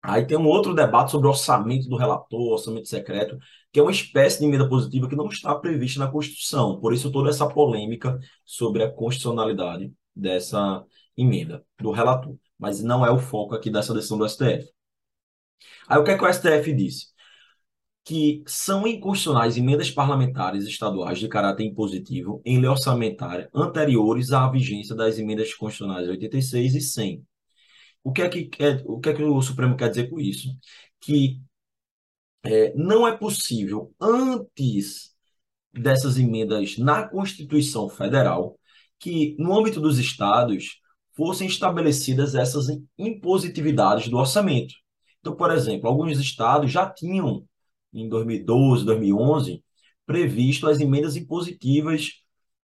Aí 0.04 0.26
tem 0.26 0.38
um 0.38 0.48
outro 0.48 0.74
debate 0.74 1.12
sobre 1.12 1.28
orçamento 1.28 1.88
do 1.88 1.96
relator, 1.96 2.54
orçamento 2.54 2.88
secreto, 2.88 3.38
que 3.72 3.80
é 3.80 3.84
uma 3.84 3.92
espécie 3.92 4.40
de 4.40 4.46
emenda 4.46 4.68
positiva 4.68 5.08
que 5.08 5.16
não 5.16 5.28
está 5.28 5.54
prevista 5.54 6.00
na 6.00 6.12
Constituição. 6.12 6.80
Por 6.80 6.94
isso, 6.94 7.12
toda 7.12 7.30
essa 7.30 7.48
polêmica 7.48 8.20
sobre 8.46 8.84
a 8.84 8.92
constitucionalidade 8.92 9.92
dessa 10.16 10.84
emenda 11.16 11.64
do 11.80 11.92
relator. 11.92 12.36
Mas 12.62 12.82
não 12.82 13.06
é 13.06 13.12
o 13.12 13.20
foco 13.20 13.56
aqui 13.56 13.70
dessa 13.70 13.94
decisão 13.94 14.18
do 14.18 14.30
STF. 14.30 14.70
Aí 15.88 16.00
o 16.00 16.04
que 16.04 16.12
é 16.12 16.18
que 16.18 16.24
o 16.24 16.34
STF 16.34 16.74
disse? 16.74 17.08
Que 18.04 18.44
são 18.48 18.88
inconstitucionais 18.88 19.58
emendas 19.58 19.92
parlamentares 19.92 20.66
estaduais 20.66 21.20
de 21.20 21.28
caráter 21.28 21.66
impositivo 21.66 22.42
em 22.46 22.60
lei 22.60 22.70
orçamentária 22.70 23.50
anteriores 23.54 24.32
à 24.32 24.50
vigência 24.50 24.96
das 24.96 25.20
emendas 25.20 25.54
constitucionais 25.54 26.08
86 26.08 26.76
e 26.76 26.82
100 26.82 27.26
o 28.04 28.12
que 28.12 28.22
é 28.22 28.30
que, 28.30 28.50
é, 28.64 28.82
o, 28.86 29.00
que 29.00 29.10
é 29.10 29.14
que 29.14 29.24
o 29.24 29.42
Supremo 29.42 29.78
quer 29.78 29.90
dizer 29.90 30.10
com 30.10 30.20
isso? 30.20 30.50
Que 31.00 31.42
é, 32.44 32.74
não 32.76 33.08
é 33.08 33.16
possível, 33.16 33.94
antes 34.00 35.12
dessas 35.74 36.18
emendas 36.18 36.78
na 36.78 37.08
Constituição 37.08 37.90
Federal, 37.90 38.60
que 39.00 39.36
no 39.40 39.58
âmbito 39.58 39.80
dos 39.80 40.00
estados 40.00 40.81
fossem 41.22 41.48
estabelecidas 41.48 42.34
essas 42.34 42.66
impositividades 42.98 44.10
do 44.10 44.18
orçamento. 44.18 44.74
Então, 45.20 45.36
por 45.36 45.52
exemplo, 45.52 45.88
alguns 45.88 46.20
estados 46.20 46.72
já 46.72 46.90
tinham, 46.90 47.46
em 47.94 48.10
2012, 48.10 48.84
2011, 48.84 49.64
previsto 50.04 50.68
as 50.68 50.80
emendas 50.80 51.16
impositivas 51.16 52.10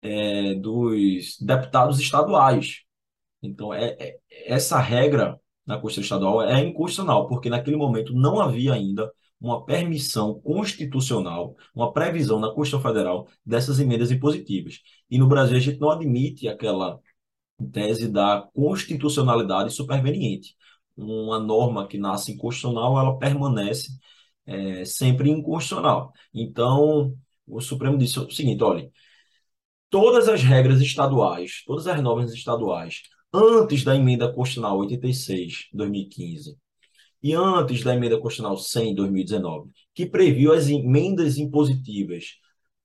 é, 0.01 0.53
dos 0.55 1.35
deputados 1.41 1.99
estaduais. 1.99 2.83
Então, 3.43 3.73
é, 3.73 3.97
é, 3.99 4.17
essa 4.45 4.79
regra 4.79 5.37
na 5.65 5.77
Constituição 5.77 6.17
Estadual 6.17 6.41
é 6.41 6.63
inconstitucional, 6.63 7.27
porque 7.27 7.49
naquele 7.49 7.75
momento 7.75 8.13
não 8.13 8.39
havia 8.39 8.73
ainda 8.73 9.11
uma 9.41 9.65
permissão 9.65 10.39
constitucional, 10.39 11.53
uma 11.75 11.91
previsão 11.91 12.39
na 12.39 12.47
Constituição 12.47 12.81
Federal 12.81 13.27
dessas 13.45 13.77
emendas 13.77 14.09
impositivas. 14.09 14.79
E 15.09 15.17
no 15.17 15.27
Brasil 15.27 15.57
a 15.57 15.59
gente 15.59 15.81
não 15.81 15.91
admite 15.91 16.47
aquela 16.47 16.97
tese 17.71 18.07
da 18.07 18.47
constitucionalidade 18.53 19.73
superveniente. 19.73 20.55
Uma 20.95 21.39
norma 21.39 21.87
que 21.87 21.97
nasce 21.97 22.31
inconstitucional, 22.33 22.97
ela 22.99 23.17
permanece 23.17 23.89
é, 24.45 24.85
sempre 24.85 25.29
inconstitucional. 25.29 26.11
Então, 26.33 27.15
o 27.47 27.61
Supremo 27.61 27.97
disse 27.97 28.19
o 28.19 28.29
seguinte, 28.31 28.63
olha, 28.63 28.89
todas 29.89 30.27
as 30.27 30.41
regras 30.41 30.81
estaduais, 30.81 31.63
todas 31.65 31.87
as 31.87 32.01
normas 32.01 32.33
estaduais 32.33 33.01
antes 33.33 33.83
da 33.83 33.95
emenda 33.95 34.31
constitucional 34.31 34.77
86, 34.79 35.67
2015, 35.73 36.57
e 37.21 37.33
antes 37.33 37.83
da 37.83 37.95
emenda 37.95 38.19
constitucional 38.19 38.57
100, 38.57 38.95
2019, 38.95 39.71
que 39.93 40.05
previu 40.05 40.53
as 40.53 40.69
emendas 40.69 41.37
impositivas 41.37 42.37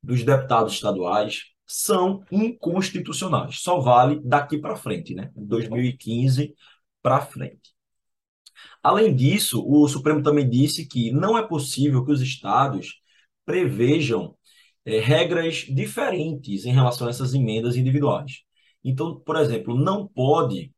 dos 0.03 0.25
deputados 0.25 0.75
estaduais, 0.75 1.45
são 1.75 2.25
inconstitucionais. 2.31 3.61
Só 3.61 3.81
vale 3.81 4.21
daqui 4.23 4.59
para 4.59 4.77
frente, 4.77 5.15
né? 5.15 5.31
2015 5.35 6.55
para 7.03 7.21
frente. 7.21 7.73
Além 8.83 9.15
disso, 9.15 9.65
o 9.67 9.89
Supremo 9.89 10.23
também 10.23 10.49
disse 10.49 10.87
que 10.87 11.11
não 11.13 11.37
é 11.39 11.47
possível 11.47 12.05
que 12.05 12.13
os 12.13 12.21
estados 12.21 13.01
prevejam 13.45 14.37
é, 14.85 15.01
regras 15.01 15.65
diferentes 15.69 16.65
em 16.65 16.73
relação 16.73 17.07
a 17.07 17.11
essas 17.11 17.35
emendas 17.35 17.77
individuais. 17.77 18.43
Então, 18.85 19.21
por 19.21 19.37
exemplo, 19.37 19.77
não 19.79 20.07
pode 20.07 20.73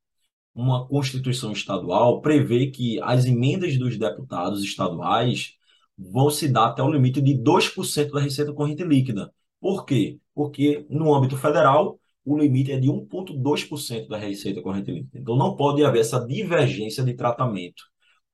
uma 0.55 0.87
Constituição 0.87 1.53
estadual 1.53 2.21
prever 2.23 2.71
que 2.71 3.01
as 3.03 3.27
emendas 3.27 3.77
dos 3.79 3.99
deputados 3.99 4.63
estaduais 4.63 5.55
vão 5.99 6.31
se 6.31 6.49
dar 6.49 6.69
até 6.69 6.83
o 6.83 6.91
limite 6.91 7.21
de 7.21 7.35
2% 7.35 8.13
da 8.13 8.21
receita 8.21 8.53
corrente 8.53 8.85
líquida. 8.85 9.33
Por 9.61 9.85
quê? 9.85 10.19
Porque 10.35 10.87
no 10.91 11.15
âmbito 11.15 11.37
federal, 11.37 11.99
o 12.25 12.39
limite 12.39 12.73
é 12.73 12.79
de 12.79 12.89
1,2% 12.89 14.09
da 14.09 14.19
receita 14.19 14.63
corrente 14.63 14.91
líquida. 14.91 15.19
Então, 15.19 15.37
não 15.37 15.57
pode 15.57 15.85
haver 15.85 16.01
essa 16.01 16.25
divergência 16.25 17.05
de 17.05 17.15
tratamento, 17.15 17.85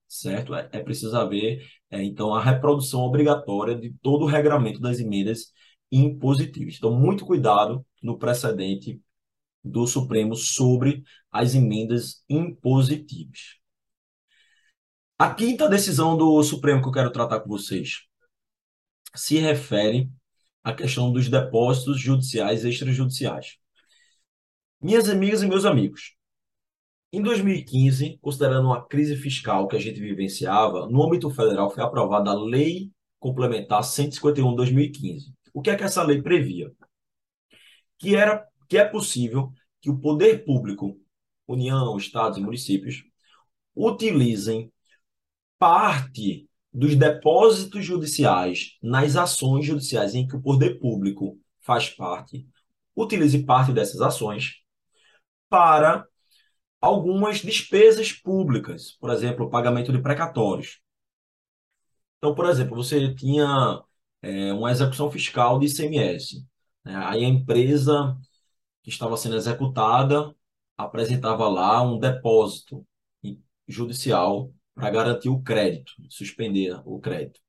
certo? 0.09 0.55
É, 0.55 0.69
é 0.73 0.81
preciso 0.81 1.17
haver, 1.17 1.67
é, 1.91 2.03
então, 2.03 2.35
a 2.35 2.43
reprodução 2.43 3.01
obrigatória 3.03 3.77
de 3.77 3.93
todo 4.03 4.25
o 4.25 4.29
regramento 4.29 4.81
das 4.81 5.01
emendas 5.01 5.53
impositivas. 5.91 6.77
Então, 6.77 6.93
muito 6.99 7.27
cuidado 7.27 7.85
no 8.03 8.19
precedente 8.19 9.01
do 9.63 9.87
Supremo 9.87 10.35
sobre 10.35 11.03
as 11.31 11.55
emendas 11.55 12.25
impositivas. 12.29 13.59
A 15.19 15.35
quinta 15.35 15.69
decisão 15.69 16.17
do 16.17 16.43
Supremo 16.43 16.81
que 16.81 16.89
eu 16.89 16.93
quero 16.93 17.13
tratar 17.13 17.41
com 17.41 17.49
vocês 17.49 18.07
se 19.15 19.39
refere 19.39 20.09
à 20.63 20.73
questão 20.73 21.13
dos 21.13 21.29
depósitos 21.29 22.01
judiciais 22.01 22.65
extrajudiciais. 22.65 23.57
Minhas 24.81 25.09
amigas 25.09 25.43
e 25.43 25.47
meus 25.47 25.65
amigos, 25.65 26.15
em 27.13 27.23
2015, 27.23 28.19
considerando 28.21 28.73
a 28.73 28.87
crise 28.87 29.17
fiscal 29.17 29.67
que 29.67 29.77
a 29.77 29.81
gente 29.81 30.01
vivenciava, 30.01 30.87
no 30.87 31.03
âmbito 31.05 31.29
federal 31.31 31.71
foi 31.71 31.83
aprovada 31.83 32.31
a 32.31 32.35
Lei 32.35 32.91
Complementar 33.19 33.85
151 33.85 34.51
de 34.51 34.57
2015. 34.57 35.35
O 35.53 35.61
que 35.61 35.71
é 35.71 35.77
que 35.77 35.83
essa 35.83 36.03
lei 36.03 36.23
previa? 36.23 36.73
Que 37.99 38.17
era 38.17 38.47
que 38.69 38.79
é 38.79 38.85
possível 38.85 39.53
que 39.81 39.91
o 39.91 39.99
poder 39.99 40.45
público, 40.45 40.99
União, 41.47 41.97
Estados 41.99 42.39
e 42.39 42.41
municípios, 42.41 43.05
utilizem 43.75 44.73
parte 45.59 46.49
dos 46.73 46.95
depósitos 46.95 47.85
judiciais 47.85 48.77
nas 48.83 49.17
ações 49.17 49.67
judiciais 49.67 50.15
em 50.15 50.27
que 50.27 50.37
o 50.37 50.43
poder 50.43 50.79
público 50.79 51.39
faz 51.61 51.89
parte, 51.91 52.47
utilize 52.95 53.45
parte 53.45 53.73
dessas 53.73 54.01
ações 54.01 54.61
para 55.49 56.07
algumas 56.81 57.41
despesas 57.41 58.13
públicas, 58.13 58.93
por 59.01 59.11
exemplo, 59.11 59.51
pagamento 59.51 59.93
de 59.93 60.01
precatórios. 60.01 60.81
Então, 62.19 62.35
por 62.35 62.47
exemplo, 62.47 62.77
você 62.77 63.15
tinha 63.15 63.83
é, 64.23 64.53
uma 64.53 64.71
execução 64.71 65.11
fiscal 65.11 65.59
de 65.59 65.67
ICMS. 65.67 66.47
Né? 66.85 66.95
Aí 66.97 67.25
a 67.25 67.29
empresa 67.29 68.17
que 68.83 68.91
estava 68.91 69.17
sendo 69.17 69.37
executada 69.37 70.35
apresentava 70.77 71.49
lá 71.49 71.83
um 71.83 71.99
depósito 71.99 72.87
judicial 73.69 74.53
para 74.75 74.91
garantir 74.91 75.29
o 75.29 75.43
crédito, 75.43 75.93
suspender 76.09 76.81
o 76.85 76.99
crédito. 77.01 77.41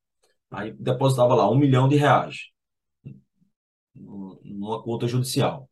Aí 0.49 0.73
depositava 0.73 1.35
lá 1.35 1.49
um 1.49 1.57
milhão 1.57 1.87
de 1.87 1.95
reais 1.95 2.51
numa 3.95 4.81
conta 4.83 5.07
judicial. 5.07 5.69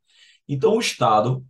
Então 0.48 0.76
o 0.76 0.80
Estado, 0.80 1.46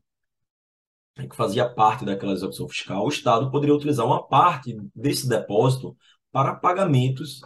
que 1.16 1.36
fazia 1.36 1.68
parte 1.70 2.06
daquela 2.06 2.34
execução 2.34 2.68
fiscal, 2.68 3.06
o 3.06 3.10
Estado 3.10 3.52
poderia 3.52 3.76
utilizar 3.76 4.06
uma 4.06 4.26
parte 4.26 4.76
desse 4.95 5.28
depósito 5.28 5.95
para 6.32 6.56
pagamentos 6.56 7.41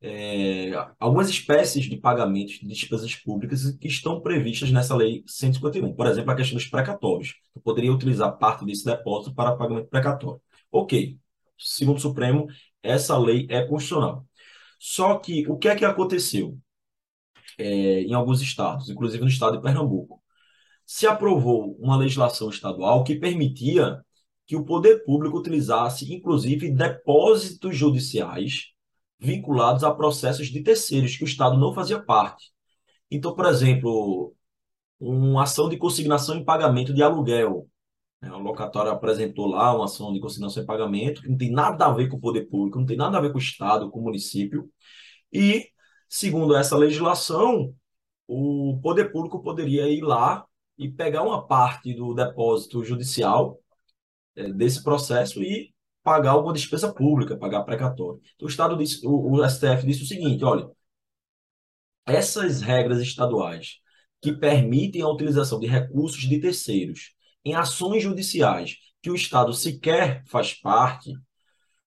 é, 0.00 0.72
algumas 1.00 1.28
espécies 1.28 1.86
de 1.86 1.96
pagamentos 1.96 2.54
de 2.54 2.66
despesas 2.66 3.14
públicas 3.16 3.70
que 3.80 3.88
estão 3.88 4.20
previstas 4.20 4.70
nessa 4.70 4.94
lei 4.94 5.24
151. 5.26 5.94
Por 5.94 6.06
exemplo, 6.06 6.30
a 6.30 6.36
questão 6.36 6.56
dos 6.56 6.66
precatórios. 6.68 7.34
Eu 7.54 7.62
poderia 7.62 7.92
utilizar 7.92 8.36
parte 8.38 8.64
desse 8.64 8.84
depósito 8.84 9.34
para 9.34 9.56
pagamento 9.56 9.88
precatório. 9.88 10.40
Ok. 10.70 11.18
Segundo 11.58 11.98
o 11.98 12.00
Supremo, 12.00 12.46
essa 12.82 13.18
lei 13.18 13.46
é 13.50 13.62
constitucional. 13.64 14.26
Só 14.78 15.18
que 15.18 15.46
o 15.48 15.56
que 15.58 15.68
é 15.68 15.76
que 15.76 15.84
aconteceu 15.84 16.58
é, 17.58 18.02
em 18.02 18.14
alguns 18.14 18.40
estados, 18.42 18.90
inclusive 18.90 19.22
no 19.22 19.28
estado 19.30 19.56
de 19.56 19.62
Pernambuco? 19.62 20.22
se 20.86 21.06
aprovou 21.06 21.76
uma 21.80 21.96
legislação 21.96 22.48
estadual 22.48 23.02
que 23.02 23.16
permitia 23.16 24.00
que 24.46 24.54
o 24.56 24.64
poder 24.64 25.04
público 25.04 25.38
utilizasse, 25.38 26.12
inclusive, 26.14 26.70
depósitos 26.70 27.76
judiciais 27.76 28.68
vinculados 29.18 29.82
a 29.82 29.92
processos 29.92 30.46
de 30.48 30.62
terceiros, 30.62 31.16
que 31.16 31.24
o 31.24 31.26
Estado 31.26 31.58
não 31.58 31.74
fazia 31.74 32.00
parte. 32.00 32.52
Então, 33.10 33.34
por 33.34 33.46
exemplo, 33.46 34.34
uma 35.00 35.42
ação 35.42 35.68
de 35.68 35.76
consignação 35.76 36.36
em 36.36 36.44
pagamento 36.44 36.94
de 36.94 37.02
aluguel. 37.02 37.68
Né? 38.20 38.28
A 38.28 38.36
locatória 38.36 38.92
apresentou 38.92 39.46
lá 39.46 39.74
uma 39.74 39.84
ação 39.86 40.12
de 40.12 40.20
consignação 40.20 40.62
em 40.62 40.66
pagamento, 40.66 41.22
que 41.22 41.28
não 41.28 41.36
tem 41.36 41.50
nada 41.50 41.86
a 41.86 41.92
ver 41.92 42.08
com 42.08 42.16
o 42.16 42.20
poder 42.20 42.46
público, 42.48 42.78
não 42.78 42.86
tem 42.86 42.96
nada 42.96 43.18
a 43.18 43.20
ver 43.20 43.30
com 43.30 43.38
o 43.38 43.40
Estado, 43.40 43.90
com 43.90 44.00
o 44.00 44.04
município. 44.04 44.70
E, 45.32 45.70
segundo 46.08 46.56
essa 46.56 46.76
legislação, 46.76 47.74
o 48.26 48.78
poder 48.82 49.12
público 49.12 49.42
poderia 49.42 49.88
ir 49.88 50.02
lá 50.02 50.46
e 50.78 50.90
pegar 50.90 51.22
uma 51.22 51.46
parte 51.46 51.94
do 51.94 52.14
depósito 52.14 52.84
judicial 52.84 53.58
é, 54.34 54.52
desse 54.52 54.82
processo 54.82 55.42
e 55.42 55.74
pagar 56.02 56.32
alguma 56.32 56.52
despesa 56.52 56.92
pública, 56.92 57.36
pagar 57.36 57.64
precatório. 57.64 58.20
Então, 58.34 58.46
o 58.46 58.50
Estado 58.50 58.76
disse, 58.76 59.06
o, 59.06 59.32
o 59.32 59.48
STF 59.48 59.86
disse 59.86 60.02
o 60.02 60.06
seguinte: 60.06 60.44
olha, 60.44 60.68
essas 62.06 62.60
regras 62.60 63.00
estaduais 63.00 63.80
que 64.20 64.32
permitem 64.32 65.02
a 65.02 65.08
utilização 65.08 65.58
de 65.58 65.66
recursos 65.66 66.22
de 66.22 66.40
terceiros 66.40 67.15
em 67.46 67.54
ações 67.54 68.02
judiciais 68.02 68.76
que 69.00 69.08
o 69.10 69.14
Estado 69.14 69.52
sequer 69.52 70.24
faz 70.26 70.52
parte 70.52 71.12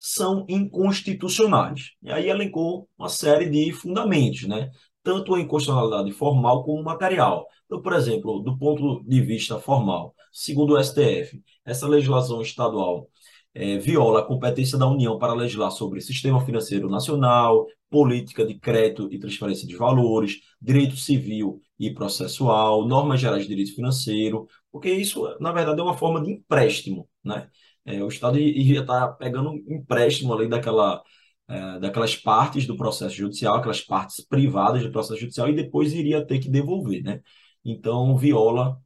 são 0.01 0.45
inconstitucionais. 0.49 1.93
E 2.03 2.11
aí 2.11 2.29
elencou 2.29 2.89
uma 2.99 3.09
série 3.09 3.49
de 3.49 3.73
fundamentos, 3.73 4.43
né? 4.49 4.71
tanto 5.05 5.35
a 5.35 5.41
inconstitucionalidade 5.41 6.11
formal 6.13 6.65
como 6.65 6.83
material. 6.83 7.47
Então, 7.67 7.81
por 7.81 7.93
exemplo, 7.93 8.41
do 8.41 8.59
ponto 8.59 9.05
de 9.05 9.21
vista 9.21 9.61
formal, 9.61 10.13
segundo 10.33 10.75
o 10.75 10.83
STF, 10.83 11.41
essa 11.65 11.87
legislação 11.87 12.43
estadual 12.43 13.09
é, 13.55 13.79
viola 13.79 14.21
a 14.21 14.25
competência 14.25 14.77
da 14.77 14.87
União 14.87 15.19
para 15.19 15.33
legislar 15.33 15.71
sobre 15.71 16.01
sistema 16.01 16.45
financeiro 16.45 16.89
nacional, 16.89 17.67
política 17.89 18.45
de 18.45 18.55
crédito 18.59 19.09
e 19.13 19.19
transferência 19.19 19.67
de 19.67 19.77
valores, 19.77 20.41
direito 20.61 20.97
civil 20.97 21.61
e 21.79 21.93
processual, 21.93 22.87
normas 22.87 23.21
gerais 23.21 23.43
de 23.43 23.49
direito 23.49 23.75
financeiro, 23.75 24.47
porque 24.73 24.91
isso, 24.91 25.37
na 25.41 25.53
verdade, 25.53 25.81
é 25.81 25.83
uma 25.83 25.97
forma 25.97 26.21
de 26.23 26.33
empréstimo, 26.33 27.09
né? 27.25 27.49
É, 27.85 28.03
o 28.03 28.09
Estado 28.09 28.39
iria 28.39 28.81
estar 28.81 29.09
pegando 29.15 29.55
empréstimo 29.69 30.33
ali 30.33 30.49
daquela 30.49 31.03
é, 31.49 31.79
daquelas 31.79 32.17
partes 32.17 32.67
do 32.67 32.77
processo 32.77 33.15
judicial, 33.15 33.57
aquelas 33.57 33.81
partes 33.83 34.25
privadas 34.27 34.83
do 34.83 34.91
processo 34.91 35.21
judicial, 35.21 35.49
e 35.49 35.55
depois 35.55 35.93
iria 35.93 36.25
ter 36.27 36.39
que 36.39 36.49
devolver, 36.49 37.03
né? 37.03 37.21
Então, 37.65 38.17
viola 38.17 38.81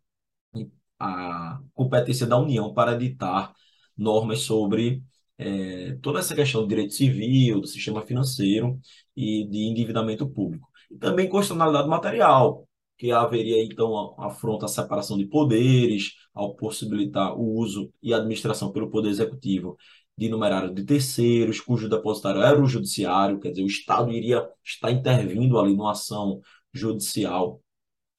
a 0.98 1.60
competência 1.74 2.26
da 2.26 2.36
União 2.38 2.72
para 2.74 2.94
editar 2.94 3.52
normas 3.98 4.40
sobre 4.40 5.02
é, 5.36 5.96
toda 6.02 6.20
essa 6.20 6.34
questão 6.34 6.62
do 6.62 6.68
direito 6.68 6.94
civil, 6.94 7.60
do 7.60 7.66
sistema 7.66 8.02
financeiro 8.04 8.78
e 9.16 9.46
de 9.48 9.58
endividamento 9.58 10.28
público. 10.28 10.68
E 10.90 10.96
também 10.96 11.28
constitucionalidade 11.28 11.88
material, 11.88 12.66
que 12.96 13.12
haveria 13.12 13.62
então 13.64 14.14
afronta 14.20 14.66
à 14.66 14.68
separação 14.68 15.16
de 15.16 15.26
poderes, 15.26 16.14
ao 16.34 16.54
possibilitar 16.56 17.38
o 17.38 17.56
uso 17.58 17.92
e 18.02 18.12
administração 18.12 18.72
pelo 18.72 18.90
Poder 18.90 19.10
Executivo 19.10 19.76
de 20.16 20.28
numerário 20.28 20.74
de 20.74 20.84
terceiros, 20.84 21.60
cujo 21.60 21.88
depositário 21.88 22.42
era 22.42 22.60
o 22.60 22.66
judiciário, 22.66 23.38
quer 23.38 23.50
dizer, 23.50 23.62
o 23.62 23.66
Estado 23.68 24.10
iria 24.10 24.44
estar 24.64 24.90
intervindo 24.90 25.58
ali 25.58 25.76
numa 25.76 25.92
ação 25.92 26.40
judicial, 26.74 27.62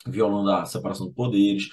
violando 0.07 0.49
a 0.49 0.65
separação 0.65 1.09
de 1.09 1.13
poderes, 1.13 1.67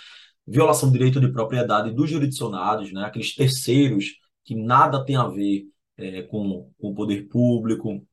violação 0.47 0.88
do 0.90 0.92
direito 0.92 1.20
de 1.20 1.32
propriedade 1.32 1.92
dos 1.92 2.11
jurisdicionados, 2.11 2.92
né, 2.92 3.05
aqueles 3.05 3.34
terceiros 3.34 4.14
que 4.44 4.55
nada 4.55 5.05
tem 5.05 5.16
a 5.16 5.26
ver 5.26 5.64
é, 5.97 6.22
com, 6.22 6.70
com 6.78 6.90
o 6.90 6.94
poder 6.94 7.28
público, 7.28 8.07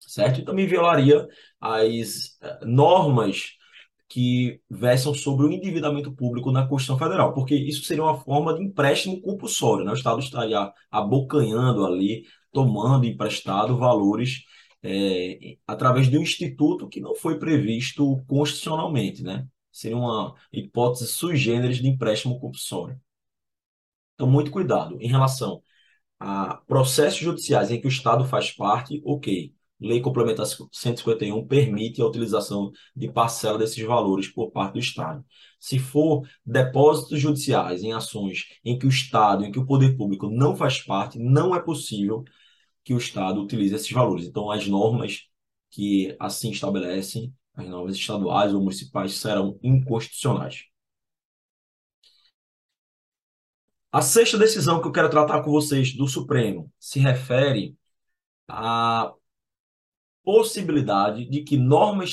certo? 0.00 0.40
E 0.40 0.44
também 0.44 0.66
violaria 0.66 1.26
as 1.60 2.38
é, 2.40 2.64
normas 2.64 3.56
que 4.08 4.60
versam 4.70 5.12
sobre 5.12 5.46
o 5.46 5.52
endividamento 5.52 6.12
público 6.12 6.52
na 6.52 6.66
Constituição 6.66 6.98
Federal, 6.98 7.34
porque 7.34 7.54
isso 7.54 7.84
seria 7.84 8.04
uma 8.04 8.18
forma 8.20 8.54
de 8.54 8.62
empréstimo 8.62 9.20
compulsório, 9.20 9.84
né? 9.84 9.90
O 9.90 9.94
Estado 9.94 10.20
estaria 10.20 10.72
abocanhando 10.90 11.84
ali, 11.84 12.24
tomando 12.52 13.04
emprestado 13.04 13.76
valores 13.76 14.44
é, 14.82 15.56
através 15.66 16.08
de 16.08 16.16
um 16.16 16.22
instituto 16.22 16.88
que 16.88 17.00
não 17.00 17.14
foi 17.14 17.38
previsto 17.38 18.22
constitucionalmente, 18.26 19.22
né? 19.22 19.46
Seria 19.76 19.96
uma 19.98 20.34
hipótese 20.50 21.06
sui 21.06 21.36
generis 21.36 21.76
de 21.76 21.86
empréstimo 21.86 22.40
compulsório. 22.40 22.98
Então, 24.14 24.26
muito 24.26 24.50
cuidado 24.50 24.96
em 25.02 25.08
relação 25.08 25.62
a 26.18 26.56
processos 26.66 27.20
judiciais 27.20 27.70
em 27.70 27.80
que 27.80 27.86
o 27.86 27.90
Estado 27.90 28.24
faz 28.24 28.50
parte, 28.50 29.02
ok. 29.04 29.54
Lei 29.78 30.00
Complementar 30.00 30.46
151 30.46 31.46
permite 31.46 32.00
a 32.00 32.06
utilização 32.06 32.72
de 32.94 33.12
parcela 33.12 33.58
desses 33.58 33.84
valores 33.84 34.28
por 34.28 34.50
parte 34.50 34.74
do 34.74 34.78
Estado. 34.78 35.22
Se 35.60 35.78
for 35.78 36.26
depósitos 36.44 37.20
judiciais 37.20 37.82
em 37.82 37.92
ações 37.92 38.44
em 38.64 38.78
que 38.78 38.86
o 38.86 38.88
Estado, 38.88 39.44
em 39.44 39.52
que 39.52 39.58
o 39.58 39.66
poder 39.66 39.94
público 39.98 40.30
não 40.30 40.56
faz 40.56 40.80
parte, 40.80 41.18
não 41.18 41.54
é 41.54 41.60
possível 41.60 42.24
que 42.82 42.94
o 42.94 42.98
Estado 42.98 43.42
utilize 43.42 43.74
esses 43.74 43.90
valores. 43.90 44.26
Então, 44.26 44.50
as 44.50 44.66
normas 44.66 45.28
que 45.70 46.16
assim 46.18 46.50
estabelecem, 46.50 47.34
as 47.56 47.66
normas 47.66 47.96
estaduais 47.96 48.54
ou 48.54 48.60
municipais, 48.60 49.14
serão 49.14 49.58
inconstitucionais. 49.62 50.64
A 53.90 54.02
sexta 54.02 54.36
decisão 54.36 54.80
que 54.80 54.88
eu 54.88 54.92
quero 54.92 55.08
tratar 55.08 55.42
com 55.42 55.50
vocês 55.50 55.96
do 55.96 56.06
Supremo 56.06 56.70
se 56.78 56.98
refere 57.00 57.74
à 58.46 59.12
possibilidade 60.22 61.24
de 61.24 61.42
que 61.42 61.56
norma 61.56 62.04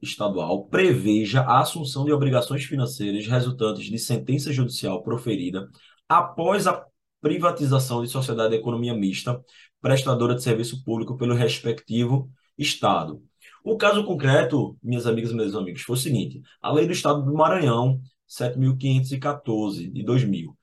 estadual 0.00 0.66
preveja 0.66 1.40
a 1.40 1.60
assunção 1.60 2.04
de 2.04 2.12
obrigações 2.12 2.64
financeiras 2.64 3.26
resultantes 3.26 3.86
de 3.86 3.98
sentença 3.98 4.52
judicial 4.52 5.02
proferida 5.02 5.68
após 6.08 6.66
a 6.66 6.84
privatização 7.20 8.02
de 8.02 8.10
sociedade 8.10 8.50
de 8.50 8.56
economia 8.56 8.94
mista 8.94 9.42
prestadora 9.80 10.34
de 10.34 10.42
serviço 10.42 10.84
público 10.84 11.16
pelo 11.16 11.34
respectivo 11.34 12.30
Estado. 12.58 13.22
O 13.64 13.76
caso 13.76 14.04
concreto, 14.04 14.76
minhas 14.82 15.06
amigas 15.06 15.30
e 15.30 15.34
meus 15.34 15.54
amigos, 15.54 15.82
foi 15.82 15.94
o 15.94 15.98
seguinte: 15.98 16.40
a 16.60 16.72
lei 16.72 16.86
do 16.86 16.92
Estado 16.92 17.22
do 17.22 17.32
Maranhão, 17.34 18.00
7.514, 18.28 19.90
de 19.90 20.02
2000. 20.04 20.56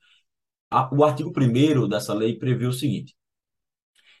o 0.92 1.04
artigo 1.04 1.32
1 1.36 1.88
dessa 1.88 2.12
lei 2.14 2.36
prevê 2.38 2.66
o 2.66 2.72
seguinte: 2.72 3.14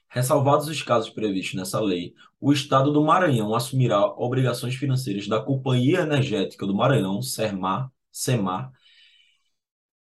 Ressalvados 0.08 0.66
os 0.68 0.82
casos 0.82 1.10
previstos 1.10 1.54
nessa 1.54 1.80
lei, 1.80 2.14
o 2.40 2.52
Estado 2.52 2.92
do 2.92 3.02
Maranhão 3.04 3.54
assumirá 3.54 4.04
obrigações 4.06 4.74
financeiras 4.74 5.28
da 5.28 5.40
Companhia 5.40 6.00
Energética 6.00 6.66
do 6.66 6.74
Maranhão, 6.74 7.20
SEMAR, 7.22 7.90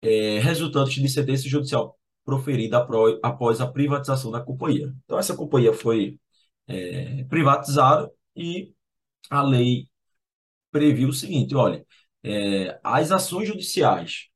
é, 0.02 0.40
resultantes 0.40 1.02
de 1.02 1.10
sentença 1.10 1.48
judicial 1.48 1.98
proferida 2.26 2.86
após 3.22 3.62
a 3.62 3.68
privatização 3.68 4.32
da 4.32 4.42
companhia. 4.42 4.94
Então, 5.06 5.20
essa 5.20 5.36
companhia 5.36 5.74
foi 5.74 6.20
é, 6.68 7.24
privatizada 7.26 8.10
e 8.36 8.74
a 9.30 9.42
lei 9.42 9.88
previu 10.72 11.10
o 11.10 11.14
seguinte: 11.14 11.56
olha, 11.56 11.86
é, 12.24 12.80
as 12.84 13.12
ações 13.12 13.48
judiciais 13.48 14.30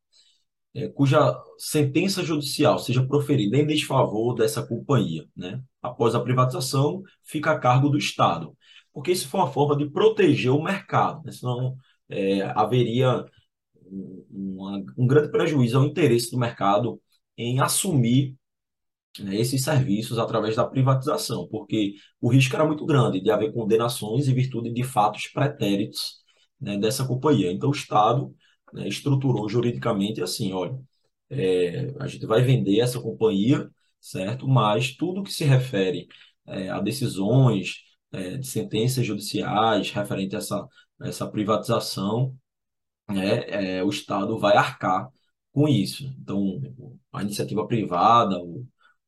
é, 0.78 0.88
cuja 0.90 1.36
sentença 1.58 2.24
judicial 2.24 2.78
seja 2.80 3.06
proferida 3.06 3.58
em 3.58 3.66
desfavor 3.66 4.36
dessa 4.36 4.66
companhia, 4.66 5.26
né? 5.36 5.62
Após 5.82 6.14
a 6.14 6.20
privatização, 6.20 7.02
fica 7.24 7.52
a 7.52 7.60
cargo 7.60 7.90
do 7.90 7.98
Estado, 7.98 8.56
porque 8.94 9.12
isso 9.12 9.28
foi 9.28 9.40
uma 9.40 9.52
forma 9.52 9.76
de 9.76 9.90
proteger 9.90 10.52
o 10.52 10.62
mercado, 10.64 11.24
né? 11.26 11.32
senão 11.32 11.76
é, 12.10 12.42
haveria 12.44 13.26
um, 13.86 14.86
um 14.98 15.08
grande 15.08 15.32
prejuízo 15.32 15.78
ao 15.78 15.86
interesse 15.86 16.32
do 16.32 16.38
mercado 16.38 17.02
em 17.38 17.60
assumir 17.60 18.36
esses 19.34 19.64
serviços 19.64 20.18
através 20.20 20.56
da 20.56 20.66
privatização, 20.66 21.48
porque 21.48 21.96
o 22.22 22.30
risco 22.30 22.56
era 22.56 22.66
muito 22.66 22.86
grande 22.86 23.20
de 23.22 23.32
haver 23.32 23.54
condenações 23.54 24.28
em 24.28 24.34
virtude 24.34 24.72
de 24.72 24.84
fatos 24.84 25.28
pretéritos 25.28 26.18
né, 26.60 26.78
dessa 26.78 27.06
companhia. 27.06 27.52
Então, 27.52 27.70
o 27.70 27.74
Estado 27.74 28.34
né, 28.74 28.88
estruturou 28.88 29.48
juridicamente 29.50 30.22
assim, 30.22 30.54
olha, 30.54 30.78
é, 31.30 31.94
a 32.00 32.08
gente 32.08 32.26
vai 32.26 32.42
vender 32.44 32.80
essa 32.80 33.00
companhia, 33.02 33.70
certo? 34.00 34.48
Mas 34.48 34.96
tudo 34.96 35.24
que 35.24 35.32
se 35.34 35.44
refere 35.46 36.08
é, 36.46 36.70
a 36.70 36.80
decisões, 36.80 37.84
é, 38.12 38.38
de 38.38 38.48
sentenças 38.48 39.06
judiciais 39.06 39.92
referente 39.92 40.36
a 40.36 40.40
essa, 40.40 40.68
essa 41.02 41.28
privatização, 41.30 42.36
né, 43.10 43.78
é, 43.80 43.84
o 43.84 43.90
Estado 43.90 44.38
vai 44.38 44.56
arcar 44.58 45.10
com 45.52 45.68
isso. 45.68 46.06
Então, 46.20 46.62
a 47.12 47.22
iniciativa 47.24 47.66
privada, 47.68 48.38
o, 48.40 48.66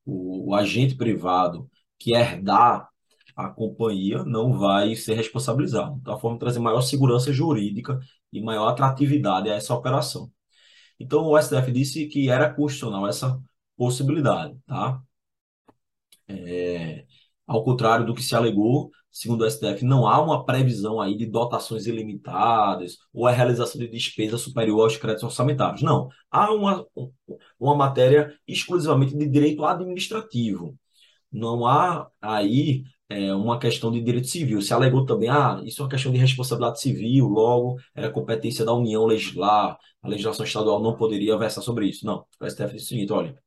o, 0.09 0.49
o 0.49 0.55
agente 0.55 0.95
privado 0.95 1.69
que 1.97 2.13
herdar 2.13 2.89
a 3.35 3.49
companhia 3.49 4.23
não 4.25 4.53
vai 4.57 4.95
ser 4.95 5.15
responsabilizado. 5.15 5.97
Então, 6.01 6.13
a 6.13 6.19
forma 6.19 6.37
de 6.37 6.41
trazer 6.41 6.59
maior 6.59 6.81
segurança 6.81 7.31
jurídica 7.31 7.99
e 8.33 8.41
maior 8.41 8.67
atratividade 8.69 9.49
a 9.49 9.55
essa 9.55 9.73
operação. 9.73 10.31
Então, 10.99 11.25
o 11.25 11.37
STF 11.37 11.71
disse 11.71 12.07
que 12.07 12.29
era 12.29 12.53
constitucional 12.53 13.07
essa 13.07 13.41
possibilidade, 13.77 14.57
tá? 14.67 15.01
É, 16.27 17.05
ao 17.47 17.63
contrário 17.63 18.05
do 18.05 18.13
que 18.13 18.21
se 18.23 18.35
alegou, 18.35 18.91
segundo 19.11 19.41
o 19.41 19.49
STF, 19.49 19.83
não 19.83 20.07
há 20.07 20.21
uma 20.21 20.45
previsão 20.45 21.01
aí 21.01 21.15
de 21.15 21.25
dotações 21.25 21.87
ilimitadas 21.87 22.97
ou 23.13 23.27
a 23.27 23.31
realização 23.31 23.79
de 23.79 23.87
despesa 23.87 24.37
superior 24.37 24.81
aos 24.81 24.97
créditos 24.97 25.23
orçamentários. 25.23 25.81
Não, 25.81 26.09
há 26.31 26.51
uma, 26.53 26.85
uma 27.59 27.75
matéria 27.75 28.33
exclusivamente 28.47 29.17
de 29.17 29.27
direito 29.27 29.65
administrativo. 29.65 30.77
Não 31.31 31.65
há 31.65 32.09
aí 32.21 32.83
é, 33.09 33.33
uma 33.33 33.59
questão 33.59 33.91
de 33.91 34.01
direito 34.01 34.27
civil. 34.27 34.61
Se 34.61 34.73
alegou 34.73 35.05
também, 35.05 35.29
ah, 35.29 35.61
isso 35.63 35.81
é 35.81 35.83
uma 35.85 35.89
questão 35.89 36.11
de 36.11 36.17
responsabilidade 36.17 36.79
civil, 36.81 37.27
logo 37.27 37.77
era 37.95 38.11
competência 38.11 38.65
da 38.65 38.73
União 38.73 39.05
legislar, 39.05 39.77
a 40.01 40.07
legislação 40.07 40.45
estadual 40.45 40.81
não 40.81 40.95
poderia 40.95 41.37
versar 41.37 41.61
sobre 41.63 41.87
isso. 41.87 42.05
Não, 42.05 42.25
o 42.39 42.49
STF 42.49 42.73
disse 42.73 42.85
o 42.85 42.89
seguinte, 42.89 43.11
olha, 43.11 43.37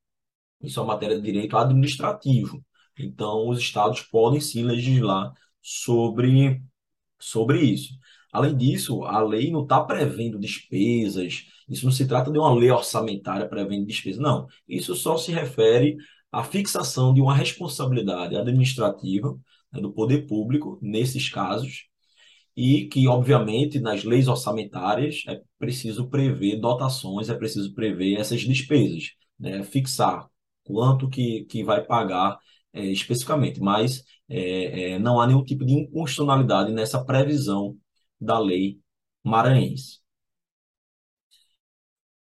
isso 0.63 0.79
é 0.81 0.83
uma 0.83 0.95
matéria 0.95 1.17
de 1.17 1.23
direito 1.23 1.57
administrativo. 1.57 2.63
Então, 2.99 3.49
os 3.49 3.59
estados 3.59 4.03
podem 4.03 4.41
sim 4.41 4.65
legislar 4.65 5.33
sobre, 5.63 6.63
sobre 7.19 7.61
isso. 7.61 7.95
Além 8.33 8.57
disso, 8.57 9.05
a 9.05 9.23
lei 9.23 9.51
não 9.51 9.63
está 9.63 9.83
prevendo 9.83 10.39
despesas, 10.39 11.47
isso 11.69 11.85
não 11.85 11.93
se 11.93 12.07
trata 12.07 12.31
de 12.31 12.39
uma 12.39 12.53
lei 12.55 12.71
orçamentária 12.71 13.49
prevendo 13.49 13.87
despesas, 13.87 14.21
não. 14.21 14.47
Isso 14.67 14.95
só 14.95 15.17
se 15.17 15.33
refere 15.33 15.97
à 16.31 16.43
fixação 16.43 17.13
de 17.15 17.21
uma 17.21 17.35
responsabilidade 17.35 18.37
administrativa 18.37 19.39
né, 19.73 19.81
do 19.81 19.93
poder 19.93 20.27
público 20.27 20.79
nesses 20.83 21.29
casos, 21.29 21.87
e 22.57 22.87
que, 22.89 23.07
obviamente, 23.09 23.81
nas 23.81 24.05
leis 24.05 24.29
orçamentárias 24.29 25.23
é 25.27 25.41
preciso 25.59 26.09
prever 26.09 26.57
dotações, 26.61 27.29
é 27.31 27.35
preciso 27.35 27.73
prever 27.75 28.17
essas 28.19 28.43
despesas, 28.43 29.11
né, 29.39 29.63
fixar 29.63 30.29
quanto 30.65 31.09
que, 31.09 31.45
que 31.47 31.65
vai 31.65 31.83
pagar 31.85 32.39
é, 32.73 32.85
especificamente, 32.87 33.61
mas 33.61 34.03
é, 34.33 34.93
é, 34.93 34.99
não 34.99 35.21
há 35.21 35.27
nenhum 35.27 35.45
tipo 35.45 35.65
de 35.65 35.75
inconstitucionalidade 35.75 36.73
nessa 36.73 37.05
previsão 37.05 37.79
da 38.21 38.39
lei 38.39 38.81
maranhense. 39.23 40.01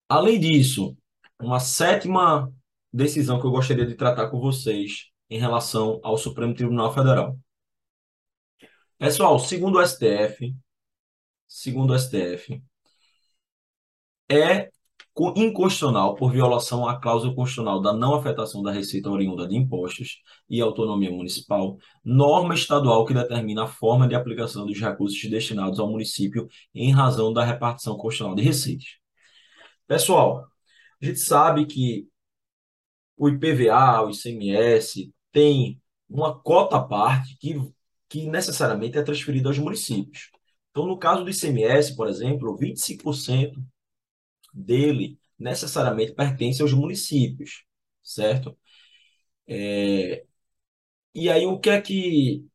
Além 0.09 0.40
disso, 0.40 0.97
uma 1.40 1.61
sétima 1.61 2.53
decisão 2.92 3.40
que 3.40 3.47
eu 3.47 3.51
gostaria 3.51 3.86
de 3.86 3.95
tratar 3.95 4.28
com 4.28 4.40
vocês 4.40 5.11
em 5.30 5.38
relação 5.38 6.01
ao 6.03 6.18
Supremo 6.18 6.55
Tribunal 6.55 6.92
Federal. 6.92 7.38
Pessoal, 8.99 9.38
segundo 9.38 9.78
o 9.78 9.86
STF, 9.86 10.55
segundo 11.47 11.92
o 11.92 11.99
STF, 11.99 12.62
é 14.28 14.70
inconstitucional 15.36 16.16
por 16.16 16.32
violação 16.32 16.88
à 16.88 17.00
cláusula 17.00 17.34
constitucional 17.34 17.80
da 17.80 17.92
não 17.92 18.14
afetação 18.14 18.62
da 18.62 18.72
receita 18.72 19.08
oriunda 19.08 19.46
de 19.46 19.56
impostos 19.56 20.20
e 20.48 20.60
autonomia 20.60 21.10
municipal, 21.10 21.78
norma 22.04 22.54
estadual 22.54 23.04
que 23.04 23.14
determina 23.14 23.64
a 23.64 23.68
forma 23.68 24.08
de 24.08 24.14
aplicação 24.14 24.66
dos 24.66 24.80
recursos 24.80 25.30
destinados 25.30 25.78
ao 25.78 25.88
município 25.90 26.48
em 26.74 26.92
razão 26.92 27.32
da 27.32 27.44
repartição 27.44 27.96
constitucional 27.96 28.34
de 28.34 28.42
receitas. 28.42 28.86
Pessoal, 29.86 30.46
a 31.00 31.06
gente 31.06 31.20
sabe 31.20 31.66
que 31.66 32.08
o 33.16 33.28
IPVA, 33.28 34.02
o 34.02 34.10
ICMS, 34.10 35.12
tem 35.30 35.80
uma 36.08 36.36
cota 36.40 36.76
à 36.76 36.82
parte 36.82 37.36
que, 37.38 37.54
que 38.08 38.26
necessariamente 38.26 38.98
é 38.98 39.02
transferida 39.02 39.48
aos 39.48 39.58
municípios. 39.58 40.30
Então, 40.70 40.86
no 40.86 40.98
caso 40.98 41.22
do 41.22 41.30
ICMS, 41.30 41.94
por 41.94 42.08
exemplo, 42.08 42.56
25% 42.58 43.52
dele 44.55 45.18
necessariamente 45.38 46.14
pertence 46.14 46.62
aos 46.62 46.72
municípios, 46.72 47.64
certo? 48.02 48.57
É, 49.46 50.24
e 51.14 51.30
aí, 51.30 51.46
o 51.46 51.59
que 51.61 51.70
é 51.70 51.80
que 51.80 52.46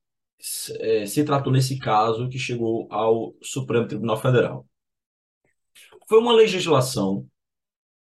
é, 0.80 1.06
se 1.06 1.24
tratou 1.24 1.52
nesse 1.52 1.78
caso 1.80 2.30
que 2.30 2.40
chegou 2.40 2.88
ao 2.92 3.36
Supremo 3.42 3.88
Tribunal 3.88 4.18
Federal? 4.22 4.68
Foi 6.08 6.20
uma 6.20 6.34
legislação 6.34 7.28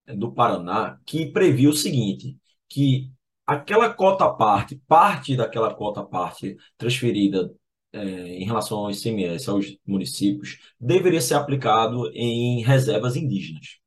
é, 0.06 0.16
do 0.16 0.32
Paraná 0.34 1.00
que 1.06 1.28
previu 1.32 1.72
o 1.72 1.76
seguinte, 1.76 2.38
que 2.70 3.12
aquela 3.46 3.94
cota 3.94 4.30
parte, 4.34 4.82
parte 4.88 5.36
daquela 5.36 5.74
cota 5.74 6.04
parte 6.04 6.58
transferida 6.78 7.54
é, 7.94 8.00
em 8.02 8.46
relação 8.46 8.80
ao 8.80 8.92
ICMS 8.92 9.50
aos 9.50 9.78
municípios, 9.86 10.60
deveria 10.80 11.22
ser 11.22 11.36
aplicado 11.36 12.10
em 12.14 12.64
reservas 12.64 13.16
indígenas. 13.16 13.80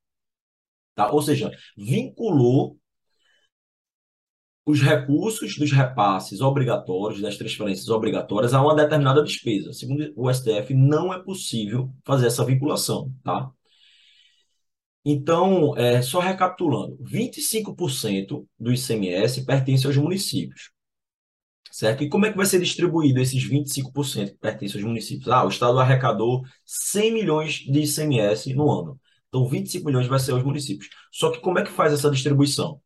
Tá? 0.95 1.11
Ou 1.11 1.21
seja, 1.21 1.51
vinculou 1.77 2.77
os 4.65 4.81
recursos 4.81 5.57
dos 5.57 5.71
repasses 5.71 6.41
obrigatórios, 6.41 7.21
das 7.21 7.37
transferências 7.37 7.89
obrigatórias, 7.89 8.53
a 8.53 8.61
uma 8.61 8.75
determinada 8.75 9.23
despesa. 9.23 9.73
Segundo 9.73 10.13
o 10.15 10.31
STF, 10.31 10.73
não 10.73 11.13
é 11.13 11.21
possível 11.21 11.91
fazer 12.05 12.27
essa 12.27 12.45
vinculação. 12.45 13.11
Tá? 13.23 13.51
Então, 15.03 15.75
é, 15.77 16.01
só 16.01 16.19
recapitulando, 16.19 16.97
25% 17.03 18.45
do 18.59 18.71
ICMS 18.71 19.45
pertence 19.45 19.87
aos 19.87 19.97
municípios. 19.97 20.71
Certo? 21.71 22.03
E 22.03 22.09
como 22.09 22.25
é 22.25 22.31
que 22.31 22.37
vai 22.37 22.45
ser 22.45 22.59
distribuído 22.59 23.19
esses 23.19 23.43
25% 23.43 24.31
que 24.31 24.37
pertencem 24.37 24.79
aos 24.79 24.87
municípios? 24.87 25.27
Ah, 25.29 25.45
o 25.45 25.49
Estado 25.49 25.79
arrecadou 25.79 26.43
100 26.65 27.13
milhões 27.13 27.53
de 27.59 27.79
ICMS 27.81 28.53
no 28.53 28.69
ano. 28.71 29.00
Então, 29.31 29.47
25 29.47 29.85
milhões 29.85 30.07
vai 30.07 30.19
ser 30.19 30.33
aos 30.33 30.43
municípios. 30.43 30.89
Só 31.11 31.31
que 31.31 31.39
como 31.39 31.57
é 31.57 31.63
que 31.63 31.71
faz 31.71 31.93
essa 31.93 32.11
distribuição? 32.11 32.81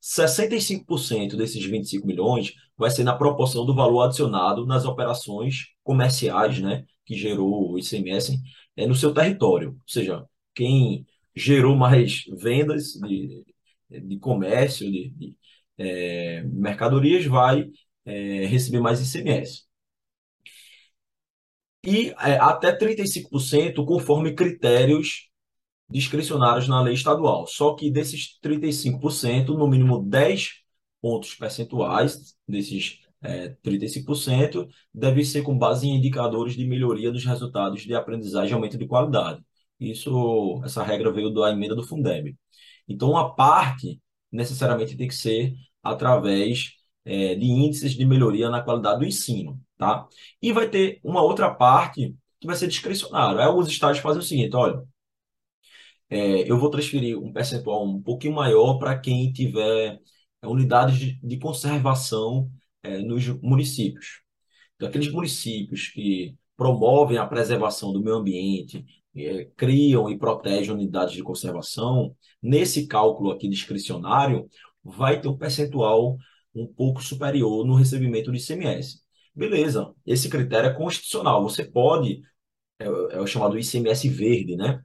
65% 0.00 1.36
desses 1.36 1.62
25 1.62 2.06
milhões 2.06 2.54
vai 2.76 2.90
ser 2.90 3.04
na 3.04 3.14
proporção 3.14 3.66
do 3.66 3.74
valor 3.74 4.02
adicionado 4.02 4.64
nas 4.66 4.86
operações 4.86 5.66
comerciais, 5.84 6.58
né, 6.60 6.86
que 7.04 7.14
gerou 7.14 7.72
o 7.72 7.78
ICMS 7.78 8.40
é, 8.76 8.86
no 8.86 8.94
seu 8.94 9.12
território. 9.12 9.70
Ou 9.72 9.82
seja, 9.86 10.24
quem 10.54 11.06
gerou 11.36 11.76
mais 11.76 12.24
vendas 12.38 12.92
de, 12.94 13.44
de 13.90 14.18
comércio, 14.18 14.90
de, 14.90 15.10
de 15.10 15.36
é, 15.78 16.42
mercadorias, 16.44 17.26
vai 17.26 17.68
é, 18.06 18.46
receber 18.46 18.80
mais 18.80 19.00
ICMS. 19.00 19.64
E 21.84 22.10
é, 22.20 22.38
até 22.38 22.72
35% 22.72 23.84
conforme 23.84 24.34
critérios 24.34 25.29
discricionários 25.90 26.68
na 26.68 26.80
lei 26.80 26.94
estadual. 26.94 27.46
Só 27.46 27.74
que 27.74 27.90
desses 27.90 28.38
35%, 28.42 29.48
no 29.48 29.66
mínimo 29.68 30.02
10 30.02 30.60
pontos 31.00 31.34
percentuais 31.34 32.36
desses 32.46 33.00
é, 33.22 33.50
35% 33.62 34.68
deve 34.94 35.24
ser 35.24 35.42
com 35.42 35.56
base 35.56 35.86
em 35.86 35.96
indicadores 35.96 36.54
de 36.54 36.66
melhoria 36.66 37.12
dos 37.12 37.24
resultados 37.24 37.82
de 37.82 37.94
aprendizagem 37.94 38.52
e 38.52 38.54
aumento 38.54 38.78
de 38.78 38.86
qualidade. 38.86 39.42
Isso, 39.78 40.60
essa 40.64 40.82
regra 40.82 41.12
veio 41.12 41.30
da 41.30 41.50
emenda 41.50 41.74
do 41.74 41.86
Fundeb. 41.86 42.36
Então, 42.88 43.16
a 43.16 43.30
parte 43.34 44.00
necessariamente 44.30 44.96
tem 44.96 45.08
que 45.08 45.14
ser 45.14 45.54
através 45.82 46.72
é, 47.04 47.34
de 47.34 47.46
índices 47.46 47.92
de 47.94 48.04
melhoria 48.04 48.50
na 48.50 48.62
qualidade 48.62 49.00
do 49.00 49.06
ensino, 49.06 49.60
tá? 49.78 50.06
E 50.40 50.52
vai 50.52 50.68
ter 50.68 51.00
uma 51.02 51.22
outra 51.22 51.52
parte 51.54 52.14
que 52.40 52.46
vai 52.46 52.56
ser 52.56 52.68
discricionária. 52.68 53.40
Aí 53.40 53.46
alguns 53.46 53.68
estados 53.68 53.98
fazem 53.98 54.20
o 54.20 54.22
seguinte, 54.24 54.54
olha, 54.56 54.82
é, 56.10 56.50
eu 56.50 56.58
vou 56.58 56.70
transferir 56.70 57.18
um 57.18 57.32
percentual 57.32 57.86
um 57.86 58.02
pouquinho 58.02 58.34
maior 58.34 58.78
para 58.78 58.98
quem 58.98 59.32
tiver 59.32 60.00
é, 60.42 60.46
unidades 60.48 60.98
de, 60.98 61.20
de 61.22 61.38
conservação 61.38 62.50
é, 62.82 62.98
nos 62.98 63.28
municípios. 63.40 64.22
Então, 64.76 64.88
aqueles 64.88 65.10
municípios 65.12 65.88
que 65.88 66.36
promovem 66.56 67.18
a 67.18 67.26
preservação 67.26 67.92
do 67.92 68.02
meio 68.02 68.16
ambiente, 68.16 68.84
é, 69.16 69.46
criam 69.56 70.10
e 70.10 70.18
protegem 70.18 70.72
unidades 70.72 71.14
de 71.14 71.22
conservação, 71.22 72.14
nesse 72.42 72.86
cálculo 72.86 73.30
aqui 73.30 73.48
discricionário, 73.48 74.48
vai 74.82 75.20
ter 75.20 75.28
um 75.28 75.36
percentual 75.36 76.16
um 76.54 76.66
pouco 76.66 77.02
superior 77.02 77.64
no 77.66 77.74
recebimento 77.74 78.32
de 78.32 78.38
ICMS. 78.38 79.00
Beleza, 79.34 79.94
esse 80.04 80.28
critério 80.28 80.70
é 80.70 80.74
constitucional. 80.74 81.42
Você 81.42 81.64
pode, 81.64 82.20
é, 82.78 82.86
é 82.86 83.20
o 83.20 83.26
chamado 83.26 83.58
ICMS 83.58 84.08
verde, 84.08 84.56
né? 84.56 84.82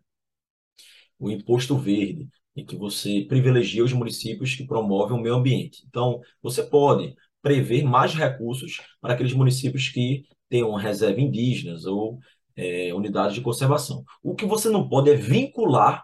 O 1.19 1.29
imposto 1.29 1.77
verde, 1.77 2.27
em 2.55 2.65
que 2.65 2.75
você 2.75 3.25
privilegia 3.27 3.83
os 3.83 3.93
municípios 3.93 4.55
que 4.55 4.65
promovem 4.65 5.17
o 5.17 5.21
meio 5.21 5.35
ambiente. 5.35 5.83
Então, 5.87 6.21
você 6.41 6.63
pode 6.63 7.15
prever 7.41 7.83
mais 7.83 8.13
recursos 8.13 8.81
para 9.01 9.13
aqueles 9.13 9.33
municípios 9.33 9.89
que 9.89 10.25
tenham 10.49 10.73
reserva 10.75 11.19
indígenas 11.21 11.85
ou 11.85 12.19
é, 12.55 12.93
unidades 12.93 13.35
de 13.35 13.41
conservação. 13.41 14.03
O 14.23 14.35
que 14.35 14.45
você 14.45 14.69
não 14.69 14.87
pode 14.87 15.09
é 15.11 15.15
vincular 15.15 16.03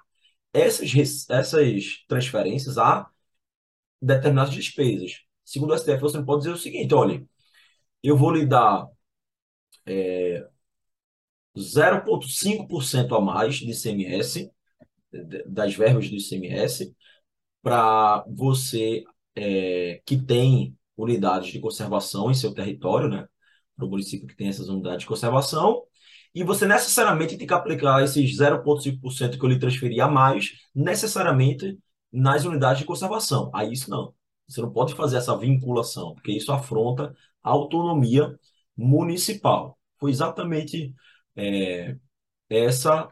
essas, 0.53 0.91
essas 1.29 2.05
transferências 2.07 2.77
a 2.77 3.09
determinadas 4.01 4.53
despesas. 4.53 5.21
Segundo 5.43 5.71
o 5.71 5.77
STF, 5.77 5.99
você 6.01 6.17
não 6.17 6.25
pode 6.25 6.41
dizer 6.41 6.53
o 6.53 6.57
seguinte: 6.57 6.93
olha, 6.93 7.25
eu 8.03 8.17
vou 8.17 8.31
lhe 8.31 8.45
dar 8.45 8.87
é, 9.85 10.47
0,5% 11.57 13.15
a 13.15 13.21
mais 13.21 13.55
de 13.55 13.71
ICMS 13.71 14.51
das 15.47 15.75
verbas 15.75 16.09
do 16.09 16.15
ICMS 16.15 16.95
para 17.61 18.23
você 18.27 19.03
é, 19.35 20.01
que 20.05 20.17
tem 20.17 20.75
unidades 20.97 21.51
de 21.51 21.59
conservação 21.59 22.31
em 22.31 22.33
seu 22.33 22.53
território, 22.53 23.09
né? 23.09 23.27
Para 23.75 23.85
o 23.85 23.89
município 23.89 24.27
que 24.27 24.35
tem 24.35 24.49
essas 24.49 24.69
unidades 24.69 25.01
de 25.01 25.07
conservação, 25.07 25.83
e 26.33 26.43
você 26.43 26.65
necessariamente 26.65 27.37
tem 27.37 27.45
que 27.47 27.53
aplicar 27.53 28.01
esses 28.03 28.37
0,5% 28.37 29.37
que 29.37 29.45
eu 29.45 29.49
lhe 29.49 29.59
transferi 29.59 29.99
a 29.99 30.07
mais, 30.07 30.51
necessariamente 30.73 31.77
nas 32.11 32.45
unidades 32.45 32.79
de 32.79 32.85
conservação. 32.85 33.51
Aí 33.53 33.71
isso 33.73 33.89
não. 33.89 34.13
Você 34.47 34.61
não 34.61 34.71
pode 34.71 34.93
fazer 34.95 35.17
essa 35.17 35.37
vinculação, 35.37 36.13
porque 36.15 36.31
isso 36.31 36.51
afronta 36.51 37.13
a 37.43 37.49
autonomia 37.49 38.37
municipal. 38.77 39.77
Foi 39.99 40.11
exatamente 40.11 40.93
é, 41.35 41.97
essa 42.49 43.09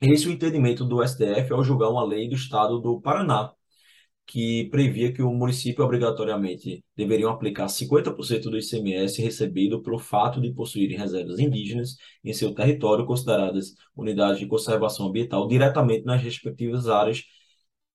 esse 0.00 0.26
é 0.26 0.28
o 0.28 0.32
entendimento 0.32 0.84
do 0.84 1.02
STF 1.02 1.52
ao 1.52 1.64
julgar 1.64 1.90
uma 1.90 2.04
lei 2.04 2.28
do 2.28 2.34
Estado 2.36 2.78
do 2.80 3.00
Paraná, 3.00 3.52
que 4.26 4.66
previa 4.70 5.12
que 5.12 5.22
o 5.22 5.32
município 5.32 5.84
obrigatoriamente 5.84 6.84
deveriam 6.96 7.30
aplicar 7.30 7.68
50% 7.68 8.50
do 8.50 8.58
ICMS 8.58 9.22
recebido 9.22 9.82
pelo 9.82 9.98
fato 9.98 10.40
de 10.40 10.52
possuírem 10.52 10.98
reservas 10.98 11.38
indígenas 11.38 11.96
em 12.24 12.32
seu 12.32 12.54
território, 12.54 13.06
consideradas 13.06 13.74
unidades 13.96 14.38
de 14.38 14.46
conservação 14.46 15.08
ambiental, 15.08 15.48
diretamente 15.48 16.04
nas 16.04 16.22
respectivas 16.22 16.88
áreas 16.88 17.24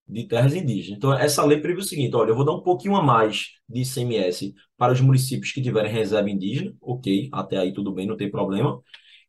de 0.08 0.28
terras 0.28 0.54
indígenas. 0.56 0.97
Então, 0.97 1.14
essa 1.14 1.43
lei 1.45 1.60
prevê 1.62 1.80
o 1.80 1.84
seguinte: 1.84 2.16
olha, 2.16 2.32
eu 2.32 2.36
vou 2.36 2.45
dar 2.45 2.54
um 2.54 2.62
pouquinho 2.62 2.95
a 2.95 3.01
mais 3.04 3.47
de 3.70 3.82
ICMS 3.82 4.54
para 4.78 4.93
os 4.93 5.01
municípios 5.01 5.51
que 5.51 5.62
tiverem 5.62 5.91
reserva 5.91 6.30
indígena, 6.30 6.74
ok, 6.82 7.30
até 7.32 7.58
aí 7.58 7.74
tudo 7.74 7.93
bem, 7.93 8.08
não 8.08 8.18
tem 8.18 8.30
problema. 8.30 8.82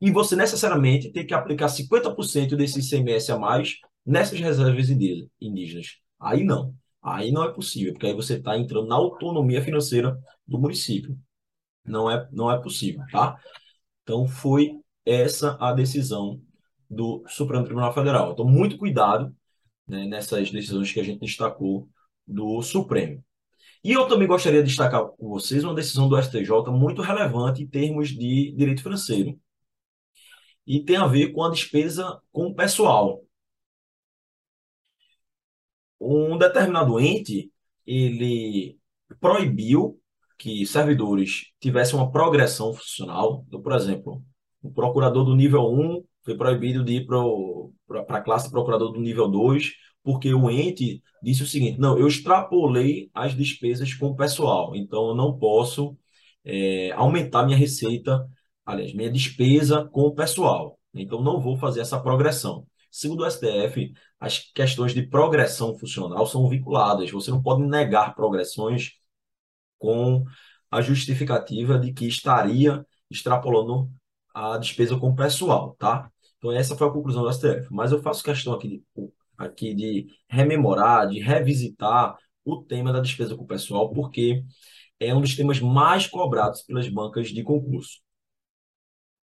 E 0.05 0.11
você 0.11 0.37
necessariamente 0.37 1.11
tem 1.11 1.27
que 1.27 1.33
aplicar 1.33 1.67
50% 1.67 2.57
desse 2.57 2.79
ICMS 2.79 3.33
a 3.33 3.39
mais 3.39 3.79
nessas 4.05 4.39
reservas 4.39 4.91
indígenas. 4.91 5.97
Aí 6.21 6.45
não. 6.45 6.75
Aí 7.03 7.33
não 7.33 7.43
é 7.43 7.51
possível, 7.51 7.95
porque 7.95 8.09
aí 8.09 8.13
você 8.13 8.35
está 8.35 8.55
entrando 8.59 8.87
na 8.87 8.97
autonomia 8.97 9.63
financeira 9.63 10.15
do 10.47 10.59
município. 10.59 11.19
Não 11.87 12.11
é, 12.11 12.29
não 12.31 12.53
é 12.53 12.61
possível, 12.61 13.03
tá? 13.11 13.39
Então, 14.03 14.29
foi 14.29 14.79
essa 15.07 15.57
a 15.59 15.73
decisão 15.73 16.39
do 16.91 17.25
Supremo 17.27 17.65
Tribunal 17.65 17.95
Federal. 17.95 18.33
Então, 18.33 18.45
muito 18.45 18.77
cuidado 18.77 19.35
né, 19.89 20.05
nessas 20.05 20.51
decisões 20.51 20.93
que 20.93 21.01
a 21.01 21.05
gente 21.05 21.21
destacou 21.21 21.89
do 22.27 22.61
Supremo. 22.61 23.25
E 23.83 23.93
eu 23.93 24.07
também 24.07 24.29
gostaria 24.29 24.63
de 24.63 24.69
destacar 24.69 25.03
com 25.07 25.29
vocês 25.31 25.65
uma 25.65 25.75
decisão 25.75 26.11
do 26.11 26.23
STJ 26.23 26.71
muito 26.71 27.01
relevante 27.01 27.63
em 27.63 27.67
termos 27.67 28.11
de 28.11 28.53
direito 28.55 28.83
financeiro. 28.83 29.41
E 30.67 30.81
tem 30.85 30.97
a 30.97 31.07
ver 31.07 31.33
com 31.33 31.43
a 31.43 31.51
despesa 31.51 32.21
com 32.33 32.47
o 32.47 32.55
pessoal. 32.55 33.23
Um 36.01 36.37
determinado 36.39 36.99
ente, 37.01 37.51
ele 37.87 38.79
proibiu 39.21 40.01
que 40.39 40.67
servidores 40.67 41.53
tivessem 41.61 41.99
uma 41.99 42.11
progressão 42.11 42.73
funcional. 42.75 43.45
Então, 43.49 43.63
por 43.63 43.73
exemplo, 43.73 44.23
o 44.63 44.71
procurador 44.73 45.25
do 45.25 45.37
nível 45.37 45.71
1 45.73 46.05
foi 46.25 46.37
proibido 46.37 46.85
de 46.85 46.95
ir 46.95 47.07
para 47.07 48.19
a 48.19 48.23
classe 48.23 48.47
de 48.47 48.53
procurador 48.53 48.93
do 48.93 49.01
nível 49.01 49.29
2, 49.29 49.73
porque 50.03 50.33
o 50.35 50.51
ente 50.51 51.03
disse 51.23 51.43
o 51.43 51.47
seguinte: 51.47 51.79
não, 51.79 51.99
eu 51.99 52.07
extrapolei 52.07 53.11
as 53.15 53.35
despesas 53.35 53.95
com 53.95 54.09
o 54.09 54.17
pessoal, 54.17 54.75
então 54.75 55.09
eu 55.09 55.15
não 55.15 55.39
posso 55.39 55.97
é, 56.45 56.93
aumentar 56.93 57.45
minha 57.45 57.57
receita, 57.59 58.27
aliás, 58.65 58.95
minha 58.95 59.11
despesa 59.11 59.85
com 59.93 60.03
o 60.03 60.15
pessoal. 60.15 60.79
Então 60.93 61.23
não 61.23 61.41
vou 61.41 61.57
fazer 61.57 61.81
essa 61.81 62.01
progressão. 62.01 62.67
Segundo 62.91 63.25
o 63.25 63.31
STF, 63.31 63.93
as 64.21 64.39
questões 64.39 64.95
de 64.95 65.03
progressão 65.03 65.77
funcional 65.77 66.27
são 66.27 66.49
vinculadas. 66.49 67.11
Você 67.11 67.31
não 67.31 67.43
pode 67.43 67.63
negar 67.63 68.15
progressões 68.15 68.93
com 69.79 70.25
a 70.71 70.81
justificativa 70.81 71.79
de 71.79 71.93
que 71.93 72.07
estaria 72.07 72.85
extrapolando 73.11 73.91
a 74.35 74.59
despesa 74.59 74.99
com 74.99 75.11
o 75.11 75.17
pessoal, 75.17 75.77
tá? 75.79 76.11
Então, 76.39 76.53
essa 76.53 76.77
foi 76.77 76.87
a 76.89 76.91
conclusão 76.91 77.23
do 77.23 77.33
STF. 77.33 77.69
Mas 77.71 77.93
eu 77.93 78.03
faço 78.03 78.23
questão 78.25 78.53
aqui 78.55 78.69
de, 78.69 78.83
aqui 79.39 79.75
de 79.75 80.07
rememorar, 80.29 81.09
de 81.09 81.21
revisitar 81.21 82.17
o 82.45 82.63
tema 82.63 82.93
da 82.93 83.01
despesa 83.01 83.37
com 83.37 83.45
o 83.45 83.47
pessoal, 83.47 83.93
porque 83.93 84.45
é 85.01 85.15
um 85.15 85.21
dos 85.21 85.35
temas 85.37 85.61
mais 85.61 86.07
cobrados 86.07 86.63
pelas 86.63 86.89
bancas 86.89 87.29
de 87.29 87.43
concurso. 87.43 88.04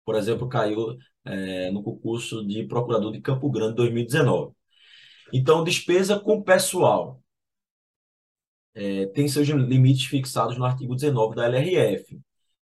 Por 0.08 0.14
exemplo, 0.14 0.48
caiu 0.48 0.96
é, 1.22 1.70
no 1.70 1.82
concurso 1.82 2.42
de 2.46 2.64
procurador 2.64 3.12
de 3.12 3.20
Campo 3.20 3.50
Grande 3.50 3.74
2019. 3.76 4.54
Então, 5.34 5.62
despesa 5.62 6.18
com 6.18 6.42
pessoal 6.42 7.22
é, 8.74 9.04
tem 9.08 9.28
seus 9.28 9.46
limites 9.46 10.06
fixados 10.06 10.56
no 10.56 10.64
artigo 10.64 10.94
19 10.94 11.36
da 11.36 11.44
LRF 11.44 12.18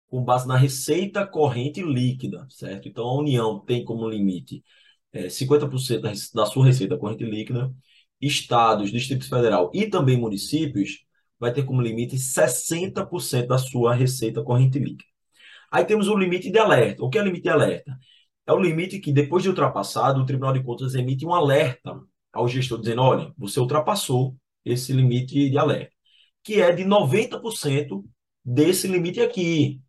com 0.09 0.25
base 0.25 0.49
na 0.49 0.57
receita 0.57 1.25
corrente 1.25 1.81
líquida, 1.81 2.45
certo? 2.51 2.89
Então, 2.89 3.07
a 3.07 3.17
União 3.17 3.61
tem 3.65 3.85
como 3.85 4.09
limite 4.09 4.65
é, 5.13 5.29
50% 5.29 6.33
da, 6.35 6.45
sua 6.45 6.67
receita 6.67 6.99
corrente 6.99 7.23
líquida, 7.23 7.73
estados, 8.21 8.91
Distrito 8.91 9.29
Federal 9.29 9.71
e 9.73 9.87
também 9.87 10.17
municípios 10.17 11.05
vai 11.39 11.53
ter 11.53 11.65
como 11.65 11.81
limite 11.81 12.19
60% 12.19 13.47
da 13.47 13.59
sua 13.59 13.95
receita 13.95 14.43
corrente 14.43 14.81
líquida. 14.81 15.18
Aí 15.71 15.85
temos 15.85 16.09
o 16.09 16.17
limite 16.17 16.51
de 16.51 16.59
alerta. 16.59 17.03
O 17.05 17.11
que 17.11 17.19
é 17.19 17.23
limite 17.23 17.43
de 17.43 17.51
alerta? 17.51 17.99
É 18.47 18.53
o 18.53 18.59
limite 18.59 18.99
que, 19.01 19.13
depois 19.13 19.43
de 19.43 19.49
ultrapassado, 19.51 20.21
o 20.21 20.27
Tribunal 20.27 20.55
de 20.55 20.63
Contas 20.63 20.95
emite 20.95 21.27
um 21.27 21.35
alerta 21.35 22.01
ao 22.33 22.49
gestor 22.49 22.81
dizendo: 22.81 23.03
olha, 23.03 23.33
você 23.37 23.61
ultrapassou 23.61 24.37
esse 24.65 24.93
limite 24.93 25.51
de 25.51 25.59
alerta, 25.59 25.93
que 26.43 26.61
é 26.61 26.73
de 26.73 26.85
90% 26.85 28.05
desse 28.45 28.87
limite 28.89 29.21
aqui 29.21 29.81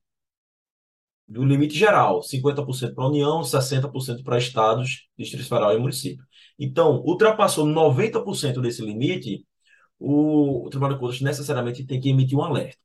do 1.27 1.45
limite 1.45 1.77
geral, 1.77 2.23
50% 2.23 2.95
para 2.95 3.03
a 3.03 3.07
União, 3.07 3.43
60% 3.43 4.23
para 4.23 4.37
estados, 4.37 5.07
Distrito 5.17 5.47
Federal 5.47 5.75
e 5.75 5.79
município. 5.79 6.25
Então, 6.57 7.01
ultrapassou 7.05 7.65
90% 7.65 8.59
desse 8.61 8.81
limite, 8.81 9.45
o, 9.99 10.65
o 10.65 10.69
Tribunal 10.69 10.95
de 10.95 10.99
Contas 10.99 11.21
necessariamente 11.21 11.85
tem 11.85 11.99
que 11.99 12.09
emitir 12.09 12.37
um 12.37 12.43
alerta. 12.43 12.77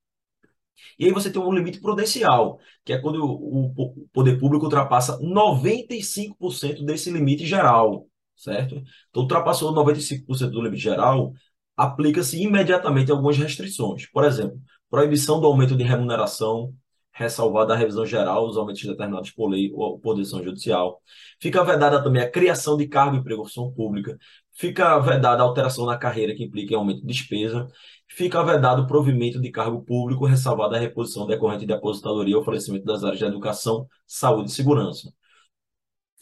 E 0.98 1.06
aí 1.06 1.12
você 1.12 1.30
tem 1.30 1.40
um 1.40 1.52
limite 1.52 1.80
prudencial, 1.80 2.58
que 2.84 2.92
é 2.92 2.98
quando 2.98 3.24
o, 3.24 4.06
poder 4.12 4.38
público 4.38 4.64
ultrapassa 4.64 5.18
95% 5.20 6.84
desse 6.84 7.10
limite 7.10 7.46
geral, 7.46 8.06
certo? 8.36 8.82
Então, 9.10 9.22
ultrapassou 9.22 9.72
95% 9.72 10.50
do 10.50 10.62
limite 10.62 10.82
geral, 10.82 11.32
aplica-se 11.76 12.40
imediatamente 12.42 13.10
algumas 13.10 13.36
restrições. 13.36 14.06
Por 14.10 14.24
exemplo, 14.24 14.60
proibição 14.90 15.40
do 15.40 15.46
aumento 15.46 15.76
de 15.76 15.84
remuneração, 15.84 16.72
ressalvada 17.12 17.74
a 17.74 17.76
revisão 17.76 18.04
geral, 18.04 18.46
os 18.46 18.56
aumentos 18.56 18.82
determinados 18.82 19.30
por 19.30 19.48
lei 19.48 19.70
ou 19.72 19.98
por 19.98 20.16
decisão 20.16 20.42
judicial. 20.42 21.00
Fica 21.40 21.64
vedada 21.64 22.02
também 22.02 22.22
a 22.22 22.30
criação 22.30 22.76
de 22.76 22.88
cargo 22.88 23.16
em 23.16 23.22
prevenção 23.22 23.72
pública. 23.72 24.18
Fica 24.54 24.98
vedada 25.00 25.42
a 25.42 25.46
alteração 25.46 25.86
na 25.86 25.98
carreira 25.98 26.34
que 26.34 26.44
implique 26.44 26.74
aumento 26.74 27.00
de 27.00 27.06
despesa. 27.06 27.66
Fica 28.08 28.42
vedado 28.44 28.82
o 28.82 28.86
provimento 28.86 29.40
de 29.40 29.50
cargo 29.50 29.82
público, 29.84 30.26
ressalvada 30.26 30.76
a 30.76 30.80
reposição 30.80 31.26
decorrente 31.26 31.66
de 31.66 31.72
aposentadoria 31.72 32.36
ou 32.38 32.44
falecimento 32.44 32.84
das 32.84 33.02
áreas 33.04 33.18
de 33.18 33.24
educação, 33.24 33.88
saúde 34.06 34.50
e 34.50 34.54
segurança. 34.54 35.12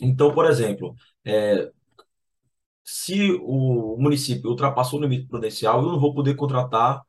Então, 0.01 0.33
por 0.35 0.47
exemplo, 0.47 0.95
é, 1.24 1.70
se 2.85 3.33
o 3.43 3.97
município 3.99 4.51
ultrapassou 4.51 4.99
o 4.99 5.03
limite 5.03 5.26
prudencial, 5.28 5.83
eu 5.83 5.93
não 5.93 6.01
vou 6.01 6.14
poder 6.14 6.35
contratar, 6.35 7.03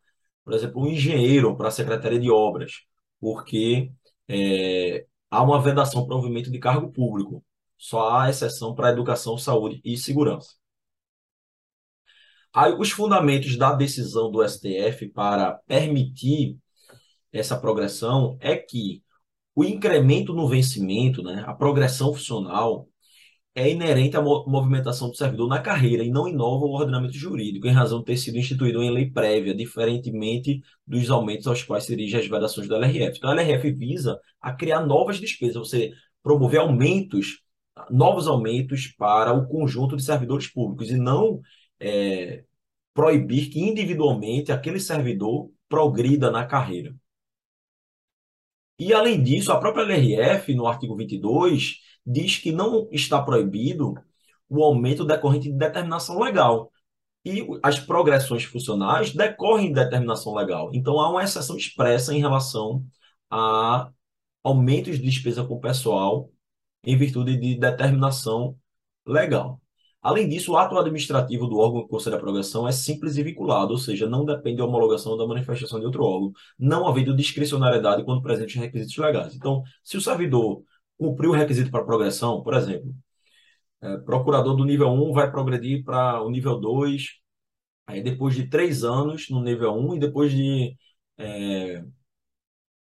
por 0.43 0.53
exemplo, 0.53 0.81
um 0.81 0.87
engenheiro 0.87 1.55
para 1.57 1.69
a 1.69 1.71
Secretaria 1.71 2.19
de 2.19 2.29
Obras 2.29 2.83
porque 3.23 3.89
é, 4.27 5.05
há 5.31 5.41
uma 5.43 5.61
vedação 5.61 6.05
para 6.05 6.17
o 6.17 6.41
de 6.41 6.59
cargo 6.59 6.91
público. 6.91 7.43
Só 7.77 8.09
há 8.11 8.29
exceção 8.29 8.75
para 8.75 8.91
educação, 8.91 9.37
saúde 9.37 9.81
e 9.83 9.97
segurança. 9.97 10.55
Os 12.77 12.91
fundamentos 12.91 13.57
da 13.57 13.73
decisão 13.73 14.29
do 14.29 14.47
STF 14.47 15.09
para 15.09 15.53
permitir 15.67 16.57
essa 17.31 17.57
progressão 17.57 18.37
é 18.39 18.55
que 18.55 19.01
o 19.55 19.63
incremento 19.63 20.33
no 20.33 20.47
vencimento, 20.47 21.23
né, 21.23 21.43
a 21.47 21.53
progressão 21.53 22.13
funcional, 22.13 22.87
é 23.55 23.69
inerente 23.69 24.17
à 24.17 24.21
movimentação 24.21 25.09
do 25.09 25.15
servidor 25.15 25.47
na 25.47 25.59
carreira 25.59 26.03
e 26.03 26.09
não 26.09 26.27
inova 26.27 26.65
o 26.65 26.71
ordenamento 26.73 27.13
jurídico, 27.13 27.67
em 27.67 27.71
razão 27.71 27.99
de 27.99 28.05
ter 28.05 28.17
sido 28.17 28.37
instituído 28.37 28.81
em 28.81 28.91
lei 28.91 29.11
prévia, 29.11 29.53
diferentemente 29.53 30.61
dos 30.85 31.09
aumentos 31.11 31.45
aos 31.47 31.61
quais 31.63 31.83
se 31.83 31.95
dirigem 31.95 32.19
as 32.19 32.27
vedações 32.27 32.67
da 32.67 32.77
LRF. 32.77 33.17
Então, 33.17 33.29
a 33.29 33.33
LRF 33.33 33.71
visa 33.73 34.19
a 34.41 34.53
criar 34.53 34.85
novas 34.85 35.19
despesas, 35.19 35.55
você 35.55 35.91
promover 36.23 36.61
aumentos, 36.61 37.41
novos 37.91 38.27
aumentos 38.27 38.87
para 38.97 39.33
o 39.33 39.47
conjunto 39.47 39.95
de 39.95 40.03
servidores 40.03 40.47
públicos 40.47 40.89
e 40.89 40.97
não 40.97 41.39
é, 41.83 42.45
proibir 42.93 43.49
que 43.49 43.59
individualmente 43.59 44.51
aquele 44.51 44.79
servidor 44.79 45.51
progrida 45.69 46.31
na 46.31 46.45
carreira. 46.45 46.95
E, 48.79 48.93
além 48.93 49.21
disso, 49.23 49.51
a 49.51 49.59
própria 49.59 49.83
LRF, 49.83 50.53
no 50.55 50.67
artigo 50.67 50.95
22, 50.95 51.79
diz 52.05 52.37
que 52.37 52.51
não 52.51 52.87
está 52.91 53.21
proibido 53.21 53.93
o 54.49 54.63
aumento 54.63 55.05
decorrente 55.05 55.49
de 55.51 55.57
determinação 55.57 56.19
legal. 56.19 56.71
E 57.25 57.45
as 57.63 57.79
progressões 57.79 58.43
funcionais 58.43 59.13
decorrem 59.13 59.69
de 59.69 59.75
determinação 59.75 60.33
legal. 60.35 60.69
Então, 60.73 60.99
há 60.99 61.09
uma 61.09 61.23
exceção 61.23 61.55
expressa 61.57 62.13
em 62.13 62.19
relação 62.19 62.85
a 63.29 63.91
aumentos 64.43 64.97
de 64.97 65.03
despesa 65.03 65.45
com 65.45 65.59
pessoal 65.59 66.29
em 66.83 66.97
virtude 66.97 67.37
de 67.37 67.55
determinação 67.57 68.57
legal. 69.05 69.62
Além 70.03 70.27
disso, 70.27 70.51
o 70.51 70.57
ato 70.57 70.77
administrativo 70.77 71.47
do 71.47 71.57
órgão 71.57 71.83
que 71.83 71.89
concede 71.89 72.15
a 72.17 72.19
progressão 72.19 72.67
é 72.67 72.71
simples 72.73 73.17
e 73.17 73.23
vinculado, 73.23 73.71
ou 73.71 73.77
seja, 73.77 74.07
não 74.07 74.25
depende 74.25 74.57
da 74.57 74.65
homologação 74.65 75.15
da 75.17 75.25
manifestação 75.25 75.79
de 75.79 75.85
outro 75.85 76.03
órgão, 76.03 76.33
não 76.59 76.85
havendo 76.87 77.15
discricionariedade 77.15 78.03
quando 78.03 78.21
presentes 78.21 78.55
requisitos 78.55 78.97
legais. 78.97 79.33
Então, 79.35 79.63
se 79.83 79.95
o 79.97 80.01
servidor 80.01 80.63
cumpriu 80.97 81.31
o 81.31 81.33
requisito 81.33 81.71
para 81.71 81.85
progressão, 81.85 82.43
por 82.43 82.53
exemplo, 82.53 82.93
é, 83.81 83.97
procurador 83.99 84.55
do 84.55 84.65
nível 84.65 84.89
1 84.91 85.13
vai 85.13 85.31
progredir 85.31 85.83
para 85.83 86.21
o 86.21 86.29
nível 86.29 86.59
2, 86.59 87.19
aí 87.87 88.03
depois 88.03 88.35
de 88.35 88.47
três 88.49 88.83
anos 88.83 89.29
no 89.29 89.41
nível 89.43 89.73
1 89.73 89.95
e 89.95 89.99
depois 89.99 90.31
de 90.31 90.77
é, 91.17 91.83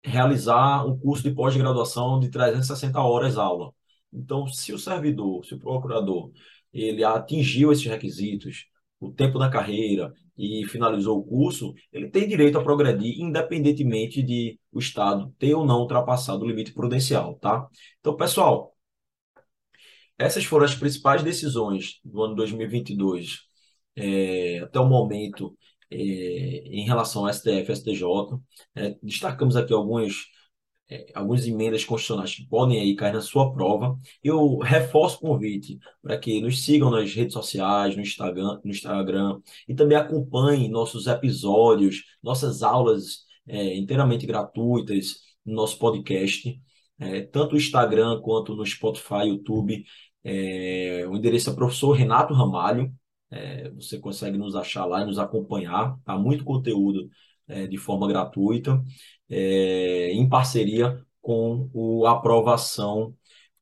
realizar 0.04 0.86
um 0.86 0.98
curso 0.98 1.24
de 1.24 1.32
pós-graduação 1.32 2.20
de 2.20 2.30
360 2.30 3.00
horas 3.02 3.38
aula. 3.38 3.74
Então, 4.12 4.48
se 4.48 4.74
o 4.74 4.80
servidor, 4.80 5.46
se 5.46 5.54
o 5.54 5.60
procurador 5.60 6.32
ele 6.74 7.04
atingiu 7.04 7.72
esses 7.72 7.86
requisitos, 7.86 8.66
o 9.00 9.12
tempo 9.12 9.40
da 9.40 9.50
carreira 9.50 10.14
e 10.38 10.66
finalizou 10.68 11.20
o 11.20 11.24
curso, 11.24 11.74
ele 11.92 12.10
tem 12.10 12.28
direito 12.28 12.58
a 12.58 12.64
progredir, 12.64 13.20
independentemente 13.20 14.22
de 14.24 14.60
o 14.72 14.80
Estado 14.80 15.34
ter 15.38 15.54
ou 15.54 15.66
não 15.66 15.80
ultrapassado 15.80 16.44
o 16.44 16.48
limite 16.48 16.74
prudencial, 16.74 17.36
tá? 17.36 17.68
Então, 18.00 18.16
pessoal, 18.16 18.74
essas 20.18 20.46
foram 20.46 20.66
as 20.66 20.76
principais 20.76 21.24
decisões 21.24 22.00
do 22.04 22.22
ano 22.24 22.36
2022 22.36 23.40
é, 23.96 24.60
até 24.60 24.80
o 24.80 24.86
momento 24.88 25.58
é, 25.90 25.96
em 25.98 26.86
relação 26.86 27.26
ao 27.26 27.34
STF 27.34 27.72
e 27.72 27.76
STJ. 27.76 28.04
É, 28.76 28.96
destacamos 29.02 29.56
aqui 29.56 29.74
algumas 29.74 30.14
é, 30.90 31.06
algumas 31.14 31.46
emendas 31.46 31.86
constitucionais 31.86 32.34
que 32.34 32.48
podem 32.48 32.80
aí 32.80 32.96
cair 32.96 33.14
na 33.14 33.22
sua 33.22 33.54
prova. 33.54 33.98
Eu 34.24 34.58
reforço 34.58 35.18
o 35.18 35.20
convite 35.20 35.80
para 36.02 36.18
que 36.18 36.42
nos 36.42 36.64
sigam 36.64 36.90
nas 36.90 37.14
redes 37.14 37.34
sociais, 37.34 37.96
no 37.96 38.02
Instagram, 38.02 38.60
no 38.64 38.72
Instagram 38.72 39.40
e 39.68 39.76
também 39.76 39.98
acompanhem 39.98 40.70
nossos 40.70 41.08
episódios, 41.08 42.04
nossas 42.24 42.64
aulas 42.64 43.26
é, 43.48 43.78
inteiramente 43.78 44.26
gratuitas 44.26 45.20
no 45.46 45.56
nosso 45.56 45.78
podcast, 45.78 46.60
é, 47.00 47.22
tanto 47.22 47.52
no 47.54 47.58
Instagram 47.58 48.20
quanto 48.22 48.56
no 48.56 48.66
Spotify, 48.66 49.28
YouTube. 49.28 49.84
É, 50.24 51.06
o 51.08 51.16
endereço 51.16 51.50
é 51.50 51.54
professor 51.54 51.92
Renato 51.94 52.34
Ramalho. 52.34 52.92
É, 53.32 53.70
você 53.72 54.00
consegue 54.00 54.38
nos 54.38 54.56
achar 54.56 54.86
lá 54.86 55.02
e 55.02 55.06
nos 55.06 55.20
acompanhar. 55.20 55.96
Há 56.06 56.18
muito 56.18 56.44
conteúdo 56.44 57.10
é, 57.48 57.68
de 57.68 57.78
forma 57.78 58.08
gratuita 58.08 58.84
é, 59.30 60.12
em 60.12 60.28
parceria 60.28 61.04
com 61.22 61.70
o 61.74 62.06
Aprovação 62.06 63.16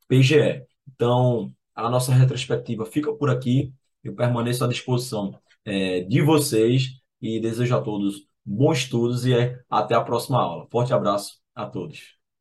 PGE. 0.08 0.64
Então, 0.96 1.52
a 1.76 1.90
nossa 1.90 2.14
retrospectiva 2.14 2.86
fica 2.86 3.14
por 3.14 3.30
aqui. 3.30 3.74
Eu 4.04 4.16
permaneço 4.16 4.64
à 4.64 4.68
disposição 4.68 5.40
é, 5.66 6.02
de 6.02 6.22
vocês 6.22 7.02
e 7.22 7.40
desejo 7.40 7.76
a 7.76 7.82
todos 7.82 8.28
bons 8.46 8.80
estudos 8.80 9.26
e 9.26 9.34
é, 9.34 9.60
até 9.70 9.96
a 9.96 10.02
próxima 10.02 10.42
aula. 10.42 10.68
Forte 10.72 10.94
abraço 10.94 11.40
a 11.54 11.66
todos. 11.66 12.17